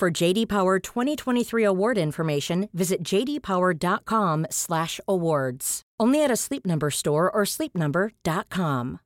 For 0.00 0.10
JD 0.10 0.48
Power 0.48 0.78
2023 0.78 1.62
award 1.62 1.98
information, 1.98 2.70
visit 2.72 3.02
jdpower.com/awards. 3.02 5.82
Only 6.00 6.24
at 6.24 6.30
a 6.30 6.36
Sleep 6.36 6.64
Number 6.64 6.90
store 6.90 7.30
or 7.30 7.42
sleepnumber.com. 7.42 9.00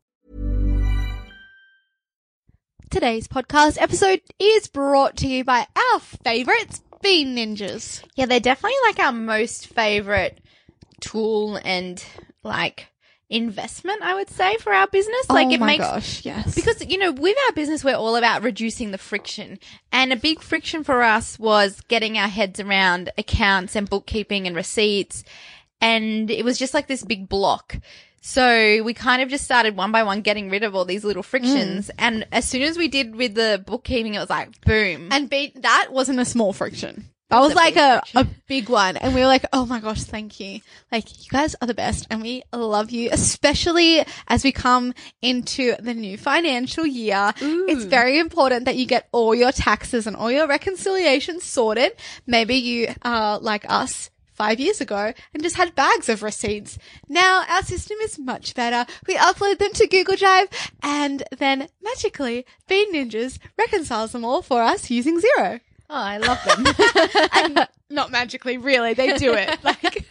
Today's 2.91 3.27
podcast 3.27 3.83
episode 3.83 4.21
is 4.39 4.69
brought 4.69 5.17
to 5.17 5.27
you 5.27 5.43
by 5.43 5.67
our 5.75 5.99
favorites, 5.99 6.81
Bean 7.03 7.35
Ninjas. 7.35 8.05
Yeah, 8.15 8.27
they're 8.27 8.39
definitely 8.39 8.79
like 8.87 9.01
our 9.01 9.11
most 9.11 9.67
favorite 9.67 10.39
tool 11.01 11.59
and 11.65 12.01
like 12.45 12.94
investment, 13.35 14.01
I 14.03 14.15
would 14.15 14.31
say, 14.31 14.57
for 14.59 14.73
our 14.73 14.87
business. 14.87 15.29
Like 15.29 15.49
oh 15.49 15.51
it 15.51 15.61
my 15.61 15.67
makes 15.67 15.85
gosh, 15.85 16.25
yes. 16.25 16.55
because 16.55 16.87
you 16.87 16.99
know, 16.99 17.13
with 17.13 17.37
our 17.47 17.53
business 17.53 17.83
we're 17.83 17.97
all 17.97 18.17
about 18.17 18.43
reducing 18.43 18.93
the 18.93 18.99
friction. 18.99 19.59
And 19.93 20.13
a 20.13 20.17
big 20.17 20.41
friction 20.41 20.85
for 20.85 21.03
us 21.03 21.39
was 21.39 21.81
getting 21.83 22.17
our 22.17 22.29
heads 22.29 22.61
around 22.61 23.11
accounts 23.19 23.75
and 23.77 23.91
bookkeeping 23.91 24.47
and 24.47 24.55
receipts. 24.55 25.25
And 25.81 26.31
it 26.31 26.45
was 26.45 26.59
just 26.59 26.75
like 26.75 26.87
this 26.87 27.03
big 27.03 27.29
block. 27.29 27.77
So 28.21 28.83
we 28.83 28.95
kind 28.95 29.21
of 29.21 29.29
just 29.29 29.45
started 29.45 29.77
one 29.77 29.93
by 29.93 30.03
one 30.03 30.23
getting 30.23 30.49
rid 30.49 30.63
of 30.63 30.75
all 30.75 30.87
these 30.87 31.05
little 31.05 31.23
frictions. 31.23 31.89
Mm. 31.89 31.95
And 31.99 32.27
as 32.33 32.47
soon 32.47 32.63
as 32.63 32.79
we 32.79 32.89
did 32.89 33.15
with 33.15 33.35
the 33.35 33.63
bookkeeping, 33.67 34.15
it 34.15 34.19
was 34.19 34.31
like 34.31 34.59
boom. 34.63 35.09
and 35.11 35.29
be- 35.29 35.53
that 35.57 35.89
wasn't 35.91 36.21
a 36.21 36.25
small 36.25 36.55
friction. 36.55 37.11
That 37.35 37.41
was 37.41 37.55
like 37.55 37.77
a, 37.77 38.03
a 38.15 38.27
big 38.47 38.69
one. 38.69 38.97
And 38.97 39.13
we 39.15 39.21
were 39.21 39.27
like, 39.27 39.45
oh 39.53 39.67
my 39.67 39.81
gosh, 39.81 40.05
thank 40.05 40.39
you. 40.39 40.61
Like, 40.93 41.25
you 41.25 41.31
guys 41.31 41.57
are 41.61 41.67
the 41.67 41.75
best 41.75 42.07
and 42.09 42.23
we 42.23 42.45
love 42.53 42.91
you, 42.91 43.09
especially 43.11 44.05
as 44.29 44.45
we 44.45 44.53
come 44.53 44.95
into 45.21 45.75
the 45.81 45.95
new 45.95 46.17
financial 46.17 46.87
year. 46.87 47.33
It's 47.41 47.85
very 47.85 48.19
important 48.21 48.67
that 48.67 48.77
you 48.77 48.87
get 48.87 49.09
all 49.11 49.35
your 49.35 49.51
taxes 49.51 50.07
and 50.07 50.15
all 50.15 50.31
your 50.31 50.47
reconciliations 50.47 51.43
sorted. 51.43 51.93
Maybe 52.27 52.55
you 52.55 52.95
are 53.03 53.39
like 53.41 53.69
us. 53.69 54.11
Five 54.35 54.59
years 54.59 54.81
ago 54.81 55.13
and 55.33 55.45
just 55.45 55.55
had 55.55 55.77
bags 55.77 56.09
of 56.09 56.25
receipts. 56.25 56.77
Now 57.09 57.45
our 57.49 57.63
system 57.63 57.99
is 58.03 58.19
much 58.19 58.57
better. 58.57 58.85
We 59.07 59.15
upload 59.15 59.59
them 59.59 59.73
to 59.75 59.87
Google 59.87 60.17
Drive 60.17 60.49
and 60.83 61.23
then 61.39 61.69
magically 61.81 62.45
Bean 62.67 62.93
Ninjas 62.93 63.39
reconciles 63.57 64.11
them 64.11 64.25
all 64.25 64.43
for 64.43 64.61
us 64.61 64.91
using 64.91 65.21
Xero 65.21 65.61
oh, 65.91 65.95
I 65.95 66.19
love 66.19 66.39
them. 66.45 66.65
and 67.33 67.69
not 67.91 68.11
magically, 68.11 68.59
really, 68.59 68.95
they 68.95 69.17
do 69.17 69.35
it. 69.35 69.59
Like 69.65 70.05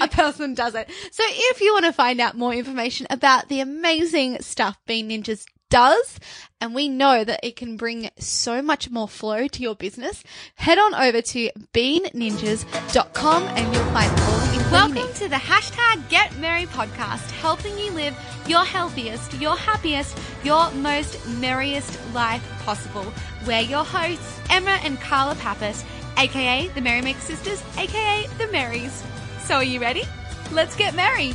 a 0.00 0.08
person 0.08 0.54
does 0.54 0.74
it. 0.74 0.90
So 1.12 1.22
if 1.26 1.60
you 1.60 1.72
want 1.72 1.86
to 1.86 1.92
find 1.92 2.20
out 2.20 2.36
more 2.36 2.52
information 2.52 3.06
about 3.10 3.48
the 3.48 3.60
amazing 3.60 4.40
stuff 4.42 4.78
Bean 4.86 5.08
Ninjas 5.08 5.46
does, 5.70 6.18
and 6.60 6.74
we 6.74 6.88
know 6.88 7.24
that 7.24 7.40
it 7.42 7.56
can 7.56 7.76
bring 7.76 8.10
so 8.18 8.60
much 8.60 8.90
more 8.90 9.08
flow 9.08 9.48
to 9.48 9.62
your 9.62 9.74
business, 9.74 10.22
head 10.56 10.78
on 10.78 10.94
over 10.94 11.22
to 11.22 11.50
beanninjas.com 11.72 13.42
and 13.44 13.74
you'll 13.74 13.92
find 13.92 14.10
all 14.20 14.38
the 14.38 14.44
info 14.46 14.51
you 14.51 14.51
Welcome 14.72 15.12
to 15.16 15.28
the 15.28 15.36
hashtag 15.36 16.08
Get 16.08 16.34
Merry 16.38 16.64
podcast, 16.64 17.30
helping 17.32 17.78
you 17.78 17.92
live 17.92 18.16
your 18.46 18.64
healthiest, 18.64 19.34
your 19.34 19.54
happiest, 19.54 20.16
your 20.42 20.70
most 20.70 21.28
merriest 21.28 22.00
life 22.14 22.42
possible. 22.60 23.12
We're 23.46 23.60
your 23.60 23.84
hosts, 23.84 24.40
Emma 24.48 24.78
and 24.82 24.98
Carla 24.98 25.34
Pappas, 25.34 25.84
aka 26.16 26.68
the 26.68 26.80
Merrymaker 26.80 27.20
Sisters, 27.20 27.62
aka 27.76 28.26
the 28.38 28.46
Marys. 28.46 29.04
So 29.44 29.56
are 29.56 29.62
you 29.62 29.78
ready? 29.78 30.04
Let's 30.52 30.74
get 30.74 30.94
merry. 30.94 31.34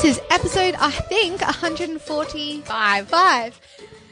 This 0.00 0.16
is 0.16 0.20
episode, 0.30 0.76
I 0.78 0.92
think, 0.92 1.40
145. 1.40 3.08
Five. 3.08 3.60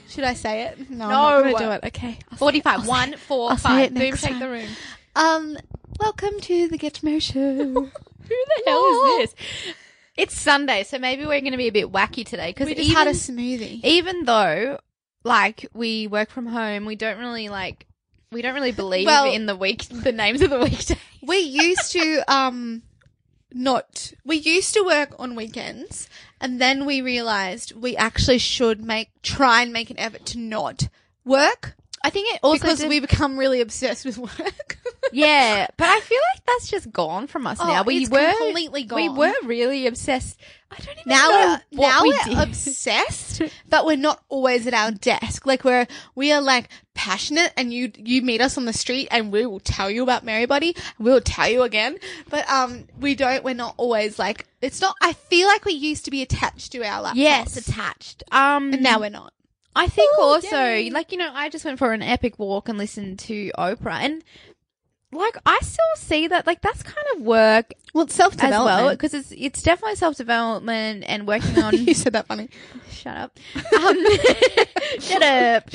Should 0.08 0.24
I 0.24 0.34
say 0.34 0.62
it? 0.64 0.90
No, 0.90 1.04
I'm 1.04 1.10
not 1.10 1.42
going 1.42 1.54
to 1.56 1.64
do 1.64 1.70
it. 1.70 1.84
Okay. 1.84 2.18
I'll 2.32 2.38
say 2.38 2.58
it. 2.58 2.64
45. 2.64 2.80
I'll 2.80 2.86
One, 2.88 3.12
it. 3.12 3.18
four, 3.20 3.50
I'll 3.50 3.56
say 3.56 3.68
five. 3.68 3.84
it 3.84 3.94
Boom, 3.94 4.02
next 4.02 4.22
time. 4.22 4.40
the 4.40 4.48
room. 4.48 4.68
Um, 5.14 5.56
welcome 6.00 6.40
to 6.40 6.66
the 6.66 6.76
Get 6.76 7.04
Mo 7.04 7.20
Show. 7.20 7.38
Who 7.64 7.90
the 8.28 8.62
hell 8.66 9.20
is 9.20 9.32
this? 9.32 9.74
It's 10.16 10.36
Sunday, 10.40 10.82
so 10.82 10.98
maybe 10.98 11.22
we're 11.24 11.40
going 11.40 11.52
to 11.52 11.56
be 11.58 11.68
a 11.68 11.72
bit 11.72 11.92
wacky 11.92 12.26
today 12.26 12.48
because 12.50 12.66
we 12.66 12.74
just 12.74 12.90
even, 12.90 12.96
had 12.96 13.06
a 13.06 13.10
smoothie. 13.10 13.84
even 13.84 14.24
though 14.24 14.80
like 15.22 15.66
we 15.72 16.08
work 16.08 16.30
from 16.30 16.46
home, 16.46 16.84
we 16.84 16.96
don't 16.96 17.18
really 17.20 17.48
like 17.48 17.86
we 18.32 18.42
don't 18.42 18.54
really 18.54 18.72
believe 18.72 19.06
Well- 19.06 19.30
in 19.32 19.46
the 19.46 19.54
week 19.54 19.84
the 19.88 20.10
names 20.10 20.42
of 20.42 20.50
the 20.50 20.58
weekdays. 20.58 20.96
we 21.22 21.38
used 21.38 21.92
to 21.92 22.24
um 22.26 22.82
not 23.56 24.12
we 24.24 24.36
used 24.36 24.74
to 24.74 24.82
work 24.82 25.14
on 25.18 25.34
weekends 25.34 26.08
and 26.40 26.60
then 26.60 26.84
we 26.84 27.00
realized 27.00 27.74
we 27.74 27.96
actually 27.96 28.38
should 28.38 28.84
make 28.84 29.08
try 29.22 29.62
and 29.62 29.72
make 29.72 29.88
an 29.90 29.98
effort 29.98 30.26
to 30.26 30.38
not 30.38 30.88
work 31.24 31.74
I 32.04 32.10
think 32.10 32.34
it 32.34 32.40
also 32.42 32.60
because 32.62 32.78
did- 32.80 32.88
we 32.88 33.00
become 33.00 33.38
really 33.38 33.60
obsessed 33.60 34.04
with 34.04 34.18
work. 34.18 34.78
yeah, 35.12 35.66
but 35.76 35.88
I 35.88 36.00
feel 36.00 36.20
like 36.34 36.44
that's 36.46 36.68
just 36.68 36.92
gone 36.92 37.26
from 37.26 37.46
us 37.46 37.58
Oh, 37.60 37.66
now. 37.66 37.82
We 37.82 38.06
were 38.06 38.32
completely 38.38 38.84
gone. 38.84 38.96
We 39.00 39.08
were 39.08 39.34
really 39.44 39.86
obsessed. 39.86 40.38
I 40.70 40.76
don't 40.76 40.98
even 40.98 41.02
now 41.06 41.28
know 41.28 41.58
we're, 41.72 41.88
now 41.88 42.02
we 42.02 42.10
we're 42.10 42.42
obsessed, 42.42 43.42
but 43.68 43.86
we're 43.86 43.96
not 43.96 44.22
always 44.28 44.66
at 44.66 44.74
our 44.74 44.90
desk. 44.90 45.46
Like 45.46 45.64
we're 45.64 45.86
we 46.14 46.32
are 46.32 46.40
like 46.40 46.68
passionate, 46.94 47.52
and 47.56 47.72
you 47.72 47.92
you 47.96 48.22
meet 48.22 48.40
us 48.40 48.58
on 48.58 48.64
the 48.64 48.72
street, 48.72 49.08
and 49.10 49.32
we 49.32 49.46
will 49.46 49.60
tell 49.60 49.90
you 49.90 50.02
about 50.02 50.24
Merry 50.24 50.46
Body. 50.46 50.74
We 50.98 51.10
will 51.10 51.20
tell 51.20 51.48
you 51.48 51.62
again, 51.62 51.98
but 52.30 52.48
um, 52.50 52.86
we 53.00 53.14
don't. 53.14 53.44
We're 53.44 53.54
not 53.54 53.74
always 53.76 54.18
like 54.18 54.46
it's 54.60 54.80
not. 54.80 54.96
I 55.00 55.12
feel 55.12 55.46
like 55.48 55.64
we 55.64 55.72
used 55.72 56.04
to 56.06 56.10
be 56.10 56.22
attached 56.22 56.72
to 56.72 56.82
our 56.84 57.04
laptops. 57.04 57.16
yes, 57.16 57.56
attached. 57.56 58.24
Um, 58.32 58.72
and 58.72 58.82
now 58.82 59.00
we're 59.00 59.10
not. 59.10 59.32
I 59.76 59.86
think 59.88 60.10
Ooh, 60.18 60.22
also, 60.22 60.64
yay. 60.64 60.90
like, 60.90 61.12
you 61.12 61.18
know, 61.18 61.30
I 61.32 61.48
just 61.48 61.64
went 61.64 61.78
for 61.78 61.92
an 61.92 62.02
epic 62.02 62.38
walk 62.38 62.68
and 62.68 62.78
listened 62.78 63.18
to 63.20 63.50
Oprah 63.58 64.00
and 64.00 64.24
like, 65.12 65.36
I 65.46 65.58
still 65.62 65.84
see 65.96 66.26
that, 66.26 66.46
like, 66.46 66.60
that's 66.62 66.82
kind 66.82 67.06
of 67.14 67.22
work 67.22 67.72
Well, 67.94 68.04
it's 68.04 68.14
self 68.14 68.34
as 68.34 68.40
well 68.50 68.64
development. 68.66 68.98
because 68.98 69.14
it's, 69.14 69.32
it's 69.36 69.62
definitely 69.62 69.94
self 69.96 70.16
development 70.16 71.04
and 71.06 71.26
working 71.26 71.58
on, 71.62 71.76
you 71.76 71.94
said 71.94 72.12
that 72.14 72.26
funny. 72.26 72.48
shut 72.90 73.16
up. 73.16 73.38
Um, 73.54 73.96
shut 75.00 75.22
up. 75.22 75.70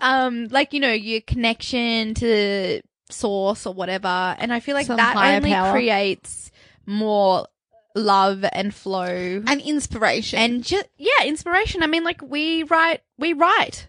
Um, 0.00 0.48
like, 0.50 0.72
you 0.72 0.80
know, 0.80 0.92
your 0.92 1.20
connection 1.20 2.14
to 2.14 2.80
source 3.10 3.66
or 3.66 3.74
whatever. 3.74 4.08
And 4.38 4.52
I 4.52 4.60
feel 4.60 4.74
like 4.74 4.86
Some 4.86 4.96
that 4.96 5.14
only 5.16 5.50
power. 5.52 5.72
creates 5.72 6.50
more 6.86 7.46
love 7.94 8.44
and 8.52 8.74
flow 8.74 9.42
And 9.46 9.60
inspiration. 9.60 10.38
and 10.38 10.64
just 10.64 10.86
yeah 10.96 11.24
inspiration 11.24 11.82
i 11.82 11.86
mean 11.86 12.04
like 12.04 12.20
we 12.22 12.62
write 12.64 13.02
we 13.18 13.32
write 13.32 13.88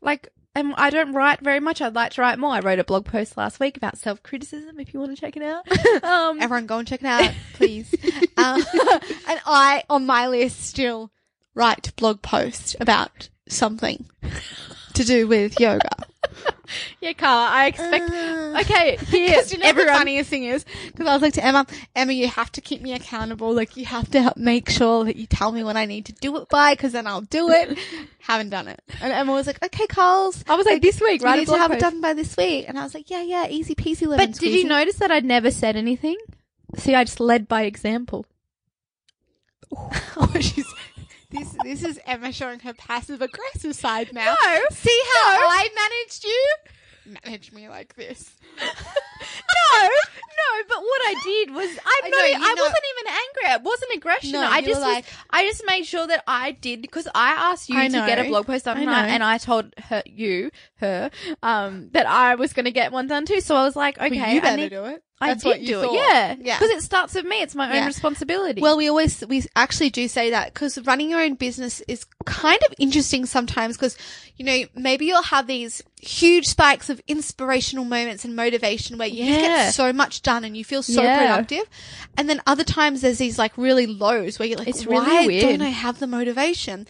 like 0.00 0.28
and 0.54 0.72
i 0.76 0.88
don't 0.88 1.12
write 1.12 1.40
very 1.40 1.60
much 1.60 1.82
i'd 1.82 1.94
like 1.94 2.12
to 2.12 2.20
write 2.22 2.38
more 2.38 2.52
i 2.52 2.60
wrote 2.60 2.78
a 2.78 2.84
blog 2.84 3.04
post 3.04 3.36
last 3.36 3.60
week 3.60 3.76
about 3.76 3.98
self-criticism 3.98 4.80
if 4.80 4.94
you 4.94 5.00
want 5.00 5.14
to 5.14 5.20
check 5.20 5.36
it 5.36 5.42
out 5.42 5.66
um 6.04 6.40
Everyone 6.40 6.66
go 6.66 6.78
and 6.78 6.88
check 6.88 7.02
it 7.02 7.06
out, 7.06 7.30
please. 7.54 7.94
um, 8.36 8.62
and 9.28 9.40
I, 9.46 9.82
on 9.90 10.06
my 10.06 10.26
list, 10.28 10.60
still 10.60 11.10
write 11.54 11.94
blog 11.96 12.22
post 12.22 12.76
about 12.80 13.28
something 13.48 14.06
to 14.94 15.04
do 15.04 15.26
with 15.26 15.58
yoga. 15.60 15.88
Yeah 17.00 17.12
carl 17.12 17.48
i 17.50 17.66
expect 17.66 18.10
Uh, 18.10 18.58
okay 18.60 18.96
here 19.08 19.42
you 19.48 19.58
know 19.58 19.66
everyone 19.66 19.92
the 19.92 19.98
funniest 19.98 20.30
thing 20.30 20.44
is, 20.44 20.64
because 20.86 21.06
I 21.06 21.12
was 21.12 21.22
like 21.22 21.34
to 21.34 21.44
Emma, 21.44 21.66
Emma, 21.94 22.12
you 22.12 22.28
have 22.28 22.50
to 22.52 22.60
keep 22.60 22.80
me 22.82 22.92
accountable. 22.92 23.52
Like 23.52 23.76
you 23.76 23.84
have 23.84 24.10
to 24.12 24.22
help 24.22 24.36
make 24.36 24.68
sure 24.68 25.04
that 25.04 25.16
you 25.16 25.26
tell 25.26 25.52
me 25.52 25.62
when 25.62 25.76
I 25.76 25.84
need 25.86 26.06
to 26.06 26.12
do 26.12 26.36
it 26.38 26.48
by, 26.48 26.72
because 26.74 26.92
then 26.92 27.06
I'll 27.06 27.20
do 27.20 27.50
it. 27.50 27.78
Haven't 28.18 28.50
done 28.50 28.68
it. 28.68 28.80
And 29.00 29.12
Emma 29.12 29.32
was 29.32 29.46
like, 29.46 29.62
okay, 29.64 29.86
Carls. 29.86 30.42
i 30.48 30.54
was 30.56 30.66
like 30.66 30.82
this 30.82 31.00
week 31.00 31.20
we 31.22 31.26
right 31.26 31.38
need 31.38 31.48
to 31.48 31.56
have 31.58 31.72
it 31.72 31.80
done 31.80 32.00
by 32.00 32.14
this 32.14 32.36
week. 32.36 32.66
And 32.68 32.78
I 32.78 32.82
was 32.82 32.94
like, 32.94 33.10
yeah, 33.10 33.22
yeah, 33.22 33.46
easy 33.48 33.74
peasy 33.74 34.06
lemon 34.06 34.30
but 34.30 34.38
did 34.38 34.52
you 34.52 34.64
notice 34.64 34.96
that 34.96 35.10
i'd 35.10 35.24
never 35.24 35.50
said 35.50 35.76
anything 35.76 36.16
see 36.76 36.94
i 36.94 37.04
just 37.04 37.20
led 37.20 37.46
by 37.48 37.62
example 37.62 38.26
Oh, 40.16 40.30
she's 40.40 40.66
this. 41.34 41.56
This 41.62 41.84
is 41.84 42.00
Emma 42.06 42.32
showing 42.32 42.60
her 42.60 42.72
passive 42.74 43.20
aggressive 43.22 43.74
side 43.74 44.12
now. 44.12 44.34
No, 44.44 44.60
see 44.70 45.00
how 45.14 45.36
no. 45.36 45.46
I 45.46 45.68
managed 45.74 46.24
you. 46.24 47.16
manage 47.24 47.52
me 47.52 47.68
like 47.68 47.94
this. 47.96 48.34
no, 48.60 49.82
no, 49.82 50.62
but 50.68 50.78
what 50.80 51.00
I 51.04 51.14
did 51.24 51.50
was 51.54 51.68
I, 51.84 52.00
I 52.04 52.08
know, 52.08 52.16
know, 52.16 52.24
I 52.46 52.54
know- 52.54 52.62
wasn't 52.62 52.84
even 52.98 53.12
angry. 53.12 53.54
It 53.56 53.62
wasn't 53.62 53.92
aggression. 53.96 54.32
No, 54.32 54.42
I 54.42 54.58
you 54.58 54.66
just 54.68 54.80
was, 54.80 54.88
like- 54.88 55.04
I 55.30 55.44
just 55.44 55.62
made 55.66 55.84
sure 55.84 56.06
that 56.06 56.22
I 56.26 56.52
did 56.52 56.82
because 56.82 57.08
I 57.14 57.30
asked 57.52 57.68
you 57.68 57.78
I 57.78 57.88
to 57.88 57.92
get 57.92 58.18
a 58.18 58.28
blog 58.28 58.46
post 58.46 58.64
done 58.66 58.76
I 58.76 58.80
tonight, 58.80 59.06
know. 59.06 59.12
and 59.14 59.22
I 59.24 59.38
told 59.38 59.74
her 59.78 60.02
you 60.06 60.50
her 60.76 61.10
um 61.42 61.90
that 61.92 62.06
I 62.06 62.36
was 62.36 62.52
going 62.52 62.64
to 62.66 62.70
get 62.72 62.92
one 62.92 63.06
done 63.06 63.26
too. 63.26 63.40
So 63.40 63.54
I 63.56 63.64
was 63.64 63.76
like, 63.76 63.98
okay, 63.98 64.08
Well, 64.20 64.30
you 64.32 64.38
I 64.38 64.40
better 64.40 64.56
need. 64.56 64.68
do 64.70 64.84
it. 64.86 65.02
I 65.20 65.28
That's 65.28 65.44
did 65.44 65.48
what 65.48 65.60
you 65.60 65.66
do 65.68 65.80
thought. 65.82 65.94
it, 65.94 65.96
yeah, 65.96 66.34
Yeah. 66.40 66.58
because 66.58 66.70
it 66.70 66.82
starts 66.82 67.14
with 67.14 67.24
me. 67.24 67.40
It's 67.40 67.54
my 67.54 67.68
own 67.68 67.74
Yeah. 67.76 67.86
responsibility. 67.86 68.60
Well, 68.60 68.76
we 68.76 68.88
always 68.88 69.24
we 69.26 69.44
actually 69.54 69.90
do 69.90 70.08
say 70.08 70.30
that 70.30 70.52
because 70.52 70.76
running 70.80 71.08
your 71.08 71.20
own 71.20 71.34
business 71.34 71.80
is 71.86 72.04
kind 72.26 72.58
of 72.68 72.74
interesting 72.78 73.24
sometimes 73.24 73.76
because 73.76 73.96
you 74.36 74.44
know 74.44 74.64
maybe 74.74 75.06
you'll 75.06 75.22
have 75.22 75.46
these 75.46 75.82
huge 76.02 76.46
spikes 76.46 76.90
of 76.90 77.00
inspirational 77.06 77.84
moments 77.84 78.24
and 78.24 78.34
motivation 78.34 78.98
where 78.98 79.06
you 79.08 79.24
just 79.24 79.40
Yeah. 79.40 79.46
get 79.66 79.74
so 79.74 79.92
much 79.92 80.20
done 80.22 80.44
and 80.44 80.56
you 80.56 80.64
feel 80.64 80.82
so 80.82 81.02
Yeah. 81.02 81.18
productive, 81.18 81.64
and 82.18 82.28
then 82.28 82.42
other 82.46 82.64
times 82.64 83.00
there's 83.00 83.18
these 83.18 83.38
like 83.38 83.56
really 83.56 83.86
lows 83.86 84.38
where 84.40 84.48
you're 84.48 84.58
like, 84.58 84.68
It's 84.68 84.84
why 84.84 85.26
really 85.26 85.40
don't. 85.40 85.62
I 85.62 85.68
have 85.70 86.00
the 86.00 86.08
motivation? 86.08 86.86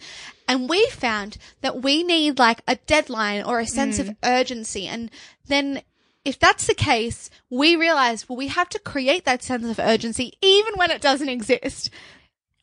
And 0.47 0.67
we 0.67 0.85
found 0.87 1.37
that 1.61 1.81
we 1.83 2.03
need 2.03 2.37
like 2.39 2.61
a 2.67 2.75
deadline 2.75 3.43
or 3.43 3.59
a 3.59 3.67
sense 3.67 3.97
Mm. 3.99 4.09
of 4.09 4.15
urgency, 4.23 4.87
and 4.87 5.11
then. 5.47 5.83
If 6.25 6.39
that's 6.39 6.67
the 6.67 6.73
case, 6.73 7.29
we 7.49 7.75
realize, 7.75 8.27
well, 8.27 8.35
we 8.37 8.47
have 8.47 8.69
to 8.69 8.79
create 8.79 9.25
that 9.25 9.43
sense 9.43 9.65
of 9.65 9.79
urgency 9.79 10.33
even 10.41 10.73
when 10.75 10.91
it 10.91 10.99
doesn't 11.01 11.29
exist. 11.29 11.89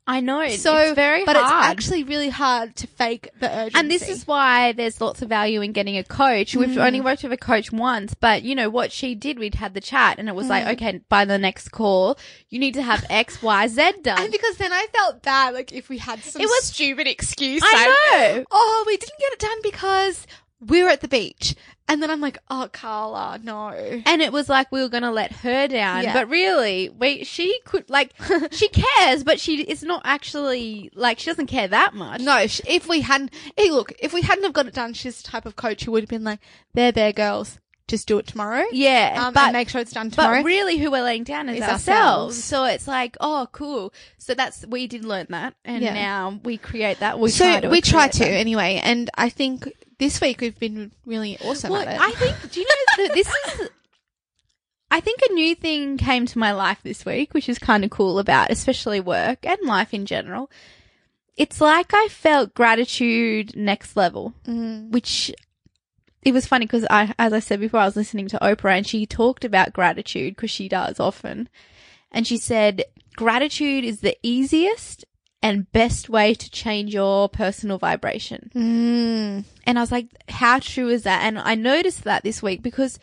I 0.05 0.19
know 0.21 0.49
So, 0.49 0.77
it's 0.79 0.97
very 0.97 1.25
but 1.25 1.37
hard. 1.37 1.45
it's 1.47 1.53
actually 1.85 2.03
really 2.03 2.29
hard 2.29 2.75
to 2.75 2.89
fake 2.89 3.29
the 3.39 3.49
urgency. 3.49 3.79
And 3.79 3.89
this 3.89 4.09
is 4.09 4.27
why 4.27 4.73
there's 4.73 5.01
lots 5.01 5.23
of 5.23 5.29
value 5.29 5.61
in 5.61 5.71
getting 5.71 5.97
a 5.97 6.03
coach. 6.03 6.57
We've 6.57 6.77
only 6.77 6.99
Mm. 7.01 7.05
worked 7.05 7.23
with 7.23 7.31
a 7.31 7.37
coach 7.37 7.71
once, 7.71 8.13
but 8.15 8.43
you 8.43 8.57
know 8.57 8.69
what 8.69 8.91
she 8.91 9.15
did? 9.15 9.39
We'd 9.39 9.55
had 9.55 9.75
the 9.75 9.81
chat 9.81 10.19
and 10.19 10.29
it 10.29 10.35
was 10.35 10.47
Mm. 10.47 10.51
like, 10.51 10.67
okay, 10.75 11.01
by 11.09 11.25
the 11.25 11.39
next 11.39 11.69
call, 11.69 12.19
you 12.51 12.59
need 12.59 12.75
to 12.75 12.83
have 12.83 13.07
X, 13.09 13.41
Y, 13.43 13.69
Z 13.69 13.93
done. 14.03 14.21
and 14.21 14.33
because 14.33 14.57
then 14.57 14.73
I 14.73 14.87
felt 14.93 15.23
bad, 15.23 15.55
like 15.55 15.71
if 15.71 15.89
we 15.89 15.99
had 15.99 16.21
some 16.25 16.43
It 16.43 16.47
was- 16.47 16.65
stupid 16.65 17.07
excuse. 17.07 17.63
I 17.65 17.73
like, 17.73 17.87
know. 18.39 18.45
Oh, 18.51 18.83
we 18.89 18.97
didn't 18.97 19.21
get 19.21 19.33
it 19.35 19.39
done 19.39 19.59
because 19.63 20.27
we 20.59 20.83
were 20.83 20.89
at 20.91 21.01
the 21.01 21.09
beach, 21.09 21.55
and 21.89 22.03
then 22.03 22.11
I'm 22.11 22.21
like, 22.21 22.39
oh, 22.51 22.69
Carla, 22.73 23.39
no. 23.43 23.69
And 24.07 24.23
it 24.23 24.33
was 24.33 24.49
like 24.49 24.71
we 24.73 24.81
were 24.83 24.89
going 24.89 25.03
to 25.03 25.11
let 25.11 25.33
her 25.33 25.69
down, 25.69 26.05
Yeah. 26.05 26.13
but 26.15 26.29
really, 26.29 26.89
we 26.89 27.25
she 27.25 27.61
could 27.65 27.91
like 27.91 28.13
she 28.53 28.69
cares, 28.69 29.25
but 29.25 29.39
she 29.41 29.63
is 29.63 29.83
not 29.83 30.03
actually 30.05 30.91
like 30.95 31.19
she 31.19 31.31
doesn't 31.31 31.47
care 31.49 31.69
that 31.69 31.95
much. 31.95 32.21
No, 32.21 32.39
if 32.39 32.89
we 32.89 33.01
hadn't, 33.01 33.33
hey, 33.57 33.71
look, 33.71 33.93
if 33.99 34.13
we 34.13 34.23
hadn't 34.23 34.45
have 34.45 34.53
got 34.53 34.67
it 34.67 34.75
done, 34.75 34.95
she's 34.95 35.21
the 35.21 35.29
type 35.29 35.45
of 35.47 35.57
coach 35.57 35.85
who 35.85 35.93
would 35.93 36.03
have 36.05 36.09
been 36.11 36.25
like, 36.25 36.41
there, 36.75 36.93
there, 36.93 37.13
girls, 37.13 37.59
just 37.89 38.07
do 38.09 38.17
it 38.19 38.27
tomorrow. 38.27 38.65
Yeah, 38.73 39.25
Um, 39.27 39.35
but 39.35 39.53
make 39.53 39.69
sure 39.69 39.81
it's 39.81 39.93
done 39.93 40.11
tomorrow. 40.11 40.39
But 40.39 40.45
really, 40.47 40.79
who 40.79 40.91
we're 40.91 41.03
letting 41.03 41.25
down 41.25 41.49
is 41.49 41.57
Is 41.57 41.63
ourselves. 41.63 41.89
ourselves. 41.89 42.45
So 42.45 42.65
it's 42.65 42.89
like, 42.89 43.17
oh, 43.21 43.49
cool. 43.53 43.93
So 44.19 44.35
that's 44.35 44.65
we 44.67 44.87
did 44.87 45.05
learn 45.05 45.27
that, 45.31 45.55
and 45.65 45.83
Yeah. 45.83 45.93
now 45.95 46.41
we 46.45 46.57
create 46.57 47.01
that. 47.01 47.19
We 47.19 47.29
so 47.31 47.45
try 47.45 47.61
to 47.61 47.69
we 47.69 47.81
try 47.83 48.09
to 48.09 48.19
that. 48.21 48.31
anyway, 48.31 48.81
and 48.83 49.11
I 49.19 49.29
think 49.29 49.71
this 50.03 50.21
week 50.21 50.41
we've 50.41 50.59
been 50.59 50.91
really 51.07 51.39
awesome 51.45 51.71
Well, 51.71 51.83
at 51.87 51.95
it. 51.95 52.01
I 52.01 52.11
think. 52.13 52.51
Do 52.51 52.61
you 52.61 52.67
know 52.67 53.05
that 53.07 53.15
this 53.15 53.29
is? 53.29 53.69
I 54.91 55.01
think 55.01 55.21
a 55.23 55.33
new 55.33 55.55
thing 55.55 55.97
came 55.97 56.27
to 56.27 56.39
my 56.39 56.53
life 56.53 56.81
this 56.83 57.07
week, 57.07 57.33
which 57.33 57.49
is 57.49 57.59
kind 57.59 57.85
of 57.85 57.91
cool 57.91 58.19
about, 58.19 58.51
especially 58.51 58.99
work 59.01 59.47
and 59.47 59.59
life 59.65 59.95
in 59.95 60.05
general. 60.05 60.51
It's 61.37 61.61
like 61.61 61.95
I 61.95 62.09
felt 62.11 62.53
gratitude 62.53 63.57
next 63.57 63.97
level, 63.97 64.35
Mm. 64.45 64.91
which 64.91 65.33
it 66.25 66.33
was 66.33 66.47
funny 66.47 66.67
because 66.67 66.85
I, 66.91 67.15
as 67.19 67.33
I 67.33 67.39
said 67.39 67.61
before, 67.61 67.81
I 67.81 67.85
was 67.87 67.97
listening 67.97 68.27
to 68.29 68.39
Oprah 68.41 68.77
and 68.77 68.87
she 68.87 69.07
talked 69.07 69.45
about 69.45 69.73
gratitude 69.73 70.35
because 70.37 70.51
she 70.51 70.69
does 70.69 70.99
often. 71.01 71.49
And 72.11 72.27
she 72.27 72.37
said, 72.37 72.85
gratitude 73.17 73.85
is 73.85 74.01
the 74.01 74.17
easiest 74.23 75.05
and 75.43 75.71
best 75.73 76.09
way 76.09 76.35
to 76.35 76.51
change 76.51 76.95
your 76.95 77.29
personal 77.29 77.79
vibration. 77.79 78.51
Mm. 78.55 79.45
And 79.65 79.79
I 79.79 79.81
was 79.81 79.91
like, 79.91 80.07
how 80.29 80.61
true 80.61 80.89
is 80.89 81.03
that? 81.03 81.23
And 81.25 81.39
I 81.39 81.57
noticed 81.57 82.05
that 82.05 82.23
this 82.23 82.43
week 82.43 82.63
because 82.63 82.99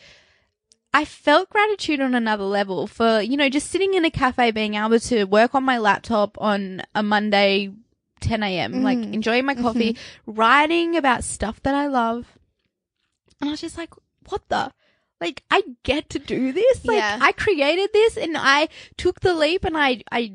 I 0.93 1.05
felt 1.05 1.49
gratitude 1.49 1.99
on 2.01 2.15
another 2.15 2.45
level 2.45 2.87
for, 2.87 3.21
you 3.21 3.37
know, 3.37 3.49
just 3.49 3.69
sitting 3.69 3.93
in 3.93 4.05
a 4.05 4.09
cafe, 4.11 4.51
being 4.51 4.75
able 4.75 4.99
to 5.01 5.25
work 5.25 5.53
on 5.53 5.63
my 5.63 5.77
laptop 5.77 6.37
on 6.41 6.81
a 6.95 7.03
Monday, 7.03 7.71
10 8.21 8.41
a.m., 8.41 8.83
like 8.83 8.97
enjoying 8.97 9.45
my 9.45 9.55
coffee, 9.55 9.97
writing 10.25 10.95
about 10.95 11.23
stuff 11.23 11.61
that 11.63 11.75
I 11.75 11.87
love. 11.87 12.37
And 13.39 13.49
I 13.49 13.51
was 13.51 13.61
just 13.61 13.77
like, 13.77 13.93
what 14.29 14.47
the? 14.49 14.71
Like, 15.21 15.43
I 15.51 15.63
get 15.83 16.09
to 16.11 16.19
do 16.19 16.53
this. 16.53 16.85
Like, 16.85 16.97
Yeah. 16.97 17.19
I 17.21 17.33
created 17.33 17.89
this 17.93 18.17
and 18.17 18.37
I 18.37 18.69
took 18.97 19.19
the 19.19 19.33
leap 19.33 19.65
and 19.65 19.77
I, 19.77 20.01
I, 20.11 20.33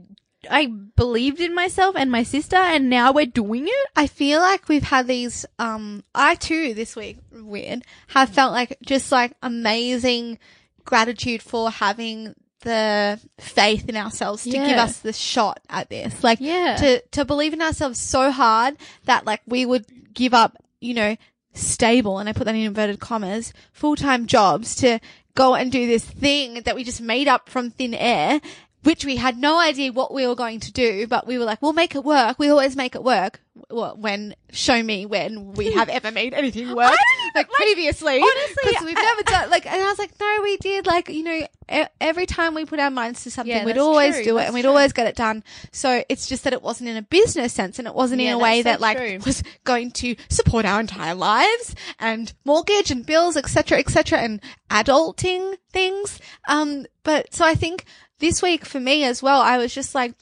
I 0.50 0.66
believed 0.66 1.40
in 1.40 1.54
myself 1.54 1.96
and 1.96 2.10
my 2.10 2.22
sister 2.22 2.56
and 2.56 2.88
now 2.90 3.12
we're 3.12 3.26
doing 3.26 3.66
it. 3.68 3.86
I 3.96 4.06
feel 4.06 4.40
like 4.40 4.68
we've 4.68 4.82
had 4.84 5.06
these, 5.06 5.46
um, 5.58 6.04
I 6.14 6.34
too 6.34 6.74
this 6.74 6.94
week, 6.96 7.18
weird, 7.32 7.84
have 8.08 8.30
felt 8.30 8.52
like 8.52 8.78
just 8.84 9.10
like 9.12 9.32
amazing 9.42 10.38
gratitude 10.84 11.42
for 11.42 11.70
having 11.70 12.34
the 12.60 13.20
faith 13.38 13.88
in 13.88 13.96
ourselves 13.96 14.44
to 14.44 14.50
give 14.50 14.78
us 14.78 14.98
the 15.00 15.12
shot 15.12 15.60
at 15.68 15.90
this. 15.90 16.24
Like, 16.24 16.38
Yeah. 16.40 16.76
to, 16.76 17.00
to 17.12 17.24
believe 17.24 17.52
in 17.52 17.60
ourselves 17.60 18.00
so 18.00 18.30
hard 18.30 18.76
that 19.04 19.26
like 19.26 19.42
we 19.46 19.66
would 19.66 19.84
give 20.14 20.32
up, 20.34 20.56
you 20.80 20.94
know, 20.94 21.16
stable, 21.52 22.18
and 22.18 22.28
I 22.28 22.32
put 22.32 22.44
that 22.44 22.54
in 22.54 22.62
inverted 22.62 23.00
commas, 23.00 23.52
full-time 23.72 24.26
jobs 24.26 24.74
to 24.76 24.98
go 25.34 25.54
and 25.54 25.70
do 25.70 25.86
this 25.86 26.04
thing 26.04 26.62
that 26.64 26.74
we 26.74 26.84
just 26.84 27.00
made 27.00 27.28
up 27.28 27.48
from 27.48 27.70
thin 27.70 27.92
air, 27.94 28.40
which 28.84 29.04
we 29.04 29.16
had 29.16 29.36
no 29.36 29.58
idea 29.58 29.92
what 29.92 30.12
we 30.14 30.26
were 30.26 30.34
going 30.34 30.60
to 30.60 30.72
do, 30.72 31.06
but 31.06 31.26
we 31.26 31.38
were 31.38 31.44
like, 31.44 31.60
we'll 31.60 31.72
make 31.72 31.94
it 31.94 32.04
work. 32.04 32.38
We 32.38 32.48
always 32.50 32.76
make 32.76 32.94
it 32.94 33.02
work. 33.02 33.40
Well, 33.70 33.96
when, 33.96 34.34
show 34.50 34.82
me 34.82 35.06
when 35.06 35.52
we 35.52 35.72
have 35.72 35.88
ever 35.88 36.10
made 36.10 36.34
anything 36.34 36.68
work. 36.74 36.90
like, 36.90 36.98
like, 37.34 37.50
previously. 37.50 38.20
honestly, 38.20 38.54
Because 38.64 38.84
we've 38.84 38.94
never 38.96 39.22
done, 39.26 39.50
like, 39.50 39.64
and 39.66 39.80
I 39.80 39.86
was 39.88 39.98
like, 39.98 40.10
no, 40.20 40.40
we 40.42 40.56
did. 40.58 40.86
Like, 40.86 41.08
you 41.08 41.22
know, 41.22 41.46
e- 41.72 41.84
every 42.00 42.26
time 42.26 42.54
we 42.54 42.64
put 42.64 42.78
our 42.80 42.90
minds 42.90 43.22
to 43.24 43.30
something, 43.30 43.54
Yeah, 43.54 43.64
we'd 43.64 43.78
always 43.78 44.16
true. 44.16 44.24
do 44.24 44.38
it 44.38 44.44
and 44.46 44.54
we'd 44.54 44.62
true. 44.62 44.70
always 44.70 44.92
get 44.92 45.06
it 45.06 45.14
done. 45.16 45.44
So 45.72 46.02
it's 46.08 46.26
just 46.26 46.44
that 46.44 46.52
it 46.52 46.62
wasn't 46.62 46.90
in 46.90 46.96
a 46.96 47.02
business 47.02 47.52
sense 47.52 47.78
and 47.78 47.86
it 47.88 47.94
wasn't 47.94 48.20
Yeah, 48.20 48.30
in 48.30 48.34
a 48.34 48.38
way 48.38 48.62
that's 48.62 48.80
that 48.80 48.80
like 48.82 48.98
true. 48.98 49.18
was 49.24 49.42
going 49.62 49.92
to 49.92 50.16
support 50.28 50.64
our 50.66 50.80
entire 50.80 51.14
lives 51.14 51.74
and 52.00 52.32
mortgage 52.44 52.90
and 52.90 53.06
bills, 53.06 53.36
etc., 53.36 53.78
etc., 53.78 54.18
and 54.18 54.40
adulting 54.68 55.56
things. 55.72 56.18
Um, 56.48 56.86
but 57.04 57.32
so 57.32 57.44
I 57.44 57.54
think 57.54 57.84
this 58.24 58.40
week 58.42 58.64
for 58.64 58.80
me 58.80 59.04
as 59.04 59.22
well, 59.22 59.40
I 59.42 59.58
was 59.58 59.74
just 59.74 59.94
like, 59.94 60.14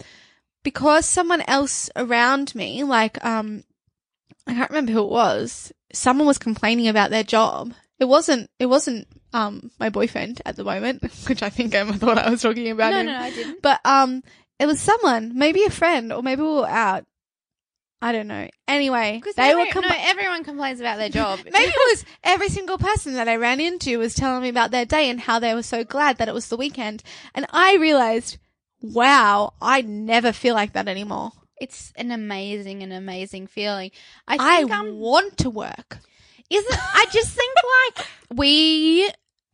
because 0.64 1.06
someone 1.06 1.40
else 1.42 1.88
around 1.94 2.52
me, 2.54 2.82
like, 2.82 3.24
um, 3.24 3.62
I 4.46 4.54
can't 4.54 4.70
remember 4.70 4.90
who 4.92 5.04
it 5.04 5.10
was. 5.10 5.72
Someone 5.92 6.26
was 6.26 6.38
complaining 6.38 6.88
about 6.88 7.10
their 7.10 7.22
job. 7.22 7.72
It 8.00 8.06
wasn't, 8.06 8.50
it 8.58 8.66
wasn't, 8.66 9.06
um, 9.32 9.70
my 9.78 9.88
boyfriend 9.88 10.42
at 10.44 10.56
the 10.56 10.64
moment, 10.64 11.02
which 11.28 11.42
I 11.44 11.48
think 11.50 11.74
Emma 11.74 11.92
thought 11.94 12.18
I 12.18 12.28
was 12.30 12.42
talking 12.42 12.70
about 12.70 12.90
No, 12.90 12.98
him. 13.00 13.06
no, 13.06 13.12
no, 13.12 13.18
I 13.20 13.30
didn't. 13.30 13.62
But, 13.62 13.80
um, 13.84 14.22
it 14.58 14.66
was 14.66 14.80
someone, 14.80 15.38
maybe 15.38 15.64
a 15.64 15.70
friend, 15.70 16.12
or 16.12 16.22
maybe 16.22 16.42
we 16.42 16.48
were 16.48 16.66
out. 16.68 17.04
I 18.02 18.12
don't 18.12 18.26
know. 18.26 18.48
Anyway, 18.66 19.16
Because 19.20 19.36
they 19.36 19.50
every, 19.50 19.64
were 19.64 19.70
compl- 19.70 19.88
no, 19.88 19.96
everyone 19.98 20.44
complains 20.44 20.80
about 20.80 20.98
their 20.98 21.08
job. 21.08 21.38
Maybe 21.44 21.56
it 21.56 21.74
was 21.92 22.04
every 22.24 22.48
single 22.48 22.76
person 22.78 23.14
that 23.14 23.28
I 23.28 23.36
ran 23.36 23.60
into 23.60 23.98
was 23.98 24.14
telling 24.14 24.42
me 24.42 24.48
about 24.48 24.70
their 24.72 24.84
day 24.84 25.08
and 25.08 25.20
how 25.20 25.38
they 25.38 25.54
were 25.54 25.62
so 25.62 25.84
glad 25.84 26.18
that 26.18 26.28
it 26.28 26.34
was 26.34 26.48
the 26.48 26.56
weekend. 26.56 27.02
And 27.34 27.46
I 27.50 27.76
realized, 27.76 28.38
wow, 28.80 29.52
I 29.62 29.82
never 29.82 30.32
feel 30.32 30.54
like 30.54 30.72
that 30.72 30.88
anymore. 30.88 31.32
it's 31.60 31.92
an 31.96 32.10
amazing 32.10 32.82
and 32.82 32.92
amazing 32.92 33.46
feeling. 33.46 33.90
I 34.26 34.36
I 34.40 34.58
think 34.58 34.72
um, 34.72 34.98
want 34.98 35.36
to 35.38 35.50
work. 35.50 35.98
isn't 36.50 36.78
I 36.96 37.06
just 37.12 37.30
think 37.36 37.54
like 37.96 38.06
we 38.34 39.04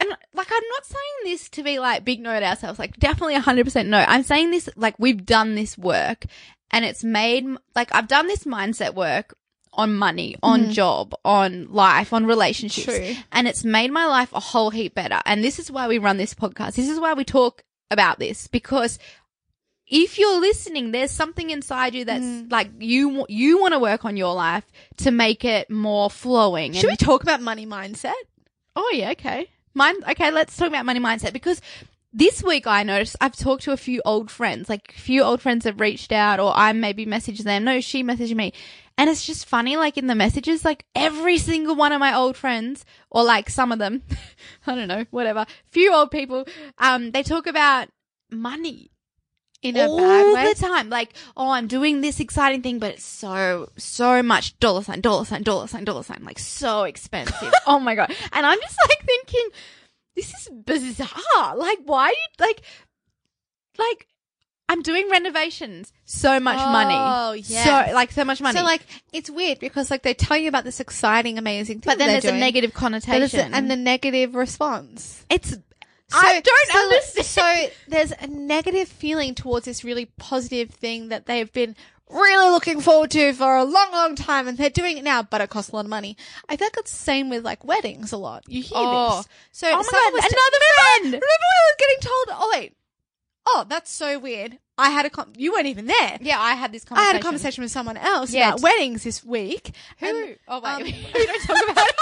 and 0.00 0.10
like 0.32 0.46
I'm 0.50 0.68
not 0.70 0.86
saying 0.86 1.16
this 1.24 1.48
to 1.50 1.62
be 1.62 1.78
like 1.78 2.04
big 2.04 2.20
note 2.20 2.42
ourselves 2.42 2.78
like 2.78 2.96
definitely 2.98 3.34
100% 3.34 3.86
no 3.86 3.98
I'm 4.08 4.22
saying 4.22 4.50
this 4.52 4.68
like 4.76 4.94
we've 4.98 5.26
done 5.26 5.54
this 5.54 5.76
work 5.76 6.24
and 6.70 6.84
it's 6.84 7.02
made 7.04 7.46
like 7.74 7.94
I've 7.94 8.08
done 8.08 8.26
this 8.26 8.44
mindset 8.44 8.94
work 8.94 9.34
on 9.72 9.94
money 9.94 10.34
on 10.42 10.70
job 10.70 11.14
on 11.24 11.68
life 11.70 12.12
on 12.12 12.26
relationships 12.26 12.86
True. 12.86 13.14
and 13.30 13.46
it's 13.46 13.64
made 13.64 13.92
my 13.92 14.06
life 14.06 14.32
a 14.32 14.40
whole 14.40 14.70
heap 14.70 14.94
better 14.94 15.20
and 15.24 15.44
this 15.44 15.58
is 15.58 15.70
why 15.70 15.86
we 15.86 15.98
run 15.98 16.16
this 16.16 16.34
podcast 16.34 16.74
this 16.74 16.88
is 16.88 16.98
why 16.98 17.12
we 17.14 17.24
talk 17.24 17.62
about 17.90 18.18
this 18.18 18.48
because 18.48 18.98
if 19.90 20.18
you're 20.18 20.38
listening, 20.40 20.90
there's 20.90 21.10
something 21.10 21.48
inside 21.48 21.94
you 21.94 22.04
that's 22.04 22.22
Mm. 22.22 22.52
like 22.52 22.68
you 22.78 23.24
you 23.30 23.58
want 23.58 23.72
to 23.72 23.78
work 23.78 24.04
on 24.04 24.18
your 24.18 24.34
life 24.34 24.64
to 24.98 25.10
make 25.10 25.46
it 25.46 25.70
more 25.70 26.10
flowing. 26.10 26.74
Should 26.74 26.90
we 26.90 26.96
talk 26.96 27.22
about 27.22 27.40
money 27.40 27.66
mindset? 27.66 28.12
Oh 28.76 28.90
yeah, 28.94 29.12
okay. 29.12 29.48
Mine. 29.72 29.96
Okay, 30.10 30.30
let's 30.30 30.56
talk 30.56 30.68
about 30.68 30.84
money 30.84 31.00
mindset 31.00 31.32
because 31.32 31.62
this 32.12 32.42
week 32.42 32.66
I 32.66 32.82
noticed 32.82 33.16
I've 33.20 33.36
talked 33.36 33.64
to 33.64 33.72
a 33.72 33.76
few 33.76 34.00
old 34.04 34.30
friends, 34.30 34.68
like 34.68 34.94
a 34.96 35.00
few 35.00 35.22
old 35.22 35.42
friends 35.42 35.64
have 35.64 35.80
reached 35.80 36.12
out 36.12 36.40
or 36.40 36.52
I 36.56 36.72
maybe 36.72 37.06
messaged 37.06 37.44
them. 37.44 37.64
No, 37.64 37.80
she 37.80 38.02
messaged 38.02 38.34
me. 38.34 38.52
And 38.96 39.08
it's 39.08 39.24
just 39.24 39.46
funny, 39.46 39.76
like 39.76 39.96
in 39.96 40.08
the 40.08 40.14
messages, 40.16 40.64
like 40.64 40.84
every 40.94 41.38
single 41.38 41.76
one 41.76 41.92
of 41.92 42.00
my 42.00 42.12
old 42.14 42.36
friends, 42.36 42.84
or 43.10 43.22
like 43.22 43.48
some 43.48 43.70
of 43.70 43.78
them, 43.78 44.02
I 44.66 44.74
don't 44.74 44.88
know, 44.88 45.04
whatever, 45.10 45.46
few 45.70 45.94
old 45.94 46.10
people, 46.10 46.46
um, 46.78 47.12
they 47.12 47.22
talk 47.22 47.46
about 47.46 47.88
money 48.28 48.90
In 49.62 49.76
a 49.76 49.88
all 49.88 49.98
bad 49.98 50.34
way. 50.34 50.52
the 50.52 50.58
time. 50.58 50.90
Like, 50.90 51.12
oh, 51.36 51.50
I'm 51.50 51.68
doing 51.68 52.00
this 52.00 52.18
exciting 52.18 52.62
thing, 52.62 52.80
but 52.80 52.94
it's 52.94 53.04
so, 53.04 53.70
so 53.76 54.20
much 54.20 54.58
dollar 54.58 54.82
sign, 54.82 55.00
dollar 55.00 55.24
sign, 55.26 55.44
dollar 55.44 55.68
sign, 55.68 55.84
dollar 55.84 56.02
sign, 56.02 56.24
like 56.24 56.40
so 56.40 56.82
expensive. 56.82 57.52
oh 57.68 57.78
my 57.78 57.94
God. 57.94 58.12
And 58.32 58.44
I'm 58.44 58.60
just 58.60 58.78
like 58.88 59.06
thinking, 59.06 59.48
this 60.18 60.34
is 60.34 60.48
bizarre. 60.64 61.56
Like, 61.56 61.78
why 61.84 62.06
are 62.06 62.10
you, 62.10 62.26
like, 62.40 62.62
like, 63.78 64.08
I'm 64.68 64.82
doing 64.82 65.08
renovations. 65.10 65.92
So 66.04 66.38
much 66.40 66.58
money. 66.58 66.94
Oh, 66.94 67.32
yeah. 67.32 67.86
So, 67.86 67.94
like, 67.94 68.12
so 68.12 68.24
much 68.24 68.40
money. 68.42 68.58
So 68.58 68.64
like 68.64 68.82
it's 69.14 69.30
weird 69.30 69.60
because 69.60 69.90
like 69.90 70.02
they 70.02 70.12
tell 70.12 70.36
you 70.36 70.48
about 70.48 70.64
this 70.64 70.80
exciting, 70.80 71.38
amazing 71.38 71.80
thing, 71.80 71.90
but 71.90 71.98
then 71.98 72.08
there's 72.08 72.24
a 72.26 72.36
negative 72.36 72.74
connotation. 72.74 73.52
a- 73.52 73.56
and 73.56 73.70
the 73.70 73.76
negative 73.76 74.34
response. 74.34 75.24
it's, 75.30 75.56
I 76.12 76.40
don't 76.40 76.68
so, 76.68 76.78
understand. 76.78 77.26
So 77.26 77.66
there's 77.88 78.12
a 78.12 78.26
negative 78.26 78.88
feeling 78.88 79.34
towards 79.34 79.64
this 79.66 79.84
really 79.84 80.06
positive 80.18 80.70
thing 80.70 81.08
that 81.08 81.26
they've 81.26 81.52
been 81.52 81.74
really 82.10 82.50
looking 82.50 82.80
forward 82.80 83.10
to 83.12 83.32
for 83.34 83.56
a 83.56 83.64
long, 83.64 83.90
long 83.92 84.14
time, 84.14 84.48
and 84.48 84.56
they're 84.58 84.70
doing 84.70 84.98
it 84.98 85.04
now, 85.04 85.22
but 85.22 85.40
it 85.40 85.50
costs 85.50 85.70
a 85.70 85.76
lot 85.76 85.84
of 85.84 85.90
money. 85.90 86.16
I 86.48 86.56
feel 86.56 86.66
like 86.66 86.76
it's 86.78 86.90
the 86.92 86.96
same 86.98 87.28
with 87.30 87.44
like 87.44 87.64
weddings 87.64 88.12
a 88.12 88.16
lot. 88.16 88.44
You 88.48 88.62
hear 88.62 88.78
Oh. 88.80 89.16
this. 89.18 89.28
So 89.52 89.68
Oh 89.68 89.76
my 89.76 89.82
God, 89.82 90.12
was 90.12 90.24
another 90.24 90.58
remember, 90.58 90.80
friend! 90.80 91.04
Remember 91.04 91.26
when 91.26 91.56
I 91.56 91.66
was 91.68 91.76
getting 91.78 92.00
told? 92.00 92.26
Oh 92.42 92.50
wait. 92.54 92.74
Oh, 93.46 93.64
that's 93.68 93.90
so 93.90 94.18
weird. 94.18 94.58
I 94.76 94.90
had 94.90 95.06
a 95.06 95.10
con- 95.10 95.32
you 95.36 95.52
weren't 95.52 95.66
even 95.66 95.86
there. 95.86 96.18
yeah, 96.20 96.38
I 96.40 96.54
had 96.54 96.70
this 96.70 96.84
I 96.84 96.88
conversation. 96.88 97.12
had 97.14 97.20
a 97.20 97.22
conversation 97.24 97.62
with 97.62 97.70
someone 97.72 97.96
else 97.96 98.32
Yeah, 98.32 98.48
about 98.50 98.60
weddings 98.60 99.02
this 99.04 99.24
week. 99.24 99.72
Who? 99.98 100.06
And, 100.06 100.36
oh, 100.46 100.60
wait. 100.60 100.70
um, 100.70 100.82
we 100.84 100.92
don't 101.26 101.42
talk 101.42 101.70
about 101.70 101.88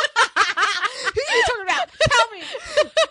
Who 1.14 1.20
are 1.20 1.36
you 1.36 1.44
talking 1.46 1.62
about? 1.62 1.88
Tell 2.00 2.30
me. 2.32 2.42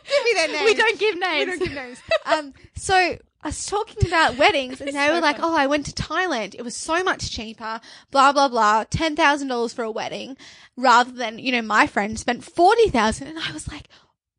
Give 0.07 0.23
me 0.25 0.33
their 0.35 0.47
names. 0.49 0.65
We 0.65 0.73
don't 0.75 0.99
give 0.99 1.17
names. 1.19 1.39
We 1.39 1.45
don't 1.45 1.59
give 1.59 1.73
names. 1.73 1.97
Um, 2.25 2.53
so 2.75 3.17
I 3.45 3.49
was 3.49 3.67
talking 3.67 4.07
about 4.07 4.37
weddings, 4.37 4.81
and 4.81 4.87
they 4.93 4.93
so 5.07 5.13
were 5.13 5.21
like, 5.21 5.37
funny. 5.37 5.53
"Oh, 5.53 5.55
I 5.55 5.67
went 5.67 5.85
to 5.85 5.91
Thailand. 5.93 6.55
It 6.55 6.63
was 6.63 6.75
so 6.75 7.03
much 7.03 7.29
cheaper. 7.29 7.79
Blah 8.09 8.33
blah 8.33 8.47
blah. 8.47 8.85
Ten 8.89 9.15
thousand 9.15 9.49
dollars 9.49 9.71
for 9.71 9.83
a 9.83 9.91
wedding, 9.91 10.35
rather 10.75 11.11
than 11.11 11.37
you 11.37 11.51
know 11.51 11.61
my 11.61 11.85
friend 11.85 12.17
spent 12.17 12.43
forty 12.43 12.89
thousand. 12.89 13.27
And 13.27 13.37
I 13.37 13.51
was 13.51 13.67
like, 13.67 13.87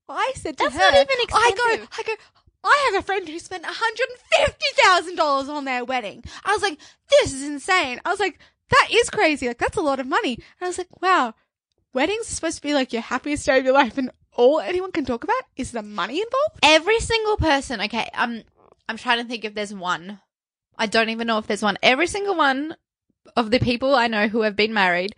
I 0.08 0.32
said 0.34 0.56
to 0.58 0.64
That's 0.64 0.74
her, 0.74 0.80
not 0.80 0.94
even 0.94 1.06
I 1.32 1.52
go. 1.78 1.86
I 1.96 2.02
go. 2.02 2.12
I 2.64 2.90
have 2.90 3.00
a 3.00 3.06
friend 3.06 3.28
who 3.28 3.38
spent 3.38 3.62
one 3.62 3.72
hundred 3.72 4.08
and 4.10 4.46
fifty 4.48 4.82
thousand 4.82 5.14
dollars 5.14 5.48
on 5.48 5.66
their 5.66 5.84
wedding. 5.84 6.24
I 6.44 6.52
was 6.52 6.62
like, 6.62 6.80
this 7.08 7.32
is 7.32 7.44
insane. 7.44 8.00
I 8.04 8.10
was 8.10 8.18
like, 8.18 8.40
that 8.70 8.88
is 8.90 9.08
crazy. 9.08 9.46
Like 9.46 9.58
that's 9.58 9.76
a 9.76 9.82
lot 9.82 10.00
of 10.00 10.08
money. 10.08 10.34
And 10.34 10.62
I 10.62 10.66
was 10.66 10.78
like, 10.78 11.00
wow, 11.00 11.34
weddings 11.92 12.28
are 12.28 12.34
supposed 12.34 12.56
to 12.56 12.62
be 12.62 12.74
like 12.74 12.92
your 12.92 13.02
happiest 13.02 13.46
day 13.46 13.56
of 13.56 13.64
your 13.64 13.74
life, 13.74 13.98
and 13.98 14.10
all 14.32 14.58
anyone 14.58 14.90
can 14.90 15.04
talk 15.04 15.22
about 15.22 15.42
is 15.56 15.70
the 15.70 15.82
money 15.82 16.16
involved. 16.16 16.58
Every 16.64 16.98
single 16.98 17.36
person. 17.36 17.80
Okay, 17.82 18.10
um, 18.14 18.42
I'm 18.88 18.96
trying 18.96 19.22
to 19.22 19.28
think 19.28 19.44
if 19.44 19.54
there's 19.54 19.74
one. 19.74 20.20
I 20.78 20.86
don't 20.86 21.08
even 21.08 21.26
know 21.26 21.38
if 21.38 21.46
there's 21.46 21.62
one. 21.62 21.78
Every 21.82 22.06
single 22.06 22.36
one 22.36 22.76
of 23.36 23.50
the 23.50 23.58
people 23.58 23.94
I 23.94 24.06
know 24.08 24.28
who 24.28 24.42
have 24.42 24.56
been 24.56 24.74
married 24.74 25.14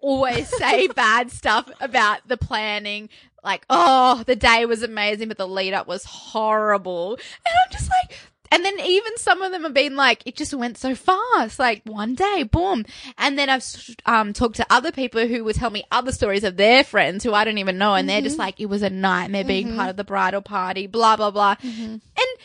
always 0.00 0.48
say 0.58 0.88
bad 0.88 1.30
stuff 1.30 1.70
about 1.80 2.26
the 2.26 2.36
planning. 2.36 3.08
Like, 3.44 3.64
oh, 3.70 4.24
the 4.26 4.36
day 4.36 4.66
was 4.66 4.82
amazing, 4.82 5.28
but 5.28 5.38
the 5.38 5.46
lead 5.46 5.72
up 5.72 5.86
was 5.86 6.04
horrible. 6.04 7.14
And 7.14 7.54
I'm 7.64 7.72
just 7.72 7.88
like, 7.88 8.18
and 8.50 8.64
then 8.64 8.78
even 8.80 9.16
some 9.16 9.42
of 9.42 9.52
them 9.52 9.64
have 9.64 9.74
been 9.74 9.96
like, 9.96 10.22
it 10.24 10.36
just 10.36 10.54
went 10.54 10.78
so 10.78 10.94
fast, 10.94 11.58
like 11.58 11.82
one 11.84 12.14
day, 12.14 12.42
boom. 12.44 12.84
And 13.18 13.38
then 13.38 13.48
I've 13.48 13.64
um, 14.06 14.32
talked 14.32 14.56
to 14.56 14.66
other 14.70 14.92
people 14.92 15.26
who 15.26 15.44
would 15.44 15.56
tell 15.56 15.70
me 15.70 15.84
other 15.90 16.12
stories 16.12 16.44
of 16.44 16.56
their 16.56 16.84
friends 16.84 17.24
who 17.24 17.34
I 17.34 17.44
don't 17.44 17.58
even 17.58 17.78
know, 17.78 17.94
and 17.94 18.08
they're 18.08 18.20
just 18.20 18.34
mm-hmm. 18.34 18.42
like, 18.42 18.60
it 18.60 18.66
was 18.66 18.82
a 18.82 18.90
nightmare 18.90 19.44
being 19.44 19.68
mm-hmm. 19.68 19.76
part 19.76 19.90
of 19.90 19.96
the 19.96 20.04
bridal 20.04 20.42
party, 20.42 20.86
blah 20.86 21.16
blah 21.16 21.30
blah. 21.30 21.56
Mm-hmm. 21.56 21.84
And 21.92 22.35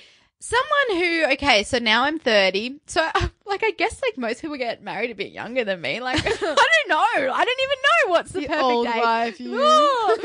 someone 0.44 1.02
who, 1.04 1.26
okay, 1.34 1.62
so 1.64 1.78
now 1.78 2.04
I'm 2.04 2.18
30, 2.20 2.80
so 2.88 3.02
like 3.46 3.64
I 3.64 3.72
guess 3.78 4.02
like 4.02 4.18
most 4.18 4.42
people 4.42 4.58
get 4.58 4.84
married 4.84 5.12
a 5.12 5.16
bit 5.16 5.32
younger 5.32 5.64
than 5.64 5.80
me. 5.80 6.00
Like 6.02 6.18
I 6.26 6.30
don't 6.30 6.90
know, 6.90 6.98
I 7.34 7.46
don't 7.46 7.60
even 7.62 7.78
know 8.08 8.12
what's 8.12 8.32
the 8.32 8.42
The 8.42 8.48
perfect 8.48 8.64
old 8.64 8.88
age. 8.88 8.96
wife, 9.02 9.40
you. 9.40 9.52
Oh. 9.62 10.18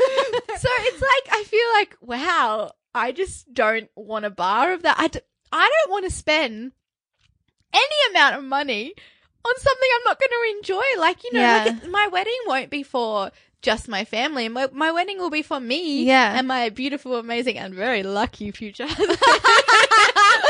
so 0.57 0.69
it's 0.81 1.01
like 1.01 1.35
I 1.39 1.43
feel 1.43 1.67
like 1.75 1.95
wow, 2.01 2.71
I 2.95 3.11
just 3.11 3.53
don't 3.53 3.89
want 3.95 4.25
a 4.25 4.29
bar 4.31 4.73
of 4.73 4.81
that. 4.83 4.95
I, 4.99 5.07
d- 5.07 5.19
I 5.51 5.69
don't 5.85 5.91
want 5.91 6.05
to 6.05 6.11
spend 6.11 6.71
any 7.73 7.95
amount 8.11 8.35
of 8.37 8.43
money 8.43 8.93
on 9.45 9.53
something 9.59 9.89
I'm 9.95 10.03
not 10.05 10.19
going 10.19 10.29
to 10.29 10.57
enjoy. 10.57 10.99
Like 10.99 11.23
you 11.23 11.33
know, 11.33 11.39
Yeah. 11.41 11.63
like 11.65 11.89
my 11.89 12.07
wedding 12.07 12.33
won't 12.47 12.69
be 12.69 12.83
for 12.83 13.31
just 13.61 13.87
my 13.87 14.05
family. 14.05 14.49
My 14.49 14.67
my 14.71 14.91
wedding 14.91 15.17
will 15.17 15.29
be 15.29 15.41
for 15.41 15.59
me, 15.59 16.03
Yeah. 16.05 16.37
and 16.37 16.47
my 16.47 16.69
beautiful, 16.69 17.15
amazing, 17.15 17.57
and 17.57 17.73
very 17.73 18.03
lucky 18.03 18.51
future 18.51 18.85
husband. 18.87 19.09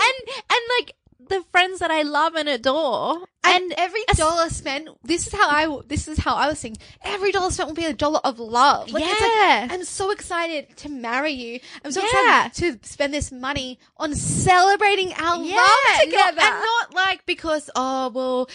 and 0.00 0.28
and 0.50 0.60
like 0.78 0.94
the 1.28 1.44
friends 1.52 1.80
that 1.80 1.90
I 1.90 2.02
love 2.02 2.34
and 2.36 2.48
adore, 2.48 3.18
And, 3.44 3.62
and 3.64 3.74
every 3.76 4.00
dollar 4.14 4.48
spent, 4.48 4.88
this 5.04 5.26
is 5.26 5.34
how 5.34 5.46
I, 5.46 5.82
this 5.86 6.08
is 6.08 6.16
how 6.18 6.34
I 6.36 6.48
was 6.48 6.58
thinking. 6.58 6.82
Every 7.04 7.32
dollar 7.32 7.50
spent 7.50 7.68
will 7.68 7.74
be 7.76 7.84
a 7.84 7.92
dollar 7.92 8.20
of 8.24 8.38
love. 8.38 8.90
Like, 8.90 9.02
it's 9.04 9.20
like, 9.20 9.30
Yeah. 9.36 9.68
I'm 9.70 9.84
so 9.84 10.10
excited 10.10 10.74
to 10.78 10.88
marry 10.88 11.32
you. 11.32 11.60
I'm 11.84 11.92
so 11.92 12.00
Yeah. 12.00 12.46
excited 12.46 12.82
to 12.82 12.88
spend 12.88 13.12
this 13.12 13.30
money 13.30 13.78
on 13.98 14.14
celebrating 14.14 15.12
our 15.14 15.36
love 15.36 15.50
not- 15.50 16.00
together. 16.04 16.40
and 16.40 16.60
not 16.62 16.94
like 16.94 17.26
because 17.26 17.68
oh 17.76 18.08
well, 18.08 18.48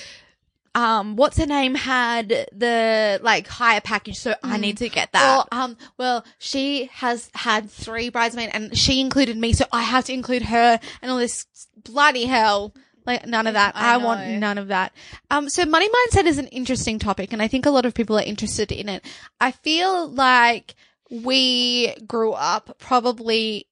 um, 0.75 1.15
what's 1.15 1.37
her 1.37 1.45
name 1.45 1.75
had 1.75 2.29
the 2.29 3.19
like 3.21 3.47
higher 3.47 3.81
package, 3.81 4.17
so 4.17 4.33
I 4.43 4.57
need 4.57 4.77
to 4.77 4.89
get 4.89 5.11
that. 5.11 5.45
Or, 5.51 5.57
um, 5.57 5.77
well, 5.97 6.25
she 6.39 6.89
has 6.93 7.29
had 7.35 7.69
three 7.69 8.09
bridesmaids 8.09 8.51
and 8.53 8.75
she 8.75 8.99
included 8.99 9.37
me, 9.37 9.53
so 9.53 9.65
I 9.71 9.83
have 9.83 10.05
to 10.05 10.13
include 10.13 10.43
her 10.43 10.79
and 11.01 11.11
all 11.11 11.17
this 11.17 11.45
bloody 11.83 12.25
hell. 12.25 12.73
Like, 13.05 13.27
none 13.27 13.47
of 13.47 13.53
that. 13.53 13.75
I 13.75 13.95
I, 13.95 13.97
want 13.97 14.27
none 14.39 14.57
of 14.57 14.69
that. 14.69 14.93
Um, 15.29 15.49
so 15.49 15.65
money 15.65 15.89
mindset 15.89 16.25
is 16.25 16.37
an 16.37 16.47
interesting 16.47 16.99
topic 16.99 17.33
and 17.33 17.41
I 17.41 17.47
think 17.47 17.65
a 17.65 17.69
lot 17.71 17.85
of 17.85 17.93
people 17.93 18.17
are 18.17 18.23
interested 18.23 18.71
in 18.71 18.87
it. 18.89 19.03
I 19.41 19.51
feel 19.51 20.07
like 20.07 20.73
we 21.11 21.93
grew 22.07 22.31
up 22.31 22.77
probably 22.79 23.67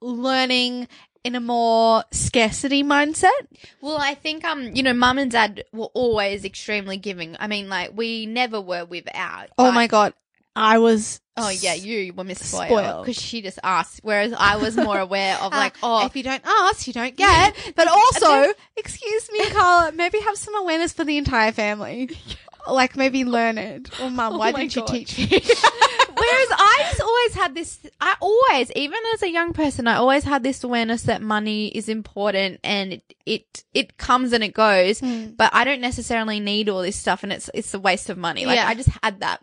learning 0.00 0.88
in 1.26 1.34
a 1.34 1.40
more 1.40 2.04
scarcity 2.12 2.84
mindset. 2.84 3.30
Well, 3.80 3.98
I 3.98 4.14
think 4.14 4.44
um, 4.44 4.74
you 4.74 4.82
know, 4.82 4.92
mum 4.94 5.18
and 5.18 5.30
dad 5.30 5.64
were 5.72 5.90
always 5.92 6.44
extremely 6.44 6.96
giving. 6.96 7.36
I 7.40 7.48
mean, 7.48 7.68
like 7.68 7.90
we 7.96 8.26
never 8.26 8.60
were 8.60 8.84
without. 8.84 9.48
Oh 9.58 9.72
my 9.72 9.86
God. 9.88 10.14
I 10.54 10.78
was. 10.78 11.20
Oh 11.36 11.50
yeah, 11.50 11.74
you 11.74 12.14
were 12.14 12.24
Miss 12.24 12.38
Spoiled 12.40 13.04
because 13.04 13.20
she 13.20 13.42
just 13.42 13.58
asked, 13.62 14.00
whereas 14.02 14.32
I 14.32 14.56
was 14.56 14.74
more 14.74 14.98
aware 14.98 15.36
of 15.36 15.52
like, 15.62 15.74
Uh, 15.82 16.00
oh, 16.02 16.06
if 16.06 16.16
you 16.16 16.22
don't 16.22 16.42
ask, 16.46 16.86
you 16.86 16.94
don't 16.94 17.14
get. 17.14 17.54
But 17.76 17.88
also, 17.88 18.54
excuse 18.76 19.28
me, 19.32 19.50
Carla, 19.50 19.92
maybe 19.92 20.18
have 20.20 20.38
some 20.38 20.56
awareness 20.56 20.94
for 20.94 21.04
the 21.04 21.18
entire 21.18 21.52
family. 21.52 22.10
Like 22.68 22.96
maybe 22.96 23.24
learn 23.24 23.58
it. 23.58 23.88
Or 24.00 24.10
mum, 24.10 24.38
why 24.38 24.50
didn't 24.50 24.74
you 24.74 24.84
teach 24.88 25.16
me? 25.16 25.40
Whereas 26.30 26.48
I 26.52 26.84
just 26.90 27.00
always 27.00 27.34
had 27.34 27.54
this, 27.54 27.78
I 28.00 28.14
always, 28.20 28.70
even 28.76 28.98
as 29.14 29.22
a 29.22 29.30
young 29.30 29.52
person, 29.52 29.86
I 29.86 29.96
always 29.96 30.24
had 30.24 30.42
this 30.42 30.62
awareness 30.64 31.02
that 31.02 31.22
money 31.22 31.68
is 31.68 31.88
important 31.88 32.60
and 32.64 32.94
it, 32.94 33.14
it, 33.24 33.64
it 33.74 33.96
comes 33.98 34.32
and 34.32 34.42
it 34.44 34.54
goes, 34.54 35.00
Hmm. 35.00 35.26
but 35.36 35.50
I 35.54 35.64
don't 35.64 35.80
necessarily 35.80 36.40
need 36.40 36.68
all 36.68 36.82
this 36.82 36.96
stuff 36.96 37.22
and 37.22 37.32
it's, 37.32 37.50
it's 37.54 37.72
a 37.74 37.78
waste 37.78 38.10
of 38.10 38.18
money. 38.18 38.46
Like 38.46 38.56
Yeah. 38.56 38.68
I 38.68 38.74
just 38.74 38.90
had 39.02 39.20
that. 39.20 39.40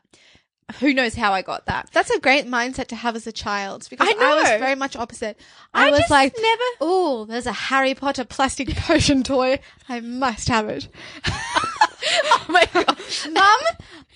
Who 0.79 0.93
knows 0.93 1.13
how 1.13 1.33
I 1.33 1.41
got 1.41 1.65
that? 1.65 1.89
That's 1.91 2.09
a 2.09 2.19
great 2.21 2.47
mindset 2.47 2.87
to 2.87 2.95
have 2.95 3.17
as 3.17 3.27
a 3.27 3.33
child 3.33 3.85
because 3.89 4.07
I 4.07 4.13
I, 4.17 4.35
was 4.35 4.59
very 4.61 4.75
much 4.75 4.95
opposite. 4.95 5.37
I, 5.73 5.89
I 5.89 5.91
was 5.91 6.09
like, 6.09 6.33
never- 6.39 6.61
oh, 6.79 7.25
there's 7.25 7.45
a 7.45 7.51
Harry 7.51 7.93
Potter 7.93 8.23
plastic 8.23 8.69
potion 8.75 9.23
toy. 9.23 9.59
I 9.89 9.99
must 9.99 10.47
have 10.47 10.69
it. 10.69 10.87
Oh 12.25 12.45
my 12.49 12.67
gosh. 12.73 13.27
Mum, 13.31 13.59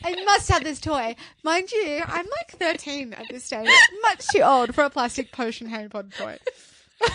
I 0.04 0.24
must 0.26 0.50
have 0.50 0.64
this 0.64 0.80
toy. 0.80 1.16
Mind 1.44 1.72
you, 1.72 2.02
I'm 2.06 2.26
like 2.38 2.52
13 2.52 3.14
at 3.14 3.26
this 3.30 3.46
stage. 3.46 3.70
Much 4.02 4.28
too 4.28 4.42
old 4.42 4.74
for 4.76 4.84
a 4.84 4.90
plastic 4.90 5.32
potion 5.32 5.68
Harry 5.70 5.88
Potter 5.90 6.10
toy. 6.18 6.38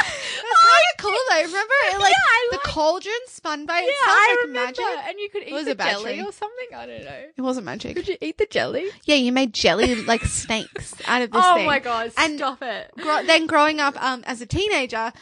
That's 0.00 0.64
kind 0.64 0.84
of 0.92 0.98
cool 0.98 1.18
though. 1.30 1.42
Remember, 1.42 1.74
it, 1.86 1.98
like 2.00 2.10
Yeah, 2.12 2.50
the 2.50 2.56
like- 2.56 2.62
cauldron 2.64 3.14
spun 3.26 3.66
by 3.66 3.78
Yeah, 3.80 3.86
itself 3.88 4.08
I 4.08 4.36
like 4.36 4.46
remember. 4.46 4.66
magic. 4.80 5.08
And 5.08 5.18
you 5.18 5.28
could 5.30 5.42
eat 5.44 5.52
was 5.52 5.64
the 5.66 5.72
a 5.72 5.74
jelly 5.76 6.20
or 6.20 6.32
something. 6.32 6.68
I 6.76 6.86
don't 6.86 7.04
know. 7.04 7.22
It 7.36 7.42
wasn't 7.42 7.66
magic. 7.66 7.96
Could 7.96 8.08
you 8.08 8.16
eat 8.20 8.38
the 8.38 8.46
jelly? 8.46 8.88
Yeah, 9.04 9.16
you 9.16 9.32
made 9.32 9.52
jelly 9.52 9.94
like 10.04 10.24
snakes 10.24 10.94
out 11.06 11.22
of 11.22 11.30
this 11.32 11.42
oh 11.44 11.54
thing. 11.56 11.66
my 11.66 11.78
god! 11.80 12.12
And 12.16 12.38
Stop 12.38 12.62
it. 12.62 12.90
gro- 12.96 13.24
then 13.24 13.46
growing 13.46 13.80
up 13.80 14.00
um, 14.02 14.22
as 14.26 14.40
a 14.40 14.46
teenager, 14.46 15.12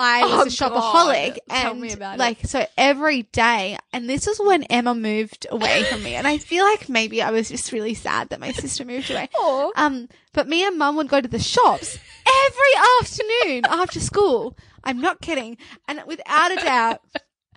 I 0.00 0.22
was 0.22 0.60
Oh, 0.60 0.66
a 0.66 0.70
shopaholic 0.70 1.28
God. 1.28 1.38
and 1.50 1.62
Tell 1.62 1.74
me 1.74 1.92
about 1.92 2.14
it. 2.14 2.18
like 2.18 2.38
so 2.46 2.66
every 2.78 3.22
day 3.24 3.78
and 3.92 4.08
this 4.08 4.26
was 4.26 4.38
when 4.40 4.62
Emma 4.64 4.94
moved 4.94 5.46
away 5.50 5.84
from 5.84 6.02
me 6.02 6.14
and 6.14 6.26
I 6.26 6.38
feel 6.38 6.64
like 6.64 6.88
maybe 6.88 7.20
I 7.22 7.30
was 7.30 7.48
just 7.50 7.70
really 7.72 7.94
sad 7.94 8.30
that 8.30 8.40
my 8.40 8.52
sister 8.52 8.84
moved 8.84 9.10
away. 9.10 9.28
Aw. 9.36 9.70
Um 9.76 10.08
but 10.32 10.48
me 10.48 10.66
and 10.66 10.78
mum 10.78 10.96
would 10.96 11.08
go 11.08 11.20
to 11.20 11.28
the 11.28 11.38
shops 11.38 11.98
every 12.26 12.82
afternoon 13.00 13.64
after 13.68 14.00
school. 14.00 14.56
I'm 14.82 15.00
not 15.00 15.20
kidding. 15.20 15.58
And 15.86 16.00
without 16.06 16.52
a 16.52 16.56
doubt 16.56 17.00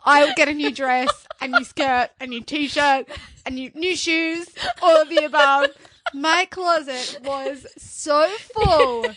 I 0.06 0.26
would 0.26 0.36
get 0.36 0.50
a 0.50 0.54
new 0.54 0.72
dress, 0.72 1.08
a 1.40 1.48
new 1.48 1.64
skirt, 1.64 2.10
a 2.20 2.28
new 2.28 2.42
t-shirt, 2.42 3.08
a 3.46 3.50
new 3.50 3.72
new 3.74 3.96
shoes, 3.96 4.48
all 4.82 5.02
of 5.02 5.08
the 5.10 5.24
above. 5.24 5.70
My 6.14 6.46
closet 6.52 7.20
was 7.24 7.66
so 7.78 8.28
full. 8.54 9.06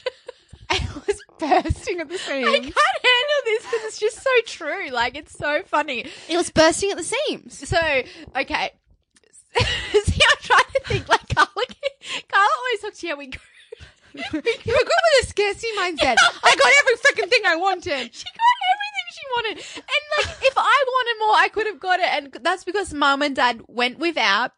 Bursting 1.39 2.01
at 2.01 2.09
the 2.09 2.19
seams. 2.19 2.47
I 2.49 2.59
can't 2.59 2.75
handle 2.75 3.43
this 3.45 3.63
because 3.63 3.85
it's 3.85 3.99
just 3.99 4.23
so 4.23 4.31
true. 4.47 4.91
Like 4.91 5.17
it's 5.17 5.37
so 5.37 5.63
funny. 5.67 6.07
It 6.29 6.37
was 6.37 6.51
bursting 6.51 6.91
at 6.91 6.97
the 6.97 7.05
seams. 7.05 7.69
So 7.69 7.79
okay. 8.37 8.71
See, 10.05 10.23
I'm 10.31 10.37
trying 10.43 10.65
to 10.75 10.81
think. 10.87 11.09
Like 11.09 11.29
Carla, 11.35 11.49
Carla 12.29 12.49
always 12.59 12.81
talks 12.83 12.99
to 13.01 13.07
you. 13.07 13.13
how 13.15 13.19
We 13.19 13.27
go. 13.29 13.39
You 14.15 14.23
were 14.33 14.41
good 14.41 14.65
with 14.65 15.25
a 15.25 15.27
scarcity 15.27 15.69
mindset. 15.79 16.17
I 16.43 16.57
got 16.57 16.73
every 16.81 16.97
freaking 17.05 17.29
thing 17.31 17.43
I 17.47 17.57
wanted. 17.57 18.15
She 18.15 18.25
got 18.25 18.57
everything 18.73 19.07
she 19.13 19.23
wanted. 19.37 19.59
And 19.77 20.27
like, 20.27 20.37
if 20.43 20.55
I 20.57 20.85
wanted 20.89 21.27
more, 21.27 21.37
I 21.37 21.49
could 21.53 21.67
have 21.67 21.79
got 21.79 22.01
it. 22.01 22.09
And 22.09 22.33
that's 22.43 22.65
because 22.65 22.95
mom 22.95 23.21
and 23.21 23.37
dad 23.37 23.61
went 23.69 23.99
without 23.99 24.53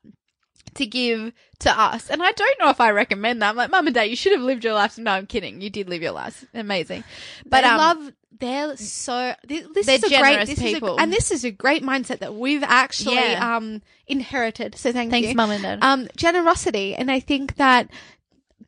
to 0.74 0.86
give 0.86 1.32
to 1.60 1.80
us. 1.80 2.10
And 2.10 2.22
I 2.22 2.32
don't 2.32 2.58
know 2.60 2.70
if 2.70 2.80
I 2.80 2.90
recommend 2.90 3.42
that. 3.42 3.50
I'm 3.50 3.56
like, 3.56 3.70
mum 3.70 3.86
and 3.86 3.94
dad, 3.94 4.04
you 4.04 4.16
should 4.16 4.32
have 4.32 4.40
lived 4.42 4.64
your 4.64 4.74
life. 4.74 4.98
No, 4.98 5.10
I'm 5.12 5.26
kidding. 5.26 5.60
You 5.60 5.70
did 5.70 5.88
live 5.88 6.02
your 6.02 6.12
life. 6.12 6.44
Amazing. 6.54 7.04
But 7.46 7.64
I 7.64 7.70
um, 7.72 7.78
love 7.78 8.12
they're 8.40 8.76
so 8.76 9.34
this, 9.46 9.66
this 9.74 9.88
is 9.88 10.04
a 10.04 10.08
generous 10.08 10.36
great 10.36 10.46
this 10.46 10.62
is 10.62 10.82
a- 10.82 10.94
and 10.94 11.12
this 11.12 11.30
is 11.32 11.44
a 11.44 11.50
great 11.50 11.82
mindset 11.82 12.20
that 12.20 12.34
we've 12.34 12.62
actually 12.62 13.16
Yeah. 13.16 13.56
um 13.56 13.82
inherited. 14.06 14.76
So 14.76 14.92
thank 14.92 15.08
you. 15.08 15.10
thanks, 15.10 15.28
you. 15.30 15.34
mum 15.34 15.50
and 15.50 15.62
dad. 15.62 15.78
um 15.82 16.08
generosity 16.16 16.94
and 16.94 17.10
i 17.10 17.18
think 17.20 17.56
that 17.56 17.88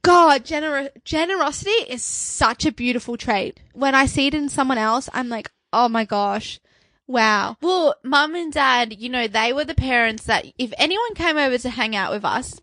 god 0.03 0.45
gener- 0.45 0.91
generosity 1.05 1.71
is 1.71 2.03
such 2.03 2.65
a 2.67 2.73
beautiful 2.73 3.17
trait 3.17 3.61
when 3.73 3.95
i 3.95 4.07
see 4.07 4.27
it 4.27 4.35
in 4.35 4.49
someone 4.49 4.79
else 4.79 5.09
i'm 5.13 5.29
like 5.29 5.51
oh 5.73 5.89
my 5.89 6.05
gosh 6.05 6.59
wow 7.11 7.57
Well, 7.61 7.95
mum 8.03 8.35
and 8.35 8.53
dad, 8.53 8.97
you 8.99 9.09
know, 9.09 9.27
they 9.27 9.53
were 9.53 9.65
the 9.65 9.75
parents 9.75 10.25
that 10.25 10.47
if 10.59 10.73
anyone 10.79 11.15
came 11.15 11.37
over 11.37 11.59
to 11.59 11.71
hang 11.71 11.95
out 11.97 12.13
with 12.13 12.25
us, 12.25 12.61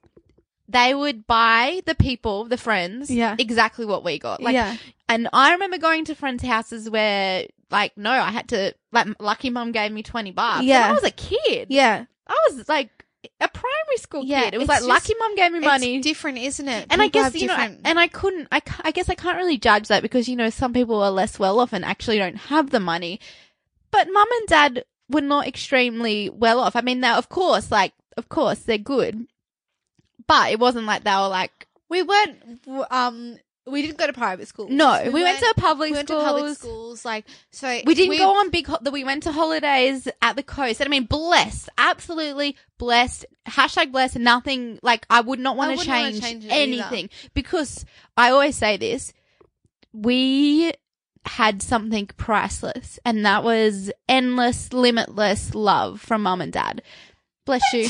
they 0.70 0.94
would 0.94 1.26
buy 1.28 1.82
the 1.86 1.96
people, 1.96 2.46
the 2.46 2.58
friends, 2.58 3.10
Yeah. 3.10 3.36
exactly 3.40 3.86
what 3.86 4.04
we 4.04 4.20
got. 4.20 4.42
Like, 4.42 4.54
yeah 4.54 4.76
and 5.10 5.30
I 5.32 5.54
remember 5.54 5.78
going 5.78 6.04
to 6.06 6.16
friends' 6.16 6.44
houses 6.44 6.90
where, 6.90 7.46
like, 7.72 7.98
no, 7.98 8.12
I 8.12 8.30
had 8.30 8.50
to, 8.50 8.74
like, 8.92 9.08
lucky 9.22 9.50
mum 9.50 9.72
gave 9.72 9.90
me 9.94 10.04
20 10.04 10.32
bucks. 10.32 10.60
And 10.60 10.68
Yeah. 10.68 10.90
I 10.90 10.92
was 10.92 11.04
a 11.06 11.12
kid. 11.12 11.68
yeah 11.70 12.06
I 12.28 12.38
was 12.50 12.68
like 12.68 12.90
a 13.42 13.48
primary 13.48 13.98
school 13.98 14.26
Yeah, 14.26 14.44
kid. 14.44 14.54
It 14.56 14.58
was 14.58 14.68
like, 14.68 14.80
just- 14.80 14.88
lucky 14.90 15.14
mum 15.18 15.36
gave 15.36 15.52
me 15.54 15.60
money. 15.60 15.96
it's 15.96 16.06
different 16.06 16.38
isn't 16.40 16.68
it 16.68 16.88
and 16.90 17.02
I 17.02 17.08
guess, 17.08 17.34
you 17.36 17.48
know, 17.48 17.56
different- 17.56 17.82
and 17.86 17.98
I 18.00 18.08
couldn't, 18.08 18.48
I, 18.52 18.62
I 18.82 18.92
guess 18.92 19.10
I 19.10 19.16
can't 19.16 19.38
really 19.38 19.58
judge 19.58 19.88
that 19.88 20.02
because, 20.02 20.28
you 20.28 20.36
know, 20.36 20.50
some 20.50 20.74
people 20.74 21.02
are 21.02 21.12
less 21.12 21.40
well 21.40 21.60
off 21.62 21.72
and 21.74 21.86
actually 21.86 22.18
don't 22.18 22.36
have 22.38 22.70
the 22.72 22.80
money. 22.82 23.20
But 23.92 24.08
mum 24.12 24.28
and 24.40 24.48
dad 24.48 24.86
were 25.10 25.22
not 25.22 25.48
extremely 25.48 26.30
well 26.30 26.60
off. 26.60 26.76
I 26.76 26.82
mean, 26.82 27.02
they 27.02 27.10
of 27.10 27.30
course, 27.30 27.72
like, 27.72 27.94
of 28.18 28.30
course, 28.30 28.60
they're 28.60 28.78
good. 28.78 29.28
But 30.28 30.52
it 30.52 30.60
wasn't 30.60 30.86
like 30.86 31.04
they 31.04 31.12
were 31.12 31.30
like, 31.30 31.68
we 31.90 32.04
weren't 32.04 32.68
um 32.92 33.38
we 33.66 33.82
didn't 33.82 33.98
go 33.98 34.08
to 34.08 34.14
private 34.14 34.48
schools 34.48 34.70
no, 34.72 35.10
we, 35.12 35.24
went 35.24 35.40
to 35.40 35.54
public 35.58 35.92
we 35.92 35.96
went 35.98 36.08
schools. 36.08 36.24
to 36.24 36.26
public 36.26 36.58
schools 36.58 37.06
like 37.06 37.26
so 37.52 37.80
We 37.86 37.96
didn't 37.96 38.18
go 38.18 38.40
on 38.40 38.50
big. 38.50 38.68
Ho- 38.68 38.80
we 38.92 39.04
went 39.04 39.24
to 39.24 39.32
holidays 39.32 40.08
at 40.22 40.36
the 40.36 40.44
coast, 40.44 40.80
and 40.80 40.88
I 40.88 40.90
mean, 40.90 41.06
blessed, 41.06 41.70
absolutely 41.78 42.56
blessed. 42.78 43.26
Hashtag 43.48 43.92
blessed. 43.92 44.20
Nothing 44.20 44.80
like 44.84 45.06
I 45.10 45.22
would 45.22 45.40
not 45.40 45.58
want 45.58 45.72
to 45.72 45.78
wouldn't 45.78 45.96
wanna 45.96 46.12
change, 46.12 46.24
change 46.24 46.46
it 46.46 46.52
either. 46.52 46.62
anything 46.62 47.10
because 47.34 47.86
I 48.16 48.32
always 48.32 48.56
say 48.56 48.78
this: 48.78 49.14
we 49.94 50.72
had 51.28 51.62
something 51.62 52.08
priceless, 52.18 53.00
and 53.06 53.26
that 53.26 53.44
was 53.44 53.92
endless, 54.10 54.74
limitless 54.74 55.54
love 55.56 56.02
from 56.02 56.24
mum 56.24 56.42
and 56.42 56.52
dad. 56.54 56.82
Bless 57.46 57.62
you. 57.74 57.88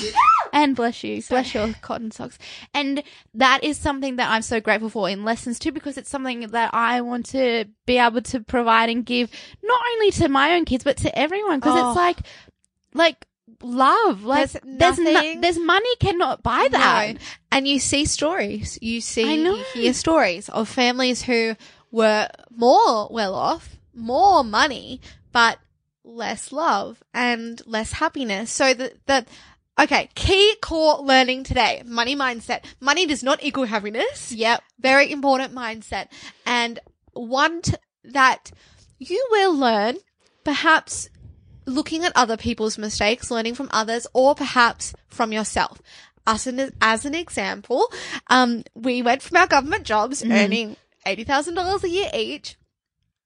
And 0.53 0.75
bless 0.75 1.03
you. 1.03 1.21
Bless 1.23 1.53
your 1.55 1.73
cotton 1.81 2.11
socks. 2.11 2.37
And 2.75 3.01
that 3.33 3.63
is 3.63 3.75
something 3.77 4.15
that 4.17 4.29
I'm 4.29 4.43
so 4.43 4.61
grateful 4.61 4.89
for 4.89 5.09
in 5.09 5.25
lessons 5.25 5.57
too, 5.59 5.71
because 5.71 5.97
it's 5.97 6.09
something 6.09 6.41
that 6.49 6.73
I 6.73 7.01
want 7.01 7.25
to 7.27 7.65
be 7.87 7.97
able 7.97 8.21
to 8.21 8.39
provide 8.41 8.89
and 8.89 9.05
give 9.05 9.29
not 9.63 9.81
only 9.93 10.11
to 10.11 10.29
my 10.29 10.53
own 10.53 10.65
kids, 10.65 10.83
but 10.83 10.97
to 10.97 11.17
everyone. 11.17 11.59
Cause 11.59 11.73
Oh. 11.75 11.89
it's 11.89 11.97
like, 11.97 12.17
like 12.93 13.25
love. 13.63 14.23
Like 14.23 14.51
There's 14.51 14.95
there's, 14.95 14.99
no- 14.99 15.41
there's 15.41 15.59
money 15.59 15.95
cannot 15.99 16.43
buy 16.43 16.67
that. 16.71 17.13
No. 17.15 17.19
And 17.51 17.67
you 17.67 17.79
see 17.79 18.05
stories. 18.05 18.77
You 18.81 19.01
see, 19.01 19.31
I 19.31 19.35
know. 19.37 19.55
you 19.55 19.63
hear 19.73 19.93
stories 19.93 20.49
of 20.49 20.69
families 20.69 21.23
who 21.23 21.55
were 21.91 22.29
more 22.49 23.07
well 23.09 23.33
off, 23.33 23.77
more 23.93 24.43
money, 24.43 25.01
but 25.31 25.59
less 26.03 26.51
love 26.51 27.03
and 27.13 27.61
less 27.65 27.93
happiness. 27.93 28.51
So 28.51 28.73
that, 28.73 28.93
that, 29.07 29.27
okay, 29.79 30.09
key 30.15 30.55
core 30.61 30.99
learning 31.01 31.43
today, 31.43 31.83
money 31.85 32.15
mindset. 32.15 32.63
Money 32.79 33.05
does 33.05 33.23
not 33.23 33.43
equal 33.43 33.65
happiness. 33.65 34.31
Yep. 34.31 34.63
Very 34.79 35.11
important 35.11 35.53
mindset. 35.53 36.07
And 36.45 36.79
one 37.13 37.61
t- 37.61 37.73
that 38.03 38.51
you 38.99 39.27
will 39.31 39.53
learn 39.53 39.97
perhaps 40.43 41.09
looking 41.65 42.05
at 42.05 42.13
other 42.15 42.37
people's 42.37 42.77
mistakes, 42.77 43.29
learning 43.29 43.53
from 43.53 43.69
others, 43.71 44.07
or 44.13 44.33
perhaps 44.33 44.93
from 45.09 45.33
yourself. 45.33 45.81
Us 46.25 46.47
an, 46.47 46.73
as 46.81 47.05
an 47.05 47.15
example, 47.15 47.91
um, 48.27 48.63
we 48.73 49.01
went 49.01 49.21
from 49.21 49.37
our 49.37 49.47
government 49.47 49.83
jobs 49.83 50.23
earning 50.23 50.75
$80,000 51.07 51.83
a 51.83 51.89
year 51.89 52.09
each, 52.13 52.57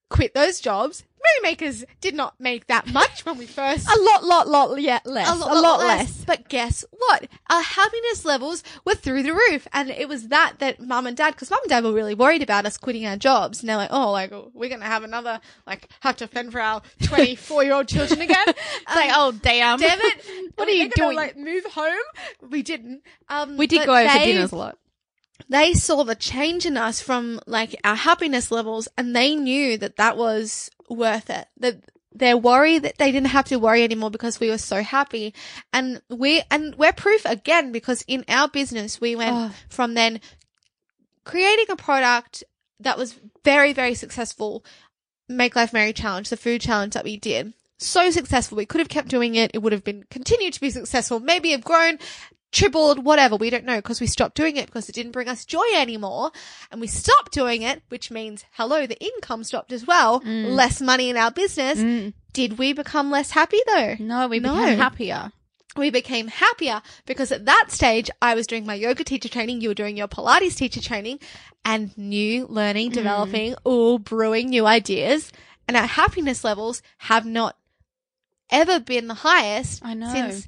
quit 0.09 0.33
those 0.33 0.59
jobs. 0.59 1.03
Merrymakers 1.35 1.85
did 1.99 2.15
not 2.15 2.33
make 2.39 2.65
that 2.67 2.91
much 2.91 3.25
when 3.25 3.37
we 3.37 3.45
first 3.45 3.87
A 3.87 4.01
lot, 4.01 4.23
lot, 4.23 4.47
lot, 4.47 4.81
yeah, 4.81 4.99
less. 5.05 5.29
A 5.29 5.35
lot, 5.35 5.61
lot 5.61 5.79
less. 5.79 6.25
But 6.25 6.49
guess 6.49 6.83
what? 6.89 7.27
Our 7.49 7.61
happiness 7.61 8.25
levels 8.25 8.63
were 8.85 8.95
through 8.95 9.23
the 9.23 9.33
roof. 9.33 9.67
And 9.71 9.91
it 9.91 10.09
was 10.09 10.29
that 10.29 10.55
that 10.57 10.81
mum 10.81 11.05
and 11.05 11.15
dad, 11.15 11.35
because 11.35 11.51
mum 11.51 11.59
and 11.63 11.69
dad 11.69 11.83
were 11.83 11.93
really 11.93 12.15
worried 12.15 12.41
about 12.41 12.65
us 12.65 12.75
quitting 12.77 13.05
our 13.05 13.17
jobs. 13.17 13.59
And 13.59 13.69
they're 13.69 13.77
like, 13.77 13.91
oh, 13.91 14.11
like, 14.11 14.31
we're 14.53 14.69
going 14.69 14.81
to 14.81 14.87
have 14.87 15.03
another, 15.03 15.39
like, 15.67 15.89
have 15.99 16.17
to 16.17 16.27
fend 16.27 16.51
for 16.51 16.59
our 16.59 16.81
24 17.03 17.63
year 17.63 17.73
old 17.73 17.87
children 17.87 18.21
again. 18.29 18.47
It's 18.47 18.95
like, 18.95 19.11
oh, 19.13 19.31
damn. 19.31 19.79
Damn 19.79 19.99
it. 20.01 20.25
What 20.55 20.67
are 20.67 20.71
you 20.71 20.89
They're 20.89 20.89
gonna, 20.97 21.07
doing? 21.07 21.17
Like, 21.17 21.37
move 21.37 21.65
home? 21.65 22.49
We 22.49 22.61
didn't. 22.61 23.03
Um, 23.29 23.57
we 23.57 23.67
did 23.67 23.85
go 23.85 23.95
over 23.95 24.09
for 24.09 24.19
dinners 24.19 24.51
a 24.51 24.55
lot. 24.55 24.77
They 25.49 25.73
saw 25.73 26.04
the 26.04 26.15
change 26.15 26.65
in 26.65 26.77
us 26.77 27.01
from 27.01 27.39
like 27.47 27.75
our 27.84 27.95
happiness 27.95 28.51
levels 28.51 28.88
and 28.97 29.15
they 29.15 29.36
knew 29.36 29.77
that 29.77 29.97
that 29.97 30.17
was 30.17 30.69
worth 30.89 31.30
it. 31.30 31.47
That 31.58 31.82
their 32.13 32.38
worry 32.38 32.77
that 32.80 32.97
they 32.97 33.12
didn't 33.12 33.27
have 33.30 33.45
to 33.45 33.58
worry 33.58 33.84
anymore 33.84 34.12
because 34.12 34.39
we 34.39 34.49
were 34.49 34.58
so 34.58 34.84
happy. 34.84 35.34
And 35.71 36.01
we 36.10 36.41
and 36.51 36.75
we're 36.75 36.93
proof 36.93 37.25
again 37.25 37.71
because 37.71 38.04
in 38.08 38.25
our 38.27 38.47
business 38.49 38.99
we 38.99 39.15
went 39.15 39.36
Oh. 39.36 39.56
from 39.69 39.93
then 39.93 40.19
creating 41.23 41.67
a 41.69 41.75
product 41.75 42.43
that 42.80 42.97
was 42.97 43.19
very 43.43 43.73
very 43.73 43.93
successful 43.93 44.65
make 45.30 45.56
life 45.56 45.71
merry 45.71 45.93
challenge 45.93 46.30
the 46.30 46.36
food 46.38 46.60
challenge 46.60 46.93
that 46.93 47.04
we 47.06 47.15
did 47.15 47.54
so 47.84 48.12
successful. 48.12 48.58
We 48.58 48.65
could 48.65 48.80
have 48.80 48.89
kept 48.89 49.08
doing 49.08 49.36
it. 49.36 49.51
It 49.54 49.60
would 49.60 49.73
have 49.73 49.84
been 49.84 50.04
continued 50.10 50.54
to 50.54 50.62
be 50.62 50.69
successful. 50.69 51.19
Maybe 51.19 51.51
have 51.51 51.63
grown 51.63 51.97
tripled, 52.51 53.03
whatever. 53.05 53.35
We 53.35 53.49
don't 53.49 53.65
know 53.65 53.77
because 53.77 54.01
we 54.01 54.07
stopped 54.07 54.35
doing 54.35 54.57
it 54.57 54.65
because 54.65 54.89
it 54.89 54.95
didn't 54.95 55.11
bring 55.13 55.27
us 55.27 55.45
joy 55.45 55.63
anymore. 55.75 56.31
And 56.71 56.81
we 56.81 56.87
stopped 56.87 57.31
doing 57.31 57.61
it, 57.61 57.81
which 57.89 58.11
means, 58.11 58.45
hello, 58.53 58.85
the 58.85 58.99
income 59.03 59.43
stopped 59.43 59.71
as 59.71 59.85
well. 59.87 60.19
Less 60.25 60.81
money 60.81 61.09
in 61.09 61.17
our 61.17 61.31
business. 61.31 61.79
Mm. 61.79 62.13
Did 62.33 62.57
we 62.57 62.73
become 62.73 63.11
less 63.11 63.31
happy 63.31 63.59
though? 63.67 63.95
No, 63.99 64.27
we 64.27 64.39
No. 64.39 64.55
became 64.55 64.77
happier. 64.79 65.31
We 65.77 65.89
became 65.89 66.27
happier 66.27 66.81
because 67.05 67.31
at 67.31 67.45
that 67.45 67.67
stage, 67.69 68.09
I 68.21 68.35
was 68.35 68.45
doing 68.47 68.65
my 68.65 68.73
yoga 68.75 69.05
teacher 69.05 69.29
training. 69.29 69.61
You 69.61 69.69
were 69.69 69.73
doing 69.73 69.95
your 69.95 70.09
Pilates 70.09 70.55
teacher 70.57 70.81
training 70.81 71.19
and 71.63 71.97
new 71.97 72.45
learning, 72.47 72.91
Mm. 72.91 72.95
developing, 72.95 73.55
all 73.63 73.97
brewing 73.97 74.49
new 74.49 74.65
ideas. 74.65 75.31
And 75.69 75.77
our 75.77 75.85
happiness 75.87 76.43
levels 76.43 76.81
have 76.97 77.25
not 77.25 77.55
ever 78.49 78.81
been 78.81 79.07
the 79.07 79.13
highest 79.13 79.79
I 79.85 79.93
know. 79.93 80.11
since 80.11 80.47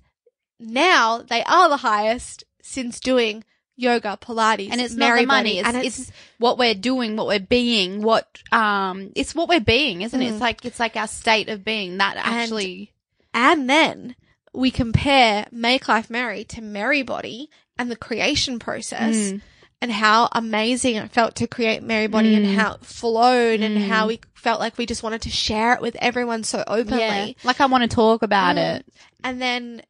now 0.63 1.21
they 1.21 1.43
are 1.43 1.69
the 1.69 1.77
highest 1.77 2.43
since 2.61 2.99
doing 2.99 3.43
yoga, 3.75 4.17
Pilates, 4.21 4.69
and 4.71 4.79
it's 4.79 4.93
not 4.95 5.17
the 5.17 5.25
money. 5.25 5.59
It's, 5.59 5.67
and 5.67 5.77
it's, 5.77 6.11
what 6.37 6.57
we're 6.57 6.75
doing, 6.75 7.15
what 7.15 7.27
we're 7.27 7.39
being, 7.39 8.01
what 8.01 8.27
um, 8.51 9.11
it's 9.15 9.33
what 9.35 9.49
we're 9.49 9.59
being, 9.59 10.01
isn't 10.01 10.21
it? 10.21 10.25
Mm. 10.25 10.31
It's 10.31 10.41
like 10.41 10.65
it's 10.65 10.79
like 10.79 10.95
our 10.95 11.07
state 11.07 11.49
of 11.49 11.63
being 11.65 11.97
that 11.97 12.15
actually. 12.17 12.93
and 13.33 13.69
then 13.69 14.15
we 14.53 14.69
compare 14.71 15.47
Make 15.51 15.87
Life 15.87 16.09
Merry 16.09 16.43
to 16.45 16.61
Merry 16.61 17.01
Body 17.01 17.49
and 17.77 17.89
the 17.89 17.95
creation 17.95 18.59
process. 18.59 19.15
Mm. 19.15 19.41
and 19.81 19.91
how 19.91 20.29
amazing 20.31 20.95
it 20.95 21.11
felt 21.11 21.35
to 21.35 21.47
create 21.47 21.81
Merry 21.83 22.07
Body 22.07 22.35
and 22.35 22.45
how 22.45 22.75
it 22.75 22.85
flowed 22.85 23.59
and 23.59 23.77
how 23.77 24.07
we 24.07 24.21
felt 24.35 24.59
like 24.61 24.77
we 24.77 24.85
just 24.85 25.03
wanted 25.03 25.23
to 25.23 25.29
share 25.29 25.73
it 25.73 25.81
with 25.81 25.95
everyone 25.99 26.43
so 26.43 26.63
openly. 26.67 26.99
Yeah. 27.01 27.31
Like 27.43 27.59
I 27.59 27.65
want 27.65 27.81
to 27.89 27.93
talk 27.93 28.21
about 28.21 28.55
Mm. 28.55 28.77
it. 28.77 28.85
And 29.25 29.41
then 29.41 29.81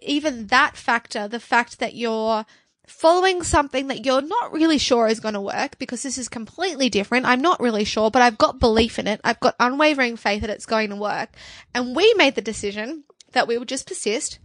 even 0.00 0.46
that 0.48 0.76
factor, 0.76 1.28
the 1.28 1.40
fact 1.40 1.78
that 1.78 1.94
you're 1.94 2.44
following 2.86 3.42
something 3.42 3.86
that 3.88 4.04
you're 4.04 4.22
not 4.22 4.52
really 4.52 4.78
sure 4.78 5.06
is 5.06 5.20
going 5.20 5.34
to 5.34 5.40
work 5.40 5.78
because 5.78 6.02
this 6.02 6.18
is 6.18 6.28
completely 6.28 6.88
different. 6.88 7.26
I'm 7.26 7.40
not 7.40 7.60
really 7.60 7.84
sure, 7.84 8.10
but 8.10 8.22
I've 8.22 8.38
got 8.38 8.58
belief 8.58 8.98
in 8.98 9.06
it. 9.06 9.20
I've 9.24 9.40
got 9.40 9.54
unwavering 9.60 10.16
faith 10.16 10.40
that 10.40 10.50
it's 10.50 10.66
going 10.66 10.90
to 10.90 10.96
work. 10.96 11.30
And 11.74 11.94
we 11.94 12.12
made 12.14 12.34
the 12.34 12.42
decision 12.42 13.04
that 13.32 13.48
we 13.48 13.56
would 13.56 13.68
just 13.68 13.86
persist 13.86 14.38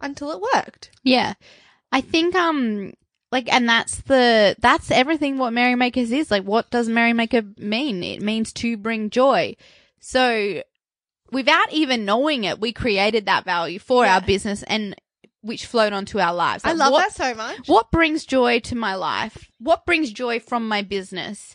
until 0.00 0.32
it 0.32 0.42
worked. 0.54 0.90
Yeah. 1.02 1.34
I 1.90 2.00
think 2.00 2.34
um 2.34 2.92
like 3.30 3.52
and 3.52 3.68
that's 3.68 3.96
the 4.02 4.56
that's 4.58 4.90
everything 4.90 5.38
what 5.38 5.52
merrymakers 5.52 6.12
is. 6.12 6.30
Like 6.30 6.44
what 6.44 6.70
does 6.70 6.88
merrymaker 6.88 7.42
mean? 7.56 8.02
It 8.02 8.22
means 8.22 8.52
to 8.54 8.76
bring 8.76 9.10
joy. 9.10 9.56
So 10.00 10.62
without 11.32 11.72
even 11.72 12.04
knowing 12.04 12.44
it, 12.44 12.60
we 12.60 12.72
created 12.72 13.26
that 13.26 13.44
value 13.44 13.78
for 13.78 14.04
Yeah. 14.04 14.14
our 14.14 14.20
business 14.20 14.62
and 14.64 14.94
which 15.40 15.66
flowed 15.66 15.92
onto 15.92 16.18
our 16.18 16.34
lives. 16.34 16.64
I 16.64 16.72
love 16.72 16.92
what, 16.92 17.14
that 17.14 17.14
so 17.14 17.34
much. 17.34 17.68
What 17.68 17.90
brings 17.90 18.26
joy 18.26 18.60
to 18.60 18.74
my 18.74 18.94
life? 18.96 19.50
What 19.58 19.86
brings 19.86 20.10
joy 20.12 20.40
from 20.40 20.66
my 20.68 20.82
business? 20.82 21.54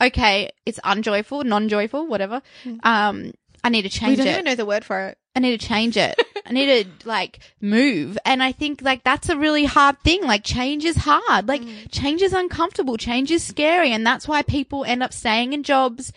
Okay, 0.00 0.50
it's 0.64 0.78
unjoyful, 0.84 1.42
non-joyful, 1.44 2.06
whatever. 2.06 2.42
Um 2.82 3.32
I 3.64 3.70
need 3.70 3.90
to 3.90 3.98
Hmm. 4.00 4.10
We 4.10 4.16
don't 4.16 4.26
it. 4.28 4.30
even 4.30 4.44
know 4.44 4.54
the 4.54 4.64
word 4.66 4.84
for 4.84 5.00
it. 5.08 5.18
I 5.34 5.40
need 5.40 5.58
to 5.60 5.66
change 5.66 5.96
it. 5.96 6.20
I 6.46 6.52
need 6.52 6.84
to 7.00 7.08
like 7.08 7.40
move. 7.60 8.16
And 8.24 8.40
I 8.42 8.52
think 8.52 8.82
like 8.82 9.02
that's 9.02 9.28
a 9.28 9.36
really 9.36 9.64
hard 9.64 9.98
thing. 10.00 10.22
Like 10.22 10.44
change 10.44 10.84
is 10.84 10.96
hard. 10.96 11.48
Like 11.48 11.62
change 11.90 12.22
is 12.22 12.32
uncomfortable. 12.32 12.96
Change 12.96 13.30
is 13.32 13.42
scary. 13.42 13.90
And 13.92 14.06
that's 14.06 14.28
why 14.28 14.42
people 14.42 14.84
end 14.84 15.02
up 15.02 15.12
staying 15.12 15.52
in 15.54 15.64
jobs 15.64 16.12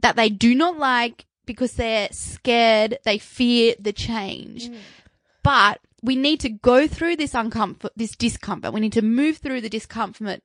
that 0.00 0.16
they 0.16 0.28
do 0.28 0.54
not 0.54 0.78
like 0.78 1.26
because 1.46 1.74
they're 1.74 2.08
scared. 2.12 2.98
They 3.04 3.18
fear 3.18 3.74
the 3.78 3.92
change. 3.92 4.70
But 5.42 5.80
we 6.02 6.16
need 6.16 6.40
to 6.40 6.48
go 6.48 6.86
through 6.86 7.16
this 7.16 7.32
uncomfort, 7.32 7.90
this 7.96 8.16
discomfort. 8.16 8.72
We 8.72 8.80
need 8.80 8.92
to 8.94 9.02
move 9.02 9.38
through 9.38 9.60
the 9.60 9.68
discomfort 9.68 10.42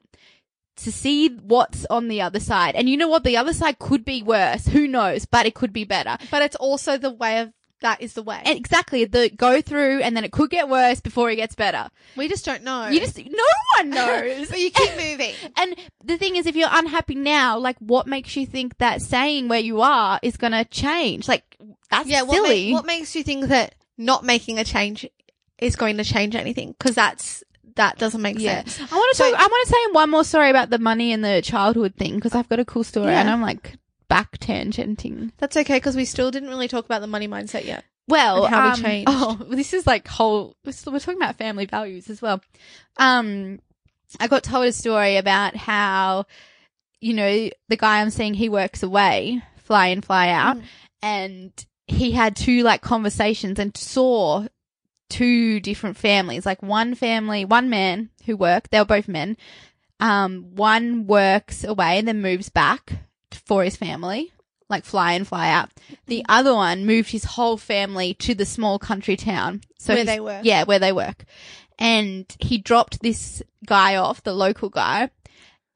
to 0.78 0.92
see 0.92 1.30
what's 1.30 1.86
on 1.86 2.08
the 2.10 2.22
other 2.22 2.40
side. 2.40 2.76
And 2.76 2.90
you 2.90 2.98
know 2.98 3.08
what? 3.08 3.24
The 3.24 3.38
other 3.38 3.54
side 3.54 3.80
could 3.80 4.04
be 4.04 4.22
worse. 4.22 4.68
Who 4.68 4.88
knows? 4.88 5.26
But 5.26 5.46
it 5.46 5.56
could 5.56 5.72
be 5.72 5.86
better. 5.86 6.18
But 6.32 6.42
it's 6.42 6.58
also 6.58 6.98
the 6.98 7.12
way 7.12 7.40
of 7.40 7.54
that 7.82 8.02
is 8.02 8.14
the 8.14 8.24
way. 8.24 8.42
And 8.46 8.58
exactly. 8.58 9.06
The 9.06 9.30
go 9.30 9.62
through 9.62 10.02
and 10.02 10.16
then 10.16 10.24
it 10.24 10.32
could 10.32 10.50
get 10.50 10.70
worse 10.70 11.00
before 11.02 11.30
it 11.30 11.36
gets 11.36 11.56
better. 11.56 11.90
we 12.16 12.28
just 12.28 12.46
don't 12.46 12.64
know. 12.64 12.88
You 12.88 13.00
just, 13.00 13.18
no 13.18 13.44
one 13.78 13.90
knows. 13.92 14.50
but 14.50 14.60
you 14.60 14.72
keep 14.72 14.92
moving. 14.96 15.34
and 15.58 15.76
the 16.04 16.18
thing 16.18 16.36
is, 16.36 16.46
if 16.46 16.56
you're 16.56 16.70
unhappy 16.72 17.16
now, 17.16 17.58
like 17.60 17.78
what 17.80 18.08
makes 18.08 18.36
you 18.36 18.46
think 18.46 18.78
that 18.78 19.02
staying 19.02 19.48
where 19.50 19.60
you 19.60 19.82
are 19.82 20.20
is 20.24 20.38
going 20.38 20.54
to 20.54 20.66
change? 20.66 21.28
Like 21.28 21.58
that's 21.92 22.08
Yeah, 22.08 22.24
what, 22.24 22.36
silly. 22.36 22.72
ma- 22.72 22.78
what 22.78 22.86
makes 22.86 23.16
you 23.16 23.24
think 23.24 23.48
that 23.50 23.76
not 23.98 24.24
making 24.24 24.58
a 24.58 24.64
change 24.64 25.08
is 25.60 25.76
going 25.76 25.98
to 25.98 26.04
change 26.04 26.36
anything? 26.36 26.74
Because 26.78 26.96
that's 26.96 27.44
that 27.76 27.98
doesn't 27.98 28.22
make 28.22 28.40
yeah. 28.40 28.64
sense. 28.64 28.80
I 28.92 28.96
want 28.96 29.12
to 29.12 29.18
So- 29.18 29.30
talk, 29.32 29.40
I 29.40 29.44
want 29.48 29.68
to 29.68 29.74
say 29.74 29.92
one 29.92 30.10
more 30.10 30.24
story 30.24 30.50
about 30.50 30.70
the 30.70 30.80
money 30.80 31.12
and 31.12 31.24
the 31.26 31.42
childhood 31.44 31.96
thing 31.96 32.16
because 32.16 32.34
I've 32.34 32.48
got 32.48 32.60
a 32.60 32.66
cool 32.66 32.86
story 32.86 33.12
Yeah. 33.12 33.20
and 33.20 33.30
I'm 33.30 33.42
like 33.42 33.76
back 34.16 34.38
tangenting. 34.40 35.32
That's 35.38 35.58
okay 35.58 35.76
because 35.78 35.96
we 35.96 36.06
still 36.06 36.32
didn't 36.32 36.50
really 36.50 36.68
talk 36.68 36.86
about 36.86 37.02
the 37.02 37.08
money 37.08 37.28
mindset 37.28 37.66
yet. 37.66 37.84
Well, 38.08 38.46
how 38.46 38.64
we 38.66 38.70
um, 38.70 38.82
changed. 38.82 39.10
Oh, 39.12 39.36
this 39.50 39.74
is 39.74 39.86
like 39.86 40.08
whole. 40.08 40.56
We're 40.64 40.72
still- 40.72 40.94
we're 40.94 41.00
talking 41.00 41.22
about 41.22 41.38
family 41.38 41.66
values 41.66 42.10
as 42.10 42.22
well. 42.22 42.42
Um, 42.98 43.60
I 44.20 44.28
got 44.28 44.44
told 44.44 44.66
a 44.68 44.72
story 44.72 45.18
about 45.18 45.56
how, 45.56 46.26
you 47.02 47.14
know, 47.14 47.50
the 47.68 47.76
guy 47.78 48.00
I'm 48.02 48.10
seeing, 48.10 48.34
he 48.36 48.48
works 48.48 48.84
away, 48.84 49.42
fly 49.58 49.88
in, 49.88 50.02
fly 50.02 50.30
out, 50.30 50.58
Mm. 50.58 50.64
and 51.02 51.66
he 51.88 52.12
had 52.12 52.36
two 52.36 52.64
like 52.64 52.82
conversations 52.82 53.60
and 53.60 53.76
saw 53.76 54.46
two 55.10 55.60
different 55.60 55.98
families. 55.98 56.46
Like 56.46 56.64
one 56.64 56.96
family, 56.96 57.44
one 57.44 57.70
man 57.70 58.10
who 58.26 58.38
worked. 58.38 58.72
They 58.72 58.80
were 58.80 58.86
both 58.86 59.08
men. 59.08 59.36
Um, 60.00 60.56
one 60.56 61.06
works 61.08 61.64
away 61.64 61.98
and 62.00 62.08
then 62.08 62.22
moves 62.22 62.50
back 62.50 62.94
for 63.36 63.64
his 63.64 63.76
family, 63.76 64.32
like 64.70 64.86
fly 64.86 65.14
in, 65.14 65.26
fly 65.26 65.50
out. 65.50 65.70
The 66.08 66.26
other 66.28 66.54
one 66.54 66.86
moved 66.86 67.12
his 67.12 67.24
whole 67.24 67.58
family 67.58 68.14
to 68.16 68.36
the 68.36 68.46
small 68.46 68.80
country 68.80 69.16
town. 69.16 69.62
So 69.80 69.94
Where 69.94 70.06
they 70.06 70.20
work. 70.20 70.44
Yeah, 70.44 70.64
where 70.64 70.80
they 70.80 70.92
work. 70.92 71.26
And 71.78 72.26
he 72.40 72.58
dropped 72.58 73.02
this 73.02 73.44
guy 73.66 73.98
off, 73.98 74.24
the 74.24 74.34
local 74.34 74.70
guy, 74.70 75.10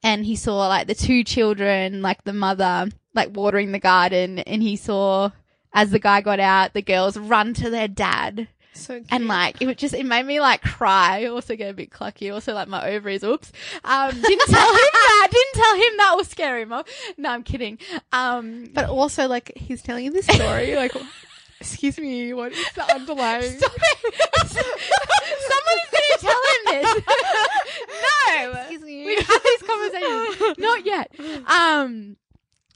and 0.02 0.24
he 0.24 0.36
saw 0.36 0.66
like 0.68 0.86
the 0.86 0.94
two 0.94 1.24
children, 1.24 2.02
like 2.02 2.24
the 2.24 2.32
mother, 2.32 2.88
like 3.14 3.36
watering 3.36 3.72
the 3.72 3.78
garden, 3.78 4.38
and 4.38 4.62
he 4.62 4.76
saw 4.76 5.30
as 5.72 5.90
the 5.90 5.98
guy 5.98 6.20
got 6.20 6.40
out, 6.40 6.74
the 6.74 6.82
girls 6.82 7.16
run 7.16 7.54
to 7.54 7.70
their 7.70 7.88
dad. 7.88 8.48
So 8.72 8.94
cute. 8.94 9.06
And 9.10 9.26
like 9.28 9.60
it 9.60 9.66
would 9.66 9.78
just 9.78 9.94
it 9.94 10.04
made 10.06 10.24
me 10.24 10.40
like 10.40 10.62
cry. 10.62 11.26
Also 11.26 11.56
get 11.56 11.70
a 11.70 11.74
bit 11.74 11.90
clucky. 11.90 12.32
Also 12.32 12.54
like 12.54 12.68
my 12.68 12.88
ovaries. 12.90 13.24
Oops. 13.24 13.50
Um, 13.84 14.10
didn't 14.20 14.46
tell 14.48 14.70
him 14.70 14.88
that. 14.92 15.28
Didn't 15.30 15.62
tell 15.62 15.74
him 15.76 15.96
that 15.96 16.26
scare 16.26 16.58
him 16.58 16.72
off. 16.72 16.86
No, 17.16 17.30
I'm 17.30 17.42
kidding. 17.42 17.78
Um, 18.12 18.68
but 18.72 18.88
also 18.88 19.26
like 19.28 19.52
he's 19.56 19.82
telling 19.82 20.04
you 20.04 20.12
this 20.12 20.26
story. 20.34 20.76
like, 20.76 20.94
excuse 21.60 21.98
me, 21.98 22.32
what 22.32 22.52
is 22.52 22.72
the 22.74 22.94
underlying? 22.94 23.42
Stop 23.58 23.72
it. 23.76 24.24
Someone's 24.48 25.90
going 25.90 26.10
to 26.12 26.18
tell 26.20 26.40
him 26.50 26.82
this. 26.82 27.04
no. 28.02 28.52
Excuse 28.60 28.82
me. 28.82 29.06
We've 29.06 29.26
had 29.26 29.40
these 29.44 29.62
conversations. 29.62 30.58
Not 30.58 30.86
yet. 30.86 31.12
Um, 31.46 32.16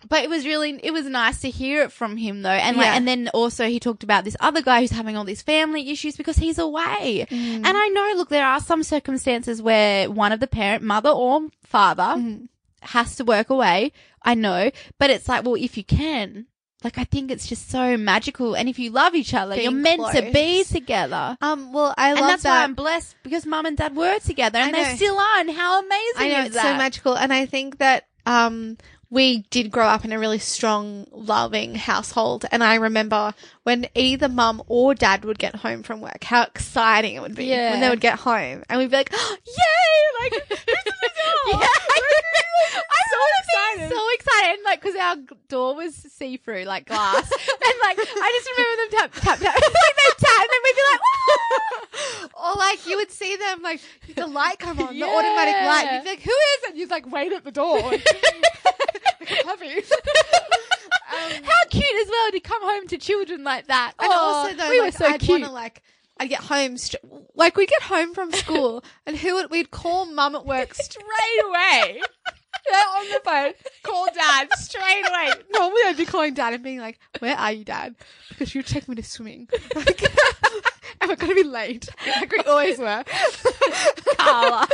but 0.09 0.23
it 0.25 0.31
was 0.31 0.45
really, 0.45 0.79
it 0.83 0.93
was 0.93 1.07
nice 1.07 1.41
to 1.43 1.51
hear 1.51 1.83
it 1.83 1.93
from 1.93 2.17
him 2.17 2.43
though. 2.43 2.51
And 2.51 2.77
like, 2.77 2.87
Yeah. 2.87 2.97
and 2.97 3.07
then 3.09 3.29
also 3.35 3.67
he 3.69 3.81
talked 3.81 4.03
about 4.03 4.25
this 4.25 4.37
other 4.41 4.63
guy 4.63 4.81
who's 4.81 4.91
having 4.91 5.17
all 5.17 5.25
these 5.25 5.43
family 5.43 5.91
issues 5.91 6.17
because 6.17 6.37
he's 6.37 6.59
away. 6.59 7.27
Mm. 7.31 7.65
And 7.65 7.67
I 7.67 7.89
know, 7.89 8.13
look, 8.17 8.29
there 8.29 8.47
are 8.47 8.61
some 8.61 8.83
circumstances 8.83 9.61
where 9.63 10.11
one 10.11 10.33
of 10.33 10.41
the 10.41 10.47
parent, 10.47 10.83
mother 10.83 11.11
or 11.11 11.49
father, 11.63 12.03
Mm. 12.17 12.49
has 12.83 13.17
to 13.17 13.25
work 13.25 13.51
away. 13.51 13.93
I 14.23 14.35
know, 14.35 14.71
but 14.99 15.11
it's 15.11 15.29
like, 15.29 15.45
well, 15.45 15.55
if 15.55 15.77
you 15.77 15.85
can, 15.85 16.47
like, 16.83 16.99
I 16.99 17.05
think 17.05 17.31
it's 17.31 17.47
just 17.47 17.71
so 17.71 17.97
magical. 17.97 18.55
And 18.55 18.69
if 18.69 18.79
you 18.79 18.91
love 18.91 19.15
each 19.15 19.33
other, 19.35 19.55
you're 19.55 19.71
Being 19.71 19.83
meant 19.83 20.13
to 20.13 20.31
be 20.33 20.65
together. 20.65 21.37
Um. 21.41 21.73
Well, 21.73 21.95
I 21.97 22.13
love 22.13 22.21
and 22.23 22.29
that's 22.31 22.43
that. 22.43 22.51
why 22.59 22.63
I'm 22.65 22.75
blessed 22.75 23.17
because 23.23 23.47
mum 23.47 23.65
and 23.67 23.77
dad 23.77 23.97
were 23.97 24.19
together 24.21 24.59
and 24.59 24.75
they 24.75 24.97
still 24.97 25.19
are. 25.19 25.41
And 25.41 25.51
how 25.51 25.81
amazing 25.81 26.15
I 26.17 26.29
know 26.29 26.41
is 26.41 26.47
it's 26.49 26.55
that? 26.57 26.73
so 26.73 26.77
magical, 26.77 27.15
and 27.17 27.33
I 27.33 27.47
think 27.47 27.79
that 27.79 28.07
um 28.27 28.77
we 29.15 29.39
did 29.51 29.71
grow 29.71 29.87
up 29.87 30.05
in 30.05 30.13
a 30.13 30.19
really 30.19 30.41
strong, 30.41 31.07
loving 31.13 31.77
household. 31.77 32.45
And 32.51 32.65
I 32.65 32.75
remember 32.75 33.33
when 33.63 33.87
either 33.95 34.29
mum 34.29 34.61
or 34.67 34.93
dad 34.95 35.25
would 35.25 35.39
get 35.39 35.55
home 35.55 35.85
from 35.85 36.01
work, 36.01 36.25
how 36.25 36.43
exciting 36.43 37.15
it 37.15 37.23
would 37.23 37.37
be 37.37 37.47
Yeah. 37.47 37.71
when 37.71 37.81
they 37.81 37.89
would 37.89 38.01
get 38.01 38.19
home, 38.19 38.65
and 38.69 38.79
we'd 38.79 38.91
be 38.91 38.97
like, 38.97 39.11
oh, 39.13 39.37
"Yay!" 39.47 40.21
Like, 40.21 40.33
who's 40.49 40.59
in 40.59 40.67
the 40.67 41.11
door? 41.53 41.61
Yeah. 41.61 41.69
I'm 42.75 43.07
so 43.11 43.21
excited. 43.39 43.97
so 43.97 44.05
excited, 44.15 44.59
like 44.65 44.81
because 44.83 44.97
our 44.97 45.17
door 45.49 45.75
was 45.77 45.95
see 45.95 46.37
through, 46.37 46.65
like 46.65 46.87
glass, 46.87 47.31
and 47.33 47.75
like 47.83 47.99
I 47.99 48.41
just 48.43 48.51
remember 48.51 48.77
them 48.83 48.91
tap 49.01 49.13
tap 49.13 49.39
tap, 49.39 49.55
like 49.63 49.97
they 49.97 50.11
tap, 50.19 50.41
and 50.41 50.51
then 50.51 50.61
we'd 50.65 50.77
be 50.77 50.83
like, 50.91 51.01
ah! 52.35 52.53
or 52.53 52.59
like 52.59 52.87
you 52.87 52.97
would 52.97 53.11
see 53.13 53.37
them 53.37 53.63
like 53.63 53.81
the 54.17 54.27
light 54.27 54.59
come 54.59 54.81
on, 54.81 54.99
the 54.99 55.05
automatic 55.07 55.55
light. 55.67 55.89
You'd 55.93 56.05
be 56.05 56.11
like, 56.11 56.23
"Who 56.23 56.31
is 56.31 56.71
it?" 56.71 56.77
You'd 56.77 56.91
like 56.91 57.11
wait 57.11 57.33
at 57.33 57.45
the 57.45 57.53
door. 57.53 57.93
Like 59.31 59.41
a 59.41 59.45
puppy. 59.45 59.75
Um, 61.15 61.45
how 61.45 61.65
cute 61.71 61.85
as 62.03 62.09
well 62.09 62.31
to 62.33 62.41
come 62.41 62.63
home 62.63 62.89
to 62.89 62.97
children 62.99 63.45
like 63.45 63.69
that. 63.69 63.93
And 64.01 64.11
oh, 64.11 64.15
also 64.17 64.57
though, 64.57 64.71
we 64.71 64.81
like, 64.81 64.93
were 64.95 64.99
so 64.99 65.07
I'd 65.07 65.21
cute. 65.21 65.43
wanna 65.43 65.53
like 65.53 65.83
I'd 66.19 66.29
get 66.29 66.41
home 66.41 66.77
str- 66.77 66.97
like 67.35 67.57
we'd 67.57 67.69
get 67.69 67.83
home 67.83 68.15
from 68.15 68.33
school 68.43 68.83
and 69.07 69.17
who 69.17 69.35
would 69.35 69.51
we'd 69.51 69.71
call 69.71 70.07
mum 70.07 70.35
at 70.35 70.45
work 70.45 70.75
straight 70.75 71.41
away. 71.47 72.01
Yeah, 72.71 72.77
on 72.77 73.09
the 73.11 73.21
phone, 73.23 73.53
call 73.83 74.07
dad 74.15 74.49
straight 74.55 75.05
away. 75.09 75.33
Normally 75.53 75.83
I'd 75.87 75.97
be 75.99 76.07
calling 76.07 76.35
dad 76.35 76.55
and 76.55 76.65
being 76.65 76.81
like, 76.81 76.99
"Where 77.19 77.37
are 77.37 77.53
you, 77.53 77.65
dad?" 77.65 77.95
Because 78.31 78.55
you'd 78.55 78.67
take 78.67 78.89
me 78.89 78.95
to 78.97 79.03
swimming. 79.03 79.49
Like, 79.77 80.03
and 81.01 81.09
we're 81.09 81.17
gonna 81.17 81.35
be 81.35 81.43
late, 81.45 81.89
like 82.07 82.33
we 82.33 82.39
always 82.41 82.79
were. 82.79 83.05
Carla. 84.19 84.67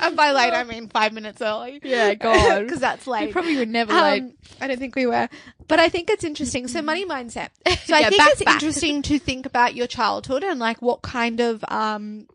and 0.00 0.16
by 0.16 0.32
late 0.32 0.52
I 0.52 0.64
mean 0.64 0.88
five 0.88 1.12
minutes 1.12 1.40
early. 1.42 1.80
Yeah, 1.82 2.14
God. 2.14 2.62
because 2.64 2.80
that's 2.80 3.06
late. 3.06 3.26
We 3.26 3.32
probably 3.32 3.56
were 3.56 3.66
never 3.66 3.92
Um, 3.92 4.00
late. 4.02 4.22
I 4.60 4.66
don't 4.66 4.78
think 4.78 4.96
we 4.96 5.06
were. 5.06 5.28
But 5.66 5.80
I 5.80 5.88
think 5.88 6.10
it's 6.10 6.24
interesting. 6.24 6.68
So 6.68 6.82
money 6.82 7.04
mindset. 7.06 7.48
So 7.84 7.94
I 7.94 8.00
Yeah, 8.00 8.08
think 8.10 8.18
back, 8.18 8.32
it's 8.32 8.42
back. 8.44 8.54
interesting 8.54 9.02
to 9.02 9.18
think 9.18 9.46
about 9.46 9.74
your 9.74 9.86
childhood 9.86 10.44
and 10.44 10.60
like 10.60 10.80
what 10.82 11.02
kind 11.02 11.40
of 11.40 11.64
um 11.68 12.26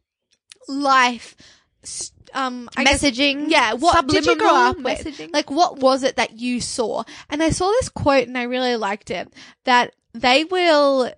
life 0.68 1.36
um 2.34 2.70
I 2.78 2.84
guess- 2.84 3.02
Messaging, 3.04 3.46
yeah, 3.50 3.74
what 3.74 4.08
did 4.08 4.26
you 4.26 4.36
grow 4.38 4.54
up 4.54 4.76
subliminal 4.78 5.14
with? 5.18 5.34
Like 5.34 5.50
what 5.50 5.80
was 5.80 6.04
it 6.04 6.18
that 6.18 6.40
you 6.40 6.62
saw? 6.62 7.04
And 7.30 7.42
I 7.42 7.50
saw 7.50 7.68
this 7.70 7.90
quote 7.90 8.28
and 8.28 8.38
I 8.38 8.44
really 8.44 8.76
liked 8.76 9.10
it 9.12 9.32
that 9.66 9.94
they 10.14 10.44
will 10.44 11.12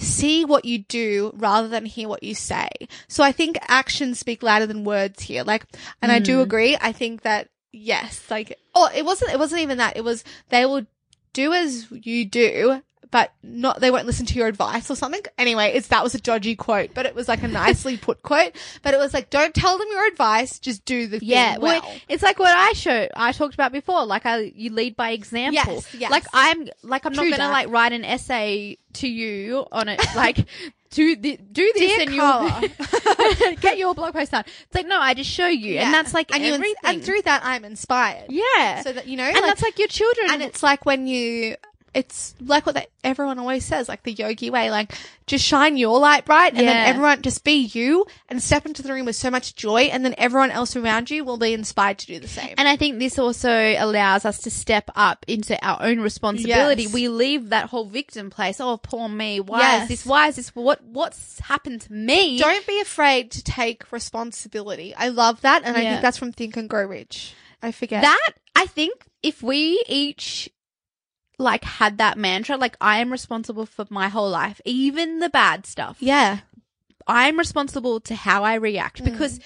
see 0.00 0.44
what 0.44 0.64
you 0.64 0.78
do 0.78 1.32
rather 1.36 1.68
than 1.68 1.84
hear 1.84 2.08
what 2.08 2.22
you 2.22 2.34
say. 2.34 2.68
So 3.08 3.22
I 3.22 3.32
think 3.32 3.58
actions 3.68 4.18
speak 4.18 4.42
louder 4.42 4.66
than 4.66 4.84
words 4.84 5.22
here. 5.22 5.44
Like, 5.44 5.64
and 6.02 6.10
I 6.10 6.18
do 6.18 6.38
mm. 6.38 6.42
agree. 6.42 6.76
I 6.80 6.92
think 6.92 7.22
that 7.22 7.48
yes, 7.72 8.30
like, 8.30 8.58
oh, 8.74 8.88
it 8.94 9.04
wasn't, 9.04 9.32
it 9.32 9.38
wasn't 9.38 9.62
even 9.62 9.78
that. 9.78 9.96
It 9.96 10.04
was, 10.04 10.24
they 10.48 10.64
will 10.66 10.86
do 11.32 11.52
as 11.52 11.86
you 11.90 12.24
do, 12.24 12.82
but 13.10 13.32
not, 13.42 13.80
they 13.80 13.90
won't 13.90 14.06
listen 14.06 14.26
to 14.26 14.34
your 14.34 14.46
advice 14.46 14.90
or 14.90 14.94
something. 14.96 15.22
Anyway, 15.38 15.72
it's, 15.74 15.88
that 15.88 16.02
was 16.02 16.14
a 16.14 16.20
dodgy 16.20 16.54
quote, 16.56 16.90
but 16.94 17.06
it 17.06 17.14
was 17.14 17.26
like 17.28 17.42
a 17.42 17.48
nicely 17.48 17.96
put 17.96 18.22
quote, 18.22 18.52
but 18.82 18.94
it 18.94 18.98
was 18.98 19.12
like, 19.14 19.30
don't 19.30 19.54
tell 19.54 19.78
them 19.78 19.88
your 19.90 20.06
advice, 20.06 20.58
just 20.58 20.84
do 20.84 21.06
the 21.06 21.18
Yeah, 21.22 21.52
thing 21.54 21.62
well, 21.62 21.80
well. 21.82 21.94
it's 22.08 22.22
like 22.22 22.38
what 22.38 22.54
I 22.54 22.72
show 22.72 23.08
I 23.16 23.32
talked 23.32 23.54
about 23.54 23.72
before. 23.72 24.04
Like 24.06 24.26
I, 24.26 24.52
you 24.54 24.72
lead 24.72 24.96
by 24.96 25.10
example. 25.10 25.74
Yes, 25.74 25.94
yes. 25.94 26.10
Like 26.10 26.24
I'm, 26.32 26.68
like 26.82 27.04
I'm 27.06 27.12
True 27.14 27.30
not 27.30 27.38
gonna 27.38 27.48
that. 27.48 27.52
like 27.52 27.68
write 27.70 27.92
an 27.92 28.04
essay 28.04 28.78
to 28.94 29.08
you 29.08 29.66
on 29.72 29.88
it. 29.88 30.00
Like 30.16 30.46
do 30.90 31.14
the, 31.14 31.36
do 31.52 31.72
this 31.76 31.96
Dear 31.96 32.00
and 32.02 32.70
you 33.52 33.56
get 33.60 33.78
your 33.78 33.94
blog 33.94 34.12
post 34.12 34.32
done. 34.32 34.44
It's 34.46 34.74
like 34.74 34.86
no, 34.88 34.98
I 35.00 35.14
just 35.14 35.30
show 35.30 35.46
you, 35.46 35.78
and 35.78 35.94
that's 35.94 36.12
like 36.12 36.34
and 36.34 36.42
you, 36.44 36.54
everything. 36.54 36.74
and 36.82 37.04
through 37.04 37.22
that, 37.22 37.42
I'm 37.44 37.64
inspired. 37.64 38.26
yeah, 38.28 38.82
So 38.82 38.92
that, 38.92 39.06
you 39.06 39.16
know, 39.16 39.22
and 39.24 39.34
like- 39.34 39.44
that's 39.44 39.62
like 39.62 39.78
your 39.78 39.86
children. 39.88 40.26
and 40.30 40.42
it's 40.42 40.62
like 40.64 40.84
when 40.84 41.06
you 41.06 41.54
it's 41.92 42.34
like 42.40 42.66
what 42.66 42.74
they, 42.76 42.86
everyone 43.02 43.38
always 43.38 43.64
says 43.64 43.88
like 43.88 44.02
the 44.04 44.12
yogi 44.12 44.48
way 44.50 44.70
like 44.70 44.92
just 45.26 45.44
shine 45.44 45.76
your 45.76 45.98
light 45.98 46.24
bright 46.24 46.52
and 46.52 46.62
Yeah. 46.62 46.72
then 46.72 46.86
everyone 46.86 47.22
just 47.22 47.42
be 47.42 47.62
you 47.72 48.06
and 48.28 48.40
step 48.42 48.64
into 48.64 48.82
the 48.82 48.92
room 48.92 49.06
with 49.06 49.16
so 49.16 49.30
much 49.30 49.56
joy 49.56 49.82
and 49.92 50.04
then 50.04 50.14
everyone 50.16 50.50
else 50.52 50.76
around 50.76 51.10
you 51.10 51.24
will 51.24 51.36
be 51.36 51.52
inspired 51.52 51.98
to 51.98 52.06
do 52.06 52.20
the 52.20 52.28
same 52.28 52.54
And 52.58 52.68
I 52.68 52.76
think 52.76 52.98
this 52.98 53.18
also 53.18 53.50
allows 53.50 54.24
us 54.24 54.38
to 54.42 54.50
step 54.50 54.88
up 54.94 55.24
into 55.26 55.58
our 55.66 55.82
own 55.82 56.00
responsibility. 56.00 56.82
Yes. 56.84 56.92
We 56.94 57.08
leave 57.08 57.48
that 57.48 57.66
whole 57.70 57.86
victim 57.86 58.30
place. 58.30 58.60
Oh, 58.60 58.76
poor 58.76 59.08
me. 59.08 59.40
Why 59.40 59.58
Yes. 59.60 59.82
is 59.82 59.88
this? 59.88 60.06
Why 60.06 60.28
is 60.28 60.36
this? 60.36 60.54
What 60.54 60.82
What's 60.84 61.40
happened 61.40 61.80
to 61.82 61.92
me? 61.92 62.38
don't 62.38 62.66
be 62.66 62.80
afraid 62.80 63.30
to 63.32 63.42
take 63.42 63.90
responsibility 63.92 64.94
i 64.96 65.08
love 65.08 65.40
that 65.40 65.62
and 65.64 65.76
i 65.76 65.80
think 65.80 66.02
that's 66.02 66.18
from 66.18 66.32
think 66.32 66.56
and 66.56 66.68
grow 66.68 66.84
rich 66.86 67.34
i 67.62 67.72
forget 67.72 68.02
that 68.02 68.30
I 68.56 68.66
think 68.66 69.06
if 69.22 69.42
we 69.42 69.82
each 69.88 70.50
like 71.40 71.64
had 71.64 71.98
that 71.98 72.18
mantra, 72.18 72.56
like 72.56 72.76
I 72.80 72.98
am 73.00 73.10
responsible 73.10 73.66
for 73.66 73.86
my 73.90 74.08
whole 74.08 74.30
life, 74.30 74.60
even 74.64 75.18
the 75.18 75.30
bad 75.30 75.66
stuff. 75.66 75.96
yeah 76.00 76.40
I'm 77.06 77.38
responsible 77.38 77.98
to 78.00 78.14
how 78.14 78.44
I 78.44 78.54
react 78.54 79.02
Mm. 79.02 79.06
because 79.06 79.40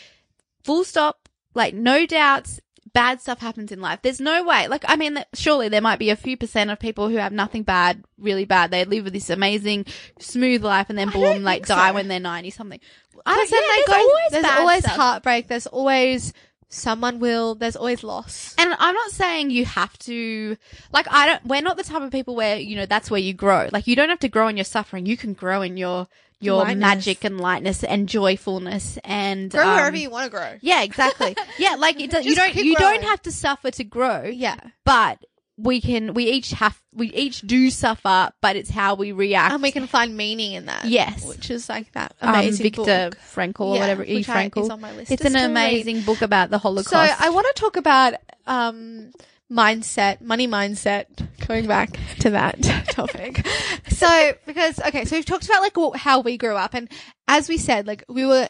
full 0.65 0.85
stop, 0.85 1.29
like 1.55 1.73
no 1.73 2.05
doubts, 2.05 2.61
bad 2.93 3.21
stuff 3.21 3.41
happens 3.41 3.73
in 3.73 3.81
life. 3.81 4.01
There's 4.03 4.21
no 4.21 4.43
way. 4.45 4.69
Like, 4.69 4.85
I 4.87 4.97
mean, 4.97 5.19
surely 5.35 5.69
there 5.69 5.81
might 5.81 5.99
be 5.99 6.11
a 6.11 6.17
few 6.17 6.37
percent 6.37 6.71
of 6.71 6.79
people 6.79 7.09
who 7.09 7.17
have 7.17 7.33
nothing 7.33 7.63
bad, 7.63 8.05
really 8.19 8.45
bad. 8.45 8.71
They 8.71 8.85
live 8.85 9.05
with 9.05 9.13
this 9.15 9.31
amazing, 9.31 9.87
smooth 10.19 10.63
life 10.65 10.91
and 10.91 10.99
then 10.99 11.11
boom, 11.11 11.43
like 11.43 11.67
think 11.67 11.79
die 11.79 11.89
so. 11.91 11.95
when 11.95 12.09
they're 12.09 12.21
90 12.21 12.51
something. 12.51 12.81
I 13.25 13.47
said 13.47 13.55
yeah, 13.57 13.61
they 13.61 13.75
there's 13.77 13.87
go, 13.87 13.95
always 13.95 14.31
there's 14.33 14.59
always 14.59 14.85
stuff. 14.85 14.97
heartbreak 14.97 15.49
there's 15.49 15.67
always 15.69 16.33
someone 16.75 17.19
will 17.21 17.55
there's 17.55 17.77
always 17.77 18.03
loss 18.05 18.55
And 18.59 18.75
I'm 18.79 18.95
not 18.95 19.11
saying 19.11 19.51
you 19.51 19.65
have 19.65 19.97
to, 20.01 20.57
like, 20.93 21.07
I 21.11 21.27
don't, 21.27 21.45
we're 21.47 21.63
not 21.63 21.77
the 21.77 21.85
type 21.85 22.03
of 22.03 22.11
people 22.11 22.35
where, 22.35 22.57
you 22.59 22.77
know, 22.77 22.87
that's 22.87 23.11
where 23.11 23.21
you 23.21 23.33
grow. 23.33 23.69
Like, 23.73 23.87
you 23.87 23.97
don't 23.97 24.09
have 24.09 24.21
to 24.21 24.29
grow 24.29 24.49
in 24.49 24.57
your 24.57 24.65
suffering. 24.65 25.07
You 25.07 25.17
can 25.17 25.33
grow 25.35 25.63
in 25.63 25.77
your, 25.77 26.09
your 26.41 26.59
Lightness. 26.65 26.81
magic 26.81 27.25
and 27.25 27.41
lightness 27.41 27.85
and 27.85 28.09
joyfulness 28.09 28.99
and, 29.05 29.51
grow 29.51 29.63
um, 29.69 29.77
wherever 29.77 29.97
you 29.97 30.11
want 30.11 30.25
to 30.25 30.31
grow 30.31 30.59
Yeah, 30.61 30.83
exactly. 30.83 31.37
yeah, 31.59 31.77
like 31.77 32.01
it 32.01 32.11
does, 32.11 32.25
you 32.29 32.35
don't 32.35 32.55
you 32.55 32.75
growing. 32.77 33.01
don't 33.01 33.05
have 33.09 33.23
to 33.23 33.33
suffer 33.33 33.71
to 33.71 33.85
grow. 33.85 34.25
yeah 34.25 34.57
But 34.85 35.25
we 35.57 35.81
can, 35.81 36.15
we 36.15 36.25
each 36.31 36.51
have, 36.51 36.81
we 36.93 37.13
each 37.13 37.41
do 37.43 37.71
suffer, 37.71 38.31
but 38.41 38.57
it's 38.57 38.71
how 38.71 38.95
we 38.97 39.13
react. 39.13 39.53
and 39.55 39.63
we 39.63 39.71
can 39.71 39.87
find 39.87 40.17
meaning 40.17 40.53
in 40.53 40.67
that. 40.67 40.85
Yes. 40.87 41.25
which 41.25 41.49
is 41.51 41.69
like 41.69 41.93
that 41.93 42.13
um, 42.21 42.31
amazing 42.35 42.65
Viktor 42.65 43.11
book. 43.11 43.19
Frankl 43.19 43.61
or 43.61 43.75
Yeah, 43.75 43.81
whatever, 43.81 44.05
E. 44.05 44.25
Frankl. 44.25 44.63
is 44.65 44.71
on 44.71 44.81
my 44.81 44.93
list 44.93 45.13
it's 45.13 45.25
an 45.25 45.31
still 45.31 45.43
read. 45.43 45.51
amazing 45.51 46.01
book 46.03 46.23
about 46.23 46.51
the 46.51 46.59
Holocaust. 46.59 46.91
So 46.91 46.99
I 46.99 47.31
want 47.31 47.47
to 47.55 47.61
talk 47.61 47.77
about 47.77 48.15
um, 48.49 49.13
mindset, 49.51 50.21
money 50.21 50.49
mindset. 50.49 51.07
Going 51.47 51.67
back 51.67 51.99
to 52.21 52.31
that 52.31 52.61
topic. 52.89 53.47
So 53.89 54.33
because 54.45 54.81
okay, 54.81 55.05
so 55.05 55.15
we've 55.17 55.25
talked 55.25 55.45
about 55.47 55.63
like 55.63 55.97
how 56.01 56.21
we 56.21 56.37
grew 56.37 56.57
up, 56.57 56.75
and 56.75 56.91
as 57.29 57.49
we 57.49 57.57
said, 57.59 57.87
like 57.87 58.03
we 58.09 58.27
were 58.27 58.49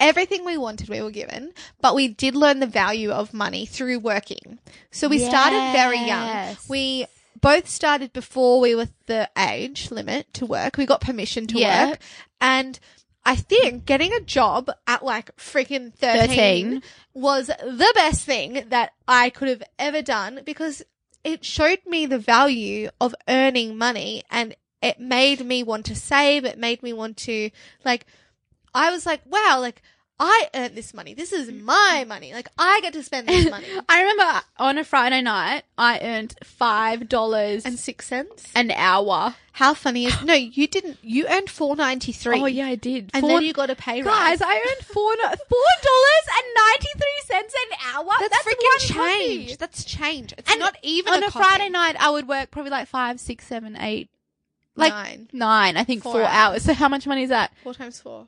everything 0.00 0.44
we 0.44 0.56
wanted 0.58 0.88
we 0.88 1.00
were 1.00 1.10
given, 1.10 1.52
but 1.80 1.94
we 1.94 2.08
did 2.08 2.34
learn 2.34 2.60
the 2.60 2.66
value 2.66 3.10
of 3.10 3.32
money 3.32 3.66
through 3.66 3.98
working. 4.00 4.58
So 4.90 5.08
we 5.08 5.18
started 5.18 5.72
very 5.72 5.98
young. 5.98 6.56
We 6.68 7.06
both 7.40 7.68
started 7.68 8.12
before 8.12 8.60
we 8.60 8.74
were 8.74 8.88
the 9.06 9.28
age 9.38 9.90
limit 9.90 10.32
to 10.34 10.46
work. 10.46 10.76
We 10.76 10.86
got 10.86 11.00
permission 11.00 11.46
to 11.48 11.58
Yeah. 11.58 11.90
work. 11.90 12.00
And 12.40 12.78
I 13.26 13.36
think 13.36 13.86
getting 13.86 14.12
a 14.12 14.20
job 14.20 14.70
at 14.86 15.04
like 15.04 15.34
freaking 15.36 15.94
13, 15.94 16.26
13. 16.28 16.82
was 17.14 17.46
the 17.46 17.92
best 17.94 18.24
thing 18.24 18.64
that 18.68 18.92
I 19.08 19.30
could 19.30 19.48
have 19.48 19.62
ever 19.78 20.02
done 20.02 20.40
because 20.44 20.82
it 21.22 21.44
showed 21.44 21.80
me 21.86 22.04
the 22.04 22.18
value 22.18 22.90
of 23.00 23.14
earning 23.28 23.78
money 23.78 24.22
and 24.30 24.54
it 24.82 25.00
made 25.00 25.44
me 25.44 25.62
want 25.62 25.86
to 25.86 25.94
save. 25.96 26.44
It 26.44 26.58
made 26.58 26.82
me 26.82 26.92
want 26.92 27.16
to 27.18 27.50
like, 27.84 28.04
I 28.74 28.90
was 28.90 29.06
like, 29.06 29.22
wow, 29.26 29.58
like 29.60 29.82
I 30.18 30.48
earned 30.54 30.76
this 30.76 30.94
money. 30.94 31.12
This 31.14 31.32
is 31.32 31.48
mm-hmm. 31.50 31.64
my 31.64 32.04
money. 32.06 32.32
Like 32.32 32.48
I 32.56 32.80
get 32.82 32.92
to 32.92 33.02
spend 33.02 33.28
this 33.28 33.50
money. 33.50 33.66
I 33.88 34.00
remember 34.02 34.42
on 34.58 34.78
a 34.78 34.84
Friday 34.84 35.22
night, 35.22 35.64
I 35.76 35.98
earned 36.00 36.34
five 36.44 37.08
dollars 37.08 37.64
and 37.64 37.78
six 37.78 38.06
cents. 38.06 38.50
an 38.54 38.70
hour. 38.70 39.34
How 39.52 39.74
funny 39.74 40.06
is 40.06 40.22
no? 40.22 40.34
You 40.34 40.66
didn't. 40.68 40.98
You 41.02 41.26
earned 41.28 41.50
four 41.50 41.74
ninety 41.74 42.12
three. 42.12 42.40
Oh 42.40 42.46
yeah, 42.46 42.66
I 42.66 42.74
did. 42.76 43.10
and 43.12 43.22
Four- 43.22 43.30
then 43.30 43.42
you 43.42 43.52
got 43.52 43.70
a 43.70 43.74
pay 43.76 44.02
rise. 44.02 44.38
guys, 44.38 44.42
I 44.42 44.54
earned 44.56 44.86
four 44.86 45.14
four 45.16 45.70
dollars 45.82 46.26
and 46.36 46.46
ninety 46.56 46.88
three 46.96 47.20
cents 47.24 47.54
an 47.72 47.78
hour. 47.94 48.10
that's, 48.20 48.44
one 48.46 48.54
freaking 48.54 48.94
coffee. 48.94 49.26
change. 49.36 49.56
That's 49.58 49.84
change. 49.84 50.34
It's 50.38 50.50
And 50.50 50.60
not 50.60 50.76
even 50.82 51.12
on 51.14 51.22
a, 51.24 51.26
a. 51.26 51.30
Friday 51.30 51.68
night, 51.70 51.96
I 51.98 52.10
would 52.10 52.28
work 52.28 52.50
probably 52.52 52.70
like 52.70 52.86
five, 52.88 53.18
six, 53.18 53.46
seven, 53.46 53.76
eight, 53.80 54.10
like 54.76 54.92
Nine. 54.92 55.28
nine. 55.32 55.76
I 55.76 55.82
think 55.84 56.02
Four 56.04 56.12
four, 56.12 56.22
hours. 56.22 56.32
hours. 56.32 56.62
So 56.62 56.74
how 56.74 56.88
much 56.88 57.06
money 57.06 57.24
is 57.24 57.30
that? 57.30 57.52
Four 57.62 57.74
times 57.74 58.00
four. 58.00 58.26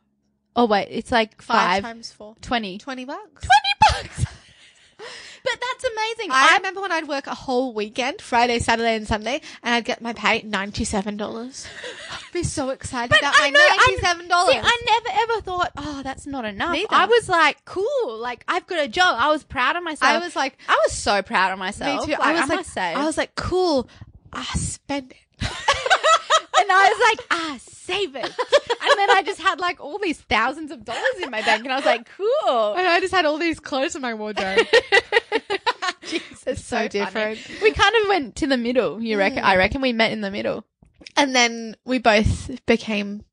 Oh 0.57 0.64
wait, 0.66 0.88
it's 0.90 1.12
like 1.12 1.40
Five, 1.42 1.59
five, 1.59 1.83
times 1.83 2.11
four. 2.12 2.35
twenty. 2.40 2.79
Twenty 2.79 3.05
bucks. 3.05 3.47
Twenty 3.47 4.03
bucks. 4.09 4.25
but 5.45 5.53
that's 5.61 5.85
amazing. 5.85 6.31
I 6.33 6.49
I 6.53 6.57
remember 6.57 6.81
when 6.81 6.90
I'd 6.92 7.07
work 7.07 7.27
a 7.27 7.35
whole 7.35 7.75
weekend, 7.75 8.23
Friday, 8.23 8.59
Saturday, 8.59 8.97
and 8.97 9.07
Sunday, 9.07 9.42
and 9.62 9.75
I'd 9.75 9.85
get 9.85 10.01
my 10.01 10.14
pay 10.14 10.40
ninety 10.42 10.85
seven 10.85 11.19
dollars. 11.19 11.66
I'd 12.11 12.33
be 12.33 12.42
so 12.42 12.71
excited 12.71 13.11
But 13.11 13.19
about 13.21 13.35
I 13.37 13.51
my 13.51 13.51
know, 13.51 13.66
ninety 13.69 13.97
seven 14.01 14.29
dollars. 14.29 14.55
See, 14.55 14.61
I 14.62 14.83
never 14.87 15.33
ever 15.33 15.40
thought, 15.42 15.73
oh, 15.77 16.01
that's 16.03 16.27
not 16.27 16.47
enough. 16.47 16.73
Neither. 16.73 16.88
I 16.90 17.05
was 17.05 17.29
like, 17.29 17.62
cool, 17.66 18.19
like 18.19 18.42
I've 18.49 18.66
got 18.66 18.83
a 18.83 18.88
job. 18.88 19.14
I 19.21 19.31
was 19.31 19.45
proud 19.45 19.77
of 19.77 19.83
myself. 19.85 20.11
I 20.11 20.19
was 20.19 20.35
like, 20.35 20.57
I 20.69 20.81
was 20.87 20.95
so 20.95 21.21
proud 21.21 21.53
of 21.53 21.59
myself. 21.59 22.01
me 22.09 22.14
too. 22.14 22.19
Like, 22.19 22.29
I 22.29 22.40
was 22.40 22.49
like, 22.49 22.59
must 22.61 22.73
say. 22.73 22.95
I 22.95 23.05
was 23.05 23.19
like, 23.19 23.35
cool. 23.35 23.88
I 24.33 24.42
spend 24.57 25.12
it. 25.12 25.49
and 26.59 26.71
I 26.71 26.88
was 26.88 27.01
like, 27.11 27.27
ah, 27.31 27.57
save 27.61 28.16
it. 28.16 28.25
and 28.25 28.99
then 28.99 29.11
I 29.11 29.23
just 29.25 29.40
had 29.40 29.61
like 29.61 29.81
all 29.81 29.99
these 29.99 30.21
thousands 30.21 30.71
of 30.71 30.85
dollars 30.85 31.03
in 31.23 31.31
my 31.31 31.42
bank, 31.42 31.64
and 31.64 31.73
I 31.73 31.77
was 31.77 31.87
like, 31.87 32.09
cool. 32.16 32.75
And 32.75 32.87
I 32.87 33.01
just 33.01 33.14
had 33.14 33.25
all 33.25 33.38
these 33.38 33.61
clothes 33.61 33.95
in 33.95 34.03
my 34.03 34.14
wardrobe. 34.14 34.66
it's 36.47 36.64
so 36.64 36.88
different. 36.88 37.38
We 37.62 37.73
kind 37.73 37.95
of 38.03 38.09
went 38.09 38.37
to 38.37 38.47
the 38.47 38.57
middle. 38.57 39.03
You 39.03 39.19
reckon? 39.19 39.40
I 39.40 39.57
reckon 39.57 39.81
we 39.81 39.92
met 39.92 40.12
in 40.12 40.21
the 40.21 40.31
middle. 40.31 40.64
And 41.16 41.35
then 41.35 41.77
we 41.85 41.99
both 41.99 42.64
became 42.66 43.25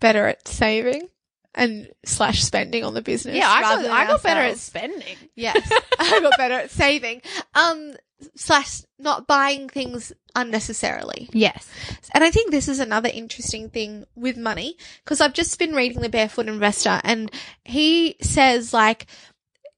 better 0.00 0.26
at 0.26 0.46
saving 0.46 1.08
and 1.54 1.88
slash 2.04 2.42
spending 2.42 2.84
on 2.84 2.94
the 2.94 3.02
business. 3.02 3.36
Yeah, 3.36 3.48
I 3.48 3.62
got, 3.62 3.84
I 3.84 4.06
got 4.06 4.22
better 4.22 4.40
at 4.40 4.58
spending. 4.58 5.16
Yes, 5.34 5.70
I 5.98 6.20
got 6.20 6.36
better 6.36 6.54
at 6.54 6.70
saving. 6.70 7.22
Um, 7.54 7.94
slash 8.36 8.82
not 8.98 9.26
buying 9.26 9.68
things 9.68 10.12
unnecessarily. 10.34 11.28
Yes. 11.32 11.68
And 12.12 12.24
I 12.24 12.30
think 12.30 12.50
this 12.50 12.68
is 12.68 12.80
another 12.80 13.10
interesting 13.12 13.70
thing 13.70 14.06
with 14.16 14.36
money 14.36 14.76
because 15.04 15.20
I've 15.20 15.34
just 15.34 15.58
been 15.58 15.74
reading 15.74 16.00
The 16.00 16.08
Barefoot 16.08 16.48
Investor 16.48 17.00
and 17.04 17.30
he 17.64 18.16
says 18.20 18.72
like 18.72 19.06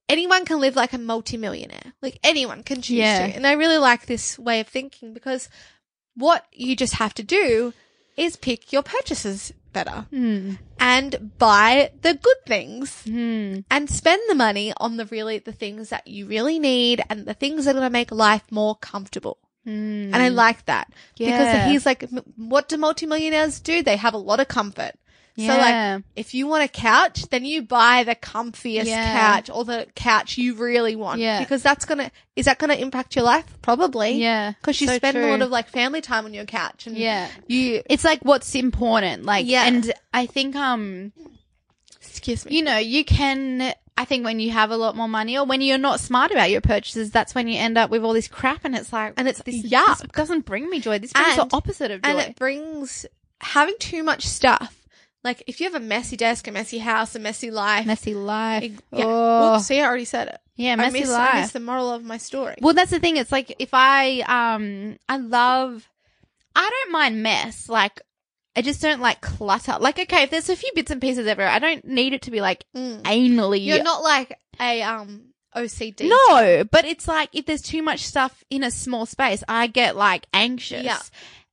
anyone 0.09 0.45
can 0.45 0.59
live 0.59 0.75
like 0.75 0.93
a 0.93 0.97
multimillionaire. 0.97 1.93
Like 2.01 2.19
anyone 2.23 2.63
can 2.63 2.81
choose 2.81 2.97
Yeah. 2.97 3.27
to. 3.27 3.35
And 3.35 3.45
I 3.45 3.53
really 3.53 3.77
like 3.77 4.05
this 4.05 4.37
way 4.37 4.59
of 4.59 4.67
thinking 4.67 5.13
because 5.13 5.49
what 6.15 6.45
you 6.51 6.75
just 6.75 6.95
have 6.95 7.13
to 7.15 7.23
do 7.23 7.73
is 8.17 8.35
pick 8.35 8.71
your 8.73 8.83
purchases 8.83 9.53
better 9.73 10.05
Hmm. 10.09 10.53
and 10.79 11.31
buy 11.37 11.91
the 12.01 12.13
good 12.13 12.35
things 12.45 13.03
Hmm. 13.05 13.59
and 13.69 13.89
spend 13.89 14.21
the 14.27 14.35
money 14.35 14.73
on 14.77 14.97
the 14.97 15.05
really 15.05 15.37
the 15.39 15.53
things 15.53 15.89
that 15.89 16.05
you 16.07 16.25
really 16.27 16.59
need 16.59 17.01
and 17.09 17.25
the 17.25 17.33
things 17.33 17.65
that 17.65 17.71
are 17.71 17.79
going 17.79 17.85
to 17.85 17.89
make 17.89 18.11
life 18.11 18.43
more 18.51 18.75
comfortable. 18.75 19.37
Hmm. 19.63 20.11
And 20.13 20.17
I 20.17 20.27
like 20.29 20.65
that 20.65 20.91
Yeah. 21.17 21.29
because 21.37 21.71
he's 21.71 21.85
like, 21.85 22.03
what 22.35 22.67
do 22.67 22.77
multimillionaires 22.77 23.59
do? 23.61 23.81
They 23.81 23.95
have 23.95 24.13
a 24.13 24.17
lot 24.17 24.39
of 24.41 24.47
comfort. 24.49 24.93
So 25.37 25.47
like, 25.47 26.03
if 26.15 26.33
you 26.33 26.45
want 26.45 26.63
a 26.63 26.67
couch, 26.67 27.23
then 27.29 27.45
you 27.45 27.61
buy 27.63 28.03
the 28.03 28.15
comfiest 28.15 28.85
Yeah. 28.85 29.13
couch 29.13 29.49
or 29.49 29.63
the 29.65 29.87
couch 29.95 30.37
you 30.37 30.55
really 30.55 30.95
want. 30.95 31.19
Yeah. 31.19 31.39
Because 31.39 31.63
that's 31.63 31.85
gonna, 31.85 32.11
is 32.35 32.45
that 32.45 32.59
gonna 32.59 32.75
impact 32.75 33.15
your 33.15 33.23
life? 33.25 33.45
Probably. 33.61 34.11
Yeah. 34.11 34.51
Because 34.51 34.79
you 34.81 34.87
So 34.87 34.95
spend 34.97 35.17
a 35.17 35.27
lot 35.29 35.41
of 35.41 35.49
like 35.49 35.69
family 35.69 36.01
time 36.01 36.25
on 36.25 36.33
your 36.33 36.45
couch 36.45 36.85
and 36.85 36.95
Yeah. 36.97 37.27
you, 37.47 37.81
It's 37.89 38.03
like 38.03 38.19
what's 38.23 38.53
important. 38.55 39.23
Like, 39.25 39.47
Yeah. 39.47 39.65
and 39.65 39.91
I 40.13 40.25
think, 40.27 40.55
um, 40.55 41.11
excuse 42.01 42.45
me. 42.45 42.55
you 42.57 42.63
know, 42.63 42.77
you 42.77 43.03
can, 43.05 43.73
I 43.97 44.05
think 44.05 44.25
when 44.25 44.39
you 44.39 44.51
have 44.51 44.69
a 44.71 44.77
lot 44.77 44.95
more 44.95 45.07
money 45.07 45.37
or 45.37 45.45
when 45.45 45.61
you're 45.61 45.77
not 45.77 45.99
smart 45.99 46.31
about 46.31 46.49
your 46.51 46.61
purchases, 46.61 47.09
that's 47.11 47.33
when 47.33 47.47
you 47.47 47.57
end 47.57 47.77
up 47.77 47.89
with 47.89 48.03
all 48.03 48.13
this 48.13 48.27
crap 48.27 48.61
and 48.63 48.75
it's 48.75 48.91
like, 48.91 49.13
And 49.17 49.27
it's 49.27 49.41
this, 49.43 49.63
yuck. 49.63 49.99
this 50.01 50.09
doesn't 50.13 50.45
bring 50.45 50.69
me 50.69 50.79
joy. 50.79 50.99
This 50.99 51.13
brings 51.13 51.37
And- 51.37 51.49
the 51.49 51.55
opposite 51.55 51.89
of 51.91 52.01
joy. 52.01 52.09
and 52.09 52.19
it 52.19 52.35
brings 52.35 53.05
having 53.39 53.75
too 53.79 54.03
much 54.03 54.27
stuff. 54.27 54.75
Like 55.23 55.43
if 55.47 55.59
you 55.59 55.65
have 55.71 55.75
a 55.75 55.85
messy 55.85 56.17
desk, 56.17 56.47
a 56.47 56.51
messy 56.51 56.79
house, 56.79 57.15
a 57.15 57.19
messy 57.19 57.51
life. 57.51 57.85
messy 57.85 58.13
life. 58.13 58.63
it- 58.63 58.71
yeah. 58.91 59.03
Oh. 59.07 59.59
See, 59.59 59.79
I 59.79 59.85
already 59.85 60.05
said 60.05 60.29
it. 60.29 60.39
yeah, 60.55 60.73
I 60.73 60.75
messy 60.77 61.05
life. 61.05 61.29
I 61.35 61.41
missed 61.41 61.53
the 61.53 61.59
moral 61.59 61.91
of 61.91 62.03
my 62.03 62.17
story. 62.17 62.55
Well, 62.61 62.73
that's 62.73 62.91
the 62.91 62.99
thing. 62.99 63.17
It's 63.17 63.31
like 63.31 63.55
if 63.59 63.69
I 63.73 64.21
um 64.21 64.97
I 65.07 65.17
love 65.17 65.87
I 66.55 66.69
don't 66.69 66.91
mind 66.91 67.21
mess. 67.23 67.69
Like 67.69 68.01
I 68.55 68.61
just 68.61 68.81
don't 68.81 68.99
like 68.99 69.21
clutter. 69.21 69.77
Like 69.79 69.99
okay, 69.99 70.23
if 70.23 70.29
there's 70.31 70.49
a 70.49 70.55
few 70.55 70.71
bits 70.75 70.91
and 70.91 70.99
pieces 70.99 71.27
everywhere, 71.27 71.51
I 71.53 71.59
don't 71.59 71.85
need 71.85 72.13
it 72.13 72.23
to 72.23 72.31
be 72.31 72.41
like 72.41 72.65
Mm. 72.75 73.01
anally. 73.03 73.63
You're 73.63 73.83
not 73.83 74.01
like 74.03 74.37
a 74.59 74.81
um 74.81 75.27
OCD. 75.55 76.07
no, 76.09 76.63
but 76.71 76.85
it's 76.85 77.07
like 77.07 77.29
if 77.33 77.45
there's 77.45 77.61
too 77.61 77.83
much 77.83 77.99
stuff 78.05 78.43
in 78.49 78.63
a 78.63 78.71
small 78.71 79.05
space, 79.05 79.43
I 79.47 79.67
get 79.67 79.95
like 79.95 80.25
anxious. 80.33 80.83
Yeah. 80.83 80.97